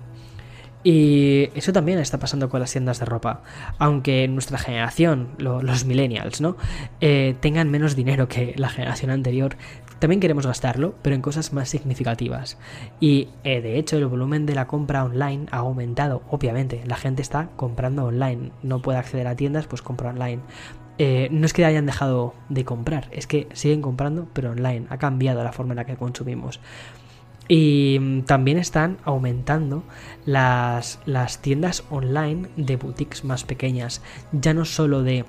Y 0.84 1.50
eso 1.54 1.74
también 1.74 2.00
está 2.00 2.18
pasando 2.18 2.50
con 2.50 2.60
las 2.60 2.72
tiendas 2.72 3.00
de 3.00 3.06
ropa. 3.06 3.44
Aunque 3.78 4.28
nuestra 4.28 4.58
generación, 4.58 5.30
los 5.38 5.86
millennials, 5.86 6.42
¿no? 6.42 6.58
Eh, 7.02 7.36
tengan 7.40 7.70
menos 7.70 7.96
dinero 7.96 8.28
que 8.28 8.54
la 8.58 8.70
generación 8.70 9.12
anterior, 9.12 9.58
también 10.00 10.20
queremos 10.20 10.48
gastarlo, 10.48 10.96
pero 11.04 11.16
en 11.16 11.22
cosas 11.22 11.54
más 11.54 11.70
significativas. 11.70 12.58
Y 13.00 13.30
eh, 13.44 13.62
de 13.62 13.78
hecho, 13.78 13.98
el 13.98 14.08
volumen 14.08 14.48
de 14.48 14.56
la 14.56 14.66
compra 14.66 15.04
online 15.04 15.46
ha 15.52 15.58
aumentado. 15.58 16.24
Obviamente, 16.32 16.82
la 16.88 16.96
gente 16.96 17.22
está 17.22 17.50
comprando 17.56 18.06
online. 18.06 18.52
No 18.64 18.82
puede 18.82 18.98
acceder 18.98 19.28
a 19.28 19.36
tiendas, 19.36 19.68
pues 19.68 19.84
compra 19.84 20.10
online. 20.10 20.42
Eh, 20.98 21.30
no 21.32 21.46
es 21.46 21.54
que 21.54 21.66
hayan 21.66 21.86
dejado 21.86 22.34
de 22.50 22.66
comprar, 22.66 23.08
es 23.12 23.26
que 23.28 23.48
siguen 23.54 23.82
comprando, 23.82 24.28
pero 24.34 24.52
online. 24.52 24.88
Ha 24.90 24.98
cambiado 24.98 25.44
la 25.44 25.52
forma 25.52 25.74
en 25.74 25.78
la 25.78 25.86
que 25.86 25.96
consumimos. 25.96 26.60
Y 27.52 27.98
mm, 28.00 28.22
también 28.22 28.58
están 28.58 28.98
aumentando 29.04 29.84
las, 30.26 31.00
las 31.06 31.42
tiendas 31.42 31.84
online 31.90 32.48
de 32.56 32.78
boutiques 32.78 33.26
más 33.26 33.44
pequeñas, 33.44 34.02
ya 34.32 34.54
no 34.54 34.64
solo 34.64 35.04
de 35.04 35.26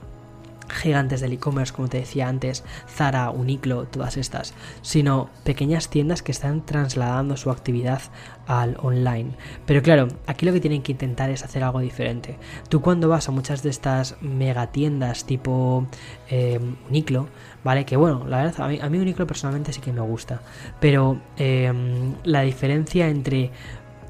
gigantes 0.68 1.20
del 1.20 1.32
e-commerce, 1.32 1.72
como 1.72 1.88
te 1.88 1.98
decía 1.98 2.28
antes, 2.28 2.64
Zara, 2.88 3.30
Uniqlo, 3.30 3.84
todas 3.84 4.16
estas, 4.16 4.54
sino 4.82 5.30
pequeñas 5.44 5.88
tiendas 5.88 6.22
que 6.22 6.32
están 6.32 6.64
trasladando 6.64 7.36
su 7.36 7.50
actividad 7.50 8.02
al 8.46 8.76
online. 8.82 9.32
Pero 9.66 9.82
claro, 9.82 10.08
aquí 10.26 10.46
lo 10.46 10.52
que 10.52 10.60
tienen 10.60 10.82
que 10.82 10.92
intentar 10.92 11.30
es 11.30 11.44
hacer 11.44 11.62
algo 11.64 11.80
diferente. 11.80 12.38
Tú 12.68 12.80
cuando 12.80 13.08
vas 13.08 13.28
a 13.28 13.32
muchas 13.32 13.62
de 13.62 13.70
estas 13.70 14.16
megatiendas 14.20 15.24
tipo 15.24 15.86
eh, 16.28 16.60
Uniqlo, 16.88 17.28
¿vale? 17.64 17.84
Que 17.84 17.96
bueno, 17.96 18.26
la 18.26 18.42
verdad, 18.42 18.60
a 18.60 18.68
mí, 18.68 18.78
a 18.80 18.86
Uniqlo 18.86 19.26
personalmente 19.26 19.72
sí 19.72 19.80
que 19.80 19.92
me 19.92 20.00
gusta, 20.00 20.42
pero 20.80 21.20
em, 21.36 22.14
la 22.24 22.42
diferencia 22.42 23.08
entre 23.08 23.50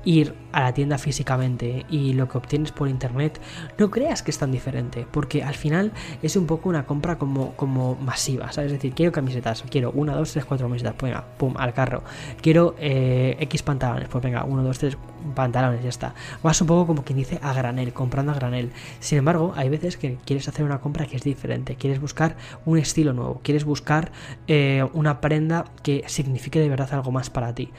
ir 0.04 0.34
a 0.52 0.60
la 0.62 0.74
tienda 0.74 0.98
físicamente 0.98 1.86
y 1.88 2.12
lo 2.12 2.28
que 2.28 2.38
obtienes 2.38 2.72
por 2.72 2.88
internet, 2.88 3.40
no 3.78 3.90
creas 3.90 4.22
que 4.22 4.30
es 4.30 4.38
tan 4.38 4.52
diferente, 4.52 5.06
porque 5.10 5.42
al 5.42 5.54
final 5.54 5.92
es 6.22 6.36
un 6.36 6.46
poco 6.46 6.68
una 6.68 6.84
compra 6.84 7.18
como, 7.18 7.52
como 7.56 7.96
masiva, 7.96 8.52
¿sabes? 8.52 8.72
Es 8.72 8.78
decir, 8.78 8.92
quiero 8.94 9.12
camisetas, 9.12 9.64
quiero 9.70 9.90
una, 9.92 10.14
dos, 10.14 10.32
tres, 10.32 10.44
cuatro 10.44 10.66
camisetas, 10.66 10.94
pues 10.96 11.12
venga, 11.12 11.24
pum, 11.38 11.54
al 11.56 11.72
carro. 11.72 12.02
Quiero 12.40 12.74
eh, 12.78 13.36
X 13.40 13.62
pantalones, 13.62 14.08
pues 14.08 14.22
venga, 14.22 14.44
uno, 14.44 14.62
dos, 14.62 14.78
tres 14.78 14.96
pantalones, 15.34 15.82
ya 15.82 15.88
está. 15.88 16.14
Vas 16.42 16.60
un 16.60 16.66
poco 16.66 16.86
como 16.86 17.04
quien 17.04 17.18
dice 17.18 17.38
a 17.42 17.52
granel, 17.52 17.92
comprando 17.92 18.32
a 18.32 18.34
granel. 18.34 18.72
Sin 19.00 19.18
embargo, 19.18 19.52
hay 19.56 19.68
veces 19.68 19.96
que 19.96 20.16
quieres 20.24 20.48
hacer 20.48 20.64
una 20.64 20.80
compra 20.80 21.06
que 21.06 21.16
es 21.16 21.22
diferente, 21.22 21.76
quieres 21.76 22.00
buscar 22.00 22.36
un 22.64 22.78
estilo 22.78 23.12
nuevo, 23.12 23.40
quieres 23.42 23.64
buscar 23.64 24.12
eh, 24.46 24.86
una 24.92 25.20
prenda 25.20 25.64
que 25.82 26.04
signifique 26.06 26.60
de 26.60 26.68
verdad 26.68 26.92
algo 26.92 27.10
más 27.10 27.30
para 27.30 27.54
ti. 27.54 27.70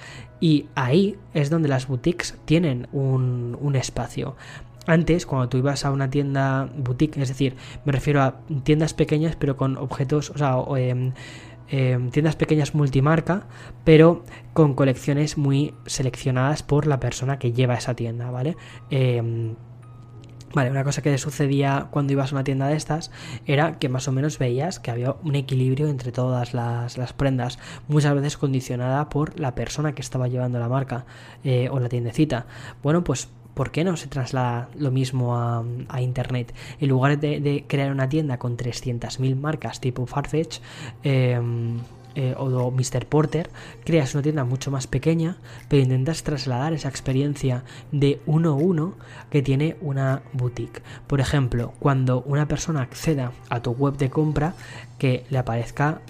Y 0.43 0.65
ahí 0.75 1.15
es 1.33 1.49
donde 1.49 1.69
las 1.69 1.87
boutiques 1.87 2.37
tienen 2.43 2.89
un, 2.91 3.75
espacio. 3.75 4.35
Antes, 4.85 5.25
cuando 5.25 5.47
tú 5.47 5.57
ibas 5.57 5.85
a 5.85 5.91
una 5.91 6.09
tienda 6.09 6.67
boutique, 6.75 7.17
es 7.21 7.29
decir, 7.29 7.55
me 7.85 7.93
refiero 7.93 8.21
a 8.21 8.41
tiendas 8.65 8.93
pequeñas 8.93 9.37
pero 9.37 9.55
con 9.55 9.77
objetos, 9.77 10.31
o 10.31 10.37
sea, 10.37 10.57
em, 10.77 11.13
em, 11.69 12.09
tiendas 12.09 12.35
pequeñas 12.35 12.75
multimarca, 12.75 13.47
pero 13.85 14.25
con 14.51 14.73
colecciones 14.73 15.37
muy 15.37 15.75
seleccionadas 15.85 16.61
por 16.61 16.87
la 16.87 16.99
persona 16.99 17.39
que 17.39 17.53
lleva 17.53 17.75
esa 17.75 17.93
tienda, 17.93 18.29
¿vale? 18.29 18.57
Em, 18.89 19.55
Vale, 20.53 20.69
una 20.69 20.83
cosa 20.83 21.01
que 21.01 21.17
sucedía 21.17 21.87
cuando 21.89 22.13
ibas 22.13 22.31
a 22.31 22.35
una 22.35 22.43
tienda 22.43 22.67
de 22.67 22.75
estas 22.75 23.09
era 23.47 23.79
que 23.79 23.89
más 23.89 24.07
o 24.07 24.11
menos 24.11 24.37
veías 24.37 24.79
que 24.79 24.91
había 24.91 25.15
un 25.23 25.35
equilibrio 25.35 25.87
entre 25.87 26.11
todas 26.11 26.53
las, 26.53 27.13
prendas, 27.13 27.57
muchas 27.87 28.13
veces 28.13 28.37
condicionada 28.37 29.09
por 29.09 29.39
la 29.39 29.55
persona 29.55 29.95
que 29.95 30.01
estaba 30.01 30.27
llevando 30.27 30.59
la 30.59 30.69
marca 30.69 31.05
eh, 31.43 31.69
o 31.71 31.79
la 31.79 31.89
tiendecita. 31.89 32.45
Bueno, 32.83 33.03
pues 33.03 33.29
¿por 33.53 33.71
qué 33.71 33.83
no 33.83 33.97
se 33.97 34.07
traslada 34.07 34.69
lo 34.77 34.91
mismo 34.91 35.35
a, 35.35 36.01
Internet? 36.01 36.53
En 36.79 36.89
lugar 36.89 37.19
de, 37.19 37.65
crear 37.67 37.91
una 37.91 38.09
tienda 38.09 38.37
con 38.37 38.57
300.000 38.57 39.35
marcas 39.35 39.79
tipo 39.79 40.05
Farfetch, 40.05 40.59
em, 41.03 41.79
eh, 42.15 42.35
o 42.37 42.71
Mr. 42.71 43.05
Porter, 43.05 43.49
creas 43.83 44.13
una 44.13 44.23
tienda 44.23 44.43
mucho 44.43 44.71
más 44.71 44.87
pequeña, 44.87 45.37
pero 45.67 45.83
intentas 45.83 46.23
trasladar 46.23 46.73
esa 46.73 46.89
experiencia 46.89 47.63
de 47.91 48.21
uno 48.25 48.51
a 48.51 48.55
uno 48.55 48.95
que 49.29 49.41
tiene 49.41 49.77
una 49.81 50.21
boutique. 50.33 50.81
Por 51.07 51.19
ejemplo, 51.19 51.73
cuando 51.79 52.21
una 52.23 52.47
persona 52.47 52.81
acceda 52.81 53.31
a 53.49 53.61
tu 53.61 53.71
web 53.71 53.97
de 53.97 54.09
compra, 54.09 54.53
que 54.97 55.25
le 55.29 55.37
aparezca 55.37 56.01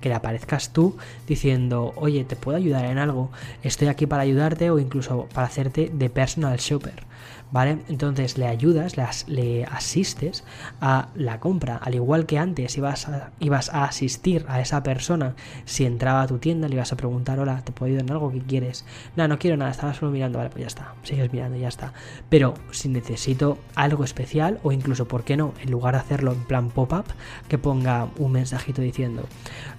que 0.00 0.08
le 0.08 0.14
aparezcas 0.14 0.72
tú 0.72 0.96
diciendo, 1.26 1.92
oye, 1.96 2.24
te 2.24 2.36
puedo 2.36 2.58
ayudar 2.58 2.84
en 2.86 2.98
algo, 2.98 3.30
estoy 3.62 3.88
aquí 3.88 4.06
para 4.06 4.24
ayudarte 4.24 4.70
o 4.70 4.78
incluso 4.78 5.26
para 5.32 5.46
hacerte 5.46 5.90
de 5.92 6.10
personal 6.10 6.58
shopper. 6.58 7.05
¿Vale? 7.52 7.78
Entonces 7.88 8.38
le 8.38 8.46
ayudas, 8.46 8.96
le, 9.28 9.64
asistes 9.64 10.44
a 10.80 11.08
la 11.14 11.40
compra, 11.40 11.76
al 11.76 11.94
igual 11.94 12.26
que 12.26 12.38
antes 12.38 12.76
ibas 12.76 13.08
a, 13.08 13.30
ibas 13.40 13.68
a 13.70 13.84
asistir 13.84 14.44
a 14.48 14.60
esa 14.60 14.82
persona 14.82 15.34
si 15.64 15.84
entraba 15.84 16.22
a 16.22 16.26
tu 16.26 16.38
tienda, 16.38 16.68
le 16.68 16.74
ibas 16.74 16.92
a 16.92 16.96
preguntar, 16.96 17.38
hola, 17.38 17.62
¿te 17.62 17.72
puedo 17.72 17.88
ayudar 17.88 18.04
en 18.04 18.12
algo 18.12 18.32
que 18.32 18.40
quieres? 18.40 18.84
No, 19.16 19.28
no 19.28 19.38
quiero 19.38 19.56
nada, 19.56 19.70
estaba 19.70 19.94
solo 19.94 20.10
mirando, 20.10 20.38
vale, 20.38 20.50
pues 20.50 20.62
ya 20.62 20.66
está, 20.66 20.94
sigues 21.02 21.32
mirando, 21.32 21.58
ya 21.58 21.68
está. 21.68 21.92
Pero 22.28 22.54
si 22.70 22.88
necesito 22.88 23.58
algo 23.74 24.04
especial 24.04 24.58
o 24.62 24.72
incluso, 24.72 25.06
¿por 25.06 25.24
qué 25.24 25.36
no? 25.36 25.54
En 25.62 25.70
lugar 25.70 25.94
de 25.94 26.00
hacerlo 26.00 26.32
en 26.32 26.44
plan 26.44 26.70
pop-up, 26.70 27.06
que 27.48 27.58
ponga 27.58 28.08
un 28.18 28.32
mensajito 28.32 28.82
diciendo, 28.82 29.24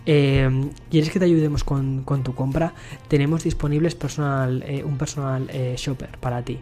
eh, 0.06 0.70
¿quieres 0.90 1.10
que 1.10 1.20
te 1.20 1.26
ayudemos 1.26 1.64
con, 1.64 2.04
tu 2.24 2.34
compra? 2.34 2.74
Tenemos 3.08 3.44
disponibles 3.44 3.96
personal, 3.96 4.64
eh, 4.66 4.84
un 4.84 4.98
personal 4.98 5.48
eh, 5.52 5.76
shopper 5.78 6.18
para 6.20 6.42
ti. 6.42 6.60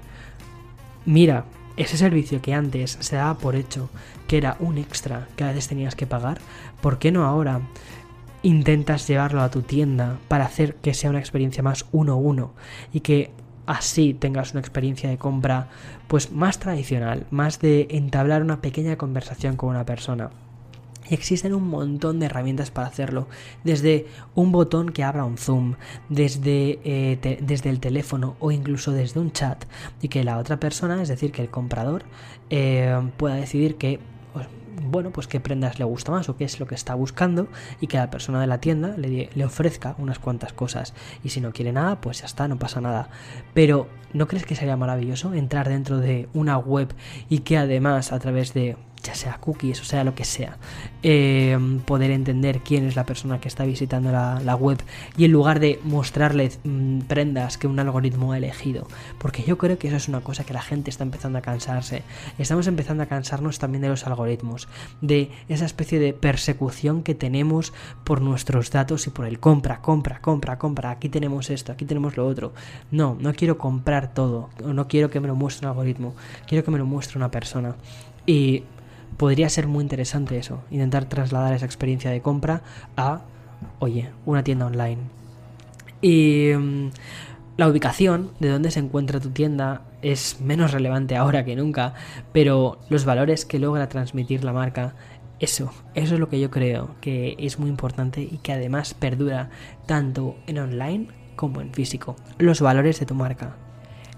Mira, 1.06 1.46
ese 1.78 1.98
servicio 1.98 2.42
que 2.42 2.54
antes 2.54 2.98
se 3.00 3.16
daba 3.16 3.38
por 3.38 3.56
hecho, 3.56 3.90
que 4.28 4.38
era 4.38 4.58
un 4.60 4.78
extra 4.78 5.28
que 5.36 5.44
a 5.44 5.48
veces 5.48 5.68
tenías 5.68 5.96
que 5.96 6.08
pagar, 6.08 6.40
¿por 6.82 7.00
qué 7.00 7.12
no 7.12 7.26
ahora 7.26 7.62
intentas 8.42 9.08
llevarlo 9.08 9.42
a 9.42 9.52
tu 9.52 9.62
tienda 9.62 10.18
para 10.28 10.46
hacer 10.46 10.76
que 10.76 10.94
sea 10.94 11.10
una 11.10 11.20
experiencia 11.20 11.64
más 11.64 11.86
uno 11.92 12.14
a 12.14 12.16
uno 12.16 12.54
y 12.94 13.02
que 13.02 13.32
así 13.66 14.14
tengas 14.14 14.52
una 14.52 14.62
experiencia 14.62 15.10
de 15.10 15.18
compra 15.18 15.68
pues 16.08 16.32
más 16.32 16.60
tradicional, 16.60 17.26
más 17.32 17.60
de 17.60 17.88
entablar 17.90 18.42
una 18.42 18.62
pequeña 18.62 18.98
conversación 18.98 19.56
con 19.58 19.70
una 19.70 19.86
persona? 19.86 20.30
Y 21.10 21.14
existen 21.14 21.54
un 21.54 21.68
montón 21.68 22.20
de 22.20 22.28
herramientas 22.28 22.72
para 22.72 22.88
hacerlo, 22.88 23.28
desde 23.64 24.08
un 24.34 24.52
botón 24.52 24.90
que 24.90 25.04
abra 25.04 25.26
un 25.26 25.38
zoom, 25.38 25.76
desde, 26.10 26.80
eh, 26.84 27.40
desde 27.42 27.70
el 27.70 27.80
teléfono 27.80 28.36
o 28.40 28.52
incluso 28.52 28.92
desde 28.92 29.20
un 29.20 29.32
chat, 29.32 29.66
y 30.02 30.08
que 30.08 30.24
la 30.24 30.38
otra 30.38 30.60
persona, 30.60 31.02
es 31.02 31.10
decir, 31.10 31.32
que 31.32 31.42
el 31.42 31.50
comprador, 31.50 32.04
eh, 32.50 33.12
pueda 33.18 33.36
decidir 33.36 33.76
que 33.76 34.00
pues, 34.34 34.48
bueno, 34.82 35.12
pues 35.12 35.28
qué 35.28 35.40
prendas 35.40 35.80
le 35.80 35.86
gusta 35.86 36.12
más 36.12 36.28
o 36.30 36.36
qué 36.36 36.44
es 36.44 36.60
lo 36.60 36.68
que 36.68 36.76
está 36.76 36.94
buscando 36.96 37.48
y 37.80 37.88
que 37.88 37.98
la 37.98 38.10
persona 38.10 38.42
de 38.42 38.48
la 38.48 38.60
tienda 38.60 38.96
le, 38.98 39.30
le, 39.34 39.46
ofrezca 39.46 39.96
unas 39.98 40.20
cuantas 40.20 40.54
cosas. 40.54 40.94
Y 41.24 41.30
si 41.30 41.40
no 41.40 41.54
quiere 41.54 41.72
nada, 41.72 42.02
pues 42.02 42.20
ya 42.20 42.26
está, 42.26 42.48
no 42.48 42.60
pasa 42.60 42.82
nada. 42.82 43.10
Pero, 43.54 43.88
¿no 44.14 44.28
crees 44.28 44.46
que 44.46 44.56
sería 44.56 44.76
maravilloso 44.76 45.34
entrar 45.34 45.70
dentro 45.70 46.00
de 46.00 46.28
una 46.34 46.58
web 46.58 46.94
y 47.30 47.40
que 47.40 47.58
además 47.58 48.12
a 48.12 48.20
través 48.20 48.54
de 48.54 48.76
ya 49.06 49.16
sea 49.16 49.38
cookies 49.38 49.82
o 49.82 49.86
sea 49.86 50.04
lo 50.04 50.16
que 50.16 50.26
sea, 50.26 50.58
eh, 51.04 51.58
poder 51.86 52.12
entender 52.12 52.62
quién 52.62 52.86
es 52.86 52.96
la 52.96 53.06
persona 53.06 53.40
que 53.40 53.48
está 53.48 53.64
visitando 53.66 54.12
la, 54.12 54.56
web 54.56 54.82
y 55.18 55.26
en 55.26 55.32
lugar 55.32 55.60
de 55.60 55.80
mostrarle 55.84 56.50
mm, 56.64 57.00
prendas 57.02 57.58
que 57.58 57.68
un 57.68 57.80
algoritmo 57.80 58.32
ha 58.32 58.38
elegido, 58.38 58.88
porque 59.20 59.44
yo 59.44 59.58
creo 59.58 59.78
que 59.78 59.88
eso 59.88 59.98
es 59.98 60.08
una 60.08 60.22
cosa 60.22 60.46
que 60.46 60.54
la 60.54 60.62
gente 60.62 60.90
está 60.90 61.04
empezando 61.04 61.38
a 61.38 61.42
cansarse, 61.42 62.04
estamos 62.38 62.68
empezando 62.68 63.04
a 63.04 63.06
cansarnos 63.06 63.60
también 63.60 63.82
de 63.82 63.90
los 63.90 64.08
algoritmos, 64.08 64.68
de 65.02 65.30
esa 65.50 65.66
especie 65.66 66.00
de 66.00 66.14
persecución 66.14 67.04
que 67.04 67.16
tenemos 67.16 67.74
por 68.04 68.22
nuestros 68.22 68.72
datos 68.72 69.08
y 69.08 69.10
por 69.10 69.26
el 69.26 69.40
compra, 69.40 69.82
compra, 69.82 70.20
compra, 70.22 70.58
compra, 70.58 70.92
aquí 70.92 71.10
tenemos 71.10 71.50
esto, 71.50 71.72
aquí 71.72 71.86
tenemos 71.86 72.18
lo 72.18 72.26
otro, 72.26 72.54
no, 72.92 73.18
no 73.20 73.34
quiero 73.34 73.58
comprar 73.58 74.14
todo, 74.14 74.50
no 74.64 74.88
quiero 74.88 75.10
que 75.10 75.20
me 75.20 75.28
lo 75.28 75.36
muestre 75.36 75.68
un 75.68 75.72
algoritmo, 75.72 76.16
quiero 76.48 76.64
que 76.64 76.72
me 76.72 76.78
lo 76.78 76.86
muestre 76.86 77.18
una 77.18 77.30
persona. 77.30 77.76
Y 78.26 78.64
podría 79.18 79.50
ser 79.50 79.68
muy 79.68 79.82
interesante 79.82 80.38
eso, 80.38 80.64
intentar 80.72 81.06
trasladar 81.06 81.54
esa 81.54 81.66
experiencia 81.66 82.12
de 82.12 82.22
compra 82.22 82.62
a, 82.98 83.22
oye, 83.80 84.10
una 84.26 84.44
tienda 84.44 84.66
online. 84.66 85.02
Y 86.02 86.52
mm, 86.58 86.90
la 87.58 87.70
ubicación 87.70 88.32
de 88.40 88.50
dónde 88.50 88.72
se 88.72 88.80
encuentra 88.80 89.20
tu 89.20 89.30
tienda 89.30 89.82
es 90.02 90.42
menos 90.42 90.72
relevante 90.72 91.16
ahora 91.16 91.46
que 91.46 91.56
nunca, 91.56 91.94
pero 92.34 92.80
los 92.90 93.06
valores 93.06 93.46
que 93.46 93.60
logra 93.60 93.90
transmitir 93.90 94.44
la 94.44 94.54
marca, 94.54 94.94
eso, 95.40 95.72
eso 95.96 96.14
es 96.14 96.20
lo 96.20 96.30
que 96.30 96.40
yo 96.40 96.52
creo 96.52 96.96
que 97.02 97.36
es 97.40 97.60
muy 97.60 97.70
importante 97.70 98.22
y 98.22 98.40
que 98.44 98.54
además 98.54 98.94
perdura 98.94 99.50
tanto 99.86 100.36
en 100.48 100.60
online 100.60 101.08
como 101.36 101.62
en 101.62 101.74
físico. 101.74 102.16
Los 102.38 102.62
valores 102.62 103.00
de 103.00 103.06
tu 103.06 103.16
marca. 103.16 103.56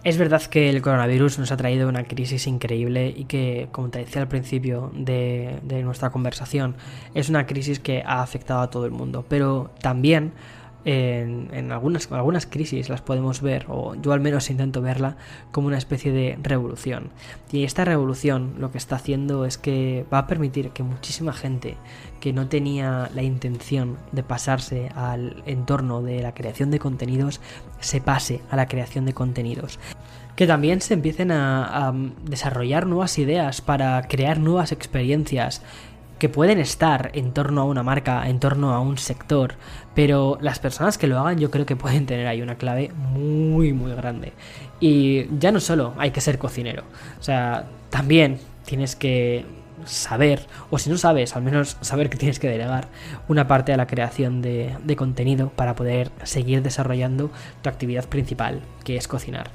Es 0.04 0.18
verdad 0.18 0.42
que 0.44 0.70
el 0.70 0.82
coronavirus 0.82 1.40
nos 1.40 1.52
ha 1.52 1.58
traído 1.58 1.90
una 1.90 2.04
crisis 2.04 2.48
increíble 2.48 3.14
y 3.16 3.26
que, 3.26 3.68
como 3.72 3.90
te 3.90 4.00
decía 4.00 4.22
al 4.22 4.28
principio 4.28 4.92
de, 4.94 5.60
nuestra 5.84 6.12
conversación, 6.12 6.76
es 7.14 7.30
una 7.30 7.46
crisis 7.46 7.80
que 7.80 8.04
ha 8.06 8.22
afectado 8.22 8.62
a 8.62 8.70
todo 8.70 8.86
el 8.86 8.92
mundo, 8.92 9.26
pero 9.28 9.72
también 9.82 10.34
en, 10.90 11.72
algunas, 11.74 12.10
algunas 12.14 12.46
crisis 12.46 12.88
las 12.88 13.02
podemos 13.02 13.42
ver, 13.42 13.66
o 13.68 13.96
yo 13.96 14.14
al 14.14 14.22
menos 14.22 14.50
intento 14.50 14.82
verla, 14.82 15.18
como 15.52 15.68
una 15.68 15.78
especie 15.78 16.14
de 16.14 16.40
revolución. 16.42 17.10
Y 17.52 17.66
esta 17.66 17.84
revolución 17.84 18.56
lo 18.58 18.72
que 18.72 18.78
está 18.78 18.96
haciendo 18.96 19.46
es 19.46 19.58
que 19.58 20.06
va 20.14 20.20
a 20.20 20.28
permitir 20.28 20.70
que 20.70 20.84
muchísima 20.84 21.34
gente 21.34 21.76
que 22.22 22.32
no 22.32 22.48
tenía 22.48 23.10
la 23.14 23.22
intención 23.22 23.98
de 24.14 24.24
pasarse 24.24 24.90
al 24.96 25.44
entorno 25.46 26.02
de 26.02 26.22
la 26.22 26.34
creación 26.34 26.72
de 26.72 26.80
contenidos, 26.80 27.42
se 27.82 28.00
pase 28.00 28.42
a 28.50 28.56
la 28.56 28.68
creación 28.68 29.06
de 29.06 29.14
contenidos 29.14 29.80
que 30.38 30.46
también 30.46 30.82
se 30.82 30.94
empiecen 30.94 31.32
a, 31.32 31.88
a, 31.88 31.94
desarrollar 32.26 32.86
nuevas 32.86 33.18
ideas 33.18 33.60
para 33.60 34.00
crear 34.04 34.40
nuevas 34.40 34.72
experiencias 34.72 35.64
que 36.20 36.30
pueden 36.30 36.60
estar 36.60 37.12
en 37.14 37.32
torno 37.34 37.62
a 37.62 37.66
una 37.66 37.84
marca, 37.84 38.28
en 38.28 38.40
torno 38.40 38.74
a 38.74 38.80
un 38.80 38.98
sector, 38.98 39.56
pero 39.94 40.38
las 40.42 40.60
personas 40.60 40.98
que 40.98 41.08
lo 41.08 41.20
hagan 41.20 41.38
yo 41.38 41.52
creo 41.52 41.66
que 41.66 41.76
pueden 41.76 42.06
tener 42.06 42.28
ahí 42.28 42.42
una 42.42 42.56
clave 42.56 42.92
muy 42.96 43.74
muy 43.74 43.94
grande. 43.94 44.34
Y 44.80 45.28
ya 45.40 45.52
no 45.52 45.60
solo 45.60 45.94
hay 45.98 46.12
que 46.12 46.22
ser 46.22 46.38
cocinero, 46.38 46.84
o 47.20 47.24
sea, 47.24 47.68
también 47.90 48.40
tienes 48.66 48.96
que 48.96 49.46
saber, 49.86 50.46
o 50.70 50.80
si 50.80 50.90
no 50.90 50.98
sabes, 50.98 51.36
al 51.36 51.44
menos 51.44 51.78
saber 51.82 52.10
que 52.10 52.18
tienes 52.18 52.40
que 52.40 52.50
delegar 52.50 52.88
una 53.28 53.48
parte 53.48 53.72
de 53.72 53.78
la 53.78 53.88
creación 53.88 54.42
de, 54.42 54.76
de, 54.84 54.96
contenido 54.96 55.50
para 55.50 55.76
poder 55.76 56.12
seguir 56.24 56.62
desarrollando 56.62 57.32
tu 57.62 57.70
actividad 57.70 58.06
principal, 58.06 58.62
que 58.84 58.98
es 58.98 59.08
cocinar. 59.08 59.50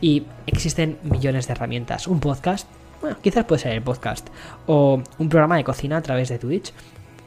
Y 0.00 0.24
existen 0.46 0.98
millones 1.04 1.46
de 1.46 1.52
herramientas. 1.52 2.06
Un 2.06 2.20
podcast 2.20 2.68
bueno, 3.00 3.16
quizás 3.22 3.44
puede 3.44 3.60
ser 3.60 3.72
el 3.72 3.82
podcast. 3.82 4.28
O 4.66 5.02
un 5.18 5.28
programa 5.28 5.56
de 5.56 5.64
cocina 5.64 5.98
a 5.98 6.02
través 6.02 6.28
de 6.28 6.38
Twitch. 6.38 6.72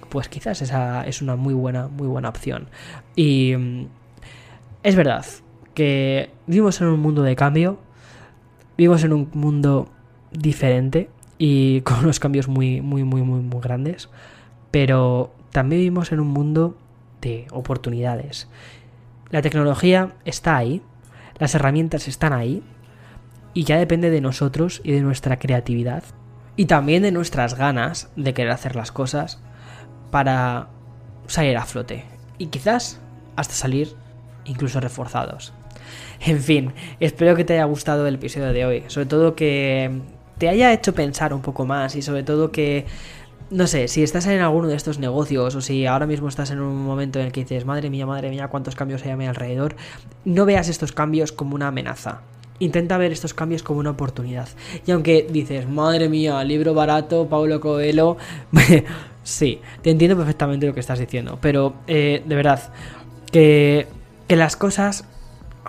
Pues 0.10 0.28
quizás 0.28 0.62
esa 0.62 1.06
es 1.06 1.22
una 1.22 1.36
muy 1.36 1.54
buena, 1.54 1.88
muy 1.88 2.08
buena 2.08 2.30
opción. 2.30 2.68
Y 3.16 3.56
mm, 3.56 3.88
es 4.84 4.96
verdad 4.96 5.26
que 5.74 6.32
vivimos 6.48 6.82
en 6.82 6.88
un 6.88 7.00
mundo 7.00 7.24
de 7.24 7.36
cambio. 7.36 7.80
Vivimos 8.78 9.04
en 9.04 9.14
un 9.14 9.30
mundo 9.34 9.90
diferente 10.32 11.10
y 11.38 11.82
con 11.86 12.00
unos 12.00 12.20
cambios 12.20 12.48
muy, 12.48 12.82
muy, 12.82 13.04
muy, 13.04 13.22
muy, 13.22 13.40
muy 13.40 13.62
grandes. 13.62 14.10
Pero 14.72 15.34
también 15.52 15.80
vivimos 15.80 16.12
en 16.12 16.20
un 16.20 16.28
mundo 16.28 16.78
de 17.22 17.48
oportunidades. 17.52 18.48
La 19.30 19.42
tecnología 19.42 20.14
está 20.26 20.58
ahí, 20.58 20.82
las 21.38 21.56
herramientas 21.56 22.08
están 22.08 22.34
ahí, 22.34 22.64
y 23.54 23.64
ya 23.64 23.78
depende 23.78 24.10
de 24.10 24.22
nosotros 24.22 24.82
y 24.84 24.92
de 24.92 25.02
nuestra 25.02 25.40
creatividad 25.40 26.04
y 26.56 26.66
también 26.66 27.04
de 27.04 27.12
nuestras 27.12 27.56
ganas 27.56 28.10
de 28.16 28.34
querer 28.34 28.52
hacer 28.52 28.76
las 28.76 28.92
cosas 28.92 29.40
para 30.10 30.70
salir 31.28 31.58
a 31.58 31.66
flote 31.66 32.06
y 32.38 32.48
quizás 32.48 33.00
hasta 33.36 33.54
salir 33.54 33.96
incluso 34.46 34.80
reforzados. 34.80 35.54
En 36.20 36.40
fin, 36.40 36.74
espero 37.00 37.36
que 37.36 37.44
te 37.44 37.54
haya 37.54 37.66
gustado 37.66 38.06
el 38.08 38.16
episodio 38.16 38.54
de 38.54 38.66
hoy, 38.66 38.84
sobre 38.88 39.08
todo 39.08 39.36
que 39.36 40.02
te 40.38 40.50
haya 40.50 40.72
hecho 40.72 40.94
pensar 40.94 41.34
un 41.34 41.42
poco 41.42 41.66
más 41.66 41.96
y 41.96 42.02
sobre 42.02 42.24
todo 42.24 42.52
que 42.52 42.86
no 43.50 43.68
sé, 43.68 43.90
si 43.90 44.02
estás 44.02 44.28
en 44.28 44.40
alguno 44.40 44.70
de 44.70 44.76
estos 44.76 44.98
negocios 44.98 45.56
o 45.56 45.62
si 45.62 45.86
ahora 45.86 46.06
mismo 46.06 46.30
estás 46.30 46.52
en 46.52 46.62
un 46.62 46.86
momento 46.86 47.20
en 47.20 47.26
el 47.26 47.32
que 47.34 47.42
dices, 47.42 47.66
madre 47.66 47.90
mía, 47.90 48.06
madre 48.06 48.30
mía, 48.30 48.48
cuántos 48.48 48.76
cambios 48.76 49.04
hay 49.04 49.12
a 49.12 49.18
mi 49.18 49.28
alrededor, 49.28 49.76
no 50.24 50.46
veas 50.46 50.70
estos 50.70 50.94
cambios 50.94 51.34
como 51.34 51.56
una 51.56 51.68
amenaza 51.68 52.22
intenta 52.62 52.98
ver 52.98 53.12
estos 53.12 53.34
cambios 53.34 53.64
como 53.64 53.80
una 53.80 53.90
oportunidad. 53.90 54.48
Y 54.86 54.92
aunque 54.92 55.28
dices, 55.30 55.68
madre 55.68 56.08
mía, 56.08 56.44
libro 56.44 56.74
barato, 56.74 57.28
Paulo 57.28 57.60
Coelho, 57.60 58.18
sí, 59.24 59.60
te 59.82 59.92
entiendo 59.92 60.16
perfectamente 60.16 60.68
lo 60.68 60.74
que 60.74 60.80
estás 60.80 61.00
diciendo, 61.00 61.38
pero 61.42 61.76
eh, 61.88 62.24
de 62.26 62.36
verdad, 62.36 62.72
que, 63.32 63.88
que 64.28 64.36
las 64.36 64.56
cosas 64.56 65.06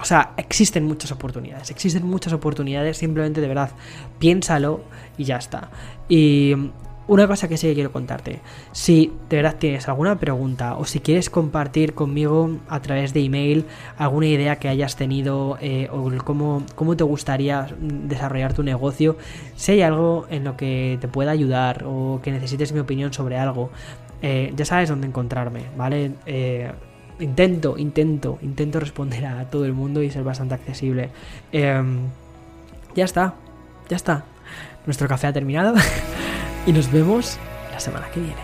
o 0.01 0.05
sea, 0.05 0.33
existen 0.37 0.85
muchas 0.85 1.13
oportunidades, 1.13 1.71
existen 1.71 2.07
muchas 2.07 2.33
oportunidades, 2.33 2.97
simplemente 2.97 3.41
de 3.41 3.49
verdad, 3.49 3.71
piénsalo 4.19 4.81
y 5.19 5.25
ya 5.25 5.37
está. 5.37 5.71
Y 6.09 6.55
una 7.09 7.27
cosa 7.27 7.49
que 7.49 7.57
sí 7.57 7.67
que 7.69 7.75
quiero 7.75 7.93
contarte, 7.93 8.41
si 8.73 9.13
de 9.29 9.37
verdad 9.37 9.57
tienes 9.59 9.89
alguna 9.89 10.19
pregunta 10.19 10.77
o 10.77 10.85
si 10.85 11.01
quieres 11.01 11.31
compartir 11.31 11.95
conmigo 11.95 12.59
a 12.69 12.81
través 12.81 13.13
de 13.13 13.25
email 13.25 13.65
alguna 13.99 14.27
idea 14.27 14.57
que 14.57 14.69
hayas 14.69 14.97
tenido 14.97 15.59
eh, 15.61 15.89
o 15.91 16.11
cómo, 16.25 16.63
cómo 16.75 16.97
te 16.97 17.05
gustaría 17.05 17.67
desarrollar 17.81 18.55
tu 18.55 18.63
negocio, 18.63 19.17
si 19.57 19.73
hay 19.73 19.83
algo 19.83 20.27
en 20.31 20.45
lo 20.45 20.57
que 20.57 20.99
te 21.01 21.09
pueda 21.09 21.33
ayudar 21.33 21.85
o 21.87 22.21
que 22.23 22.31
necesites 22.31 22.73
mi 22.73 22.81
opinión 22.81 23.13
sobre 23.13 23.37
algo, 23.37 23.71
eh, 24.23 24.53
ya 24.57 24.65
sabes 24.65 24.89
dónde 24.89 25.09
encontrarme, 25.09 25.63
¿vale? 25.77 26.13
Eh, 26.27 26.71
intento, 27.19 27.77
intento, 27.77 28.39
intento 28.43 28.79
responder 28.81 29.27
a 29.27 29.45
todo 29.51 29.65
el 29.65 29.73
mundo 29.73 30.03
y 30.03 30.11
ser 30.11 30.23
bastante 30.23 30.55
accesible. 30.55 31.11
Em, 31.51 32.07
ya 32.95 33.05
está, 33.05 33.35
ya 33.89 33.97
está. 33.97 34.25
Nuestro 34.87 35.09
café 35.09 35.29
ha 35.29 35.33
terminado 35.33 35.75
y 36.67 36.73
nos 36.73 36.91
vemos 36.91 37.39
la 37.73 37.81
semana 37.81 38.11
que 38.11 38.21
viene. 38.21 38.43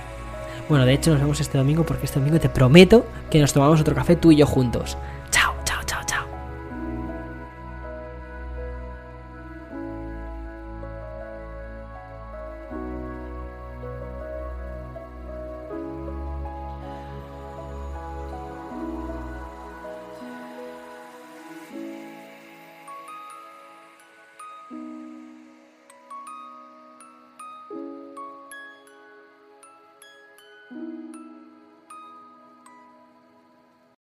Bueno, 0.69 0.85
de 0.85 0.95
hecho 0.95 1.11
nos 1.11 1.21
vemos 1.21 1.41
este 1.41 1.57
domingo 1.57 1.85
porque 1.85 2.07
este 2.07 2.19
domingo 2.19 2.39
te 2.39 2.49
prometo 2.49 3.07
que 3.31 3.41
nos 3.41 3.53
tomamos 3.53 3.81
otro 3.81 3.95
café 3.95 4.17
tú 4.17 4.33
y 4.33 4.37
yo 4.37 4.47
juntos. 4.47 4.99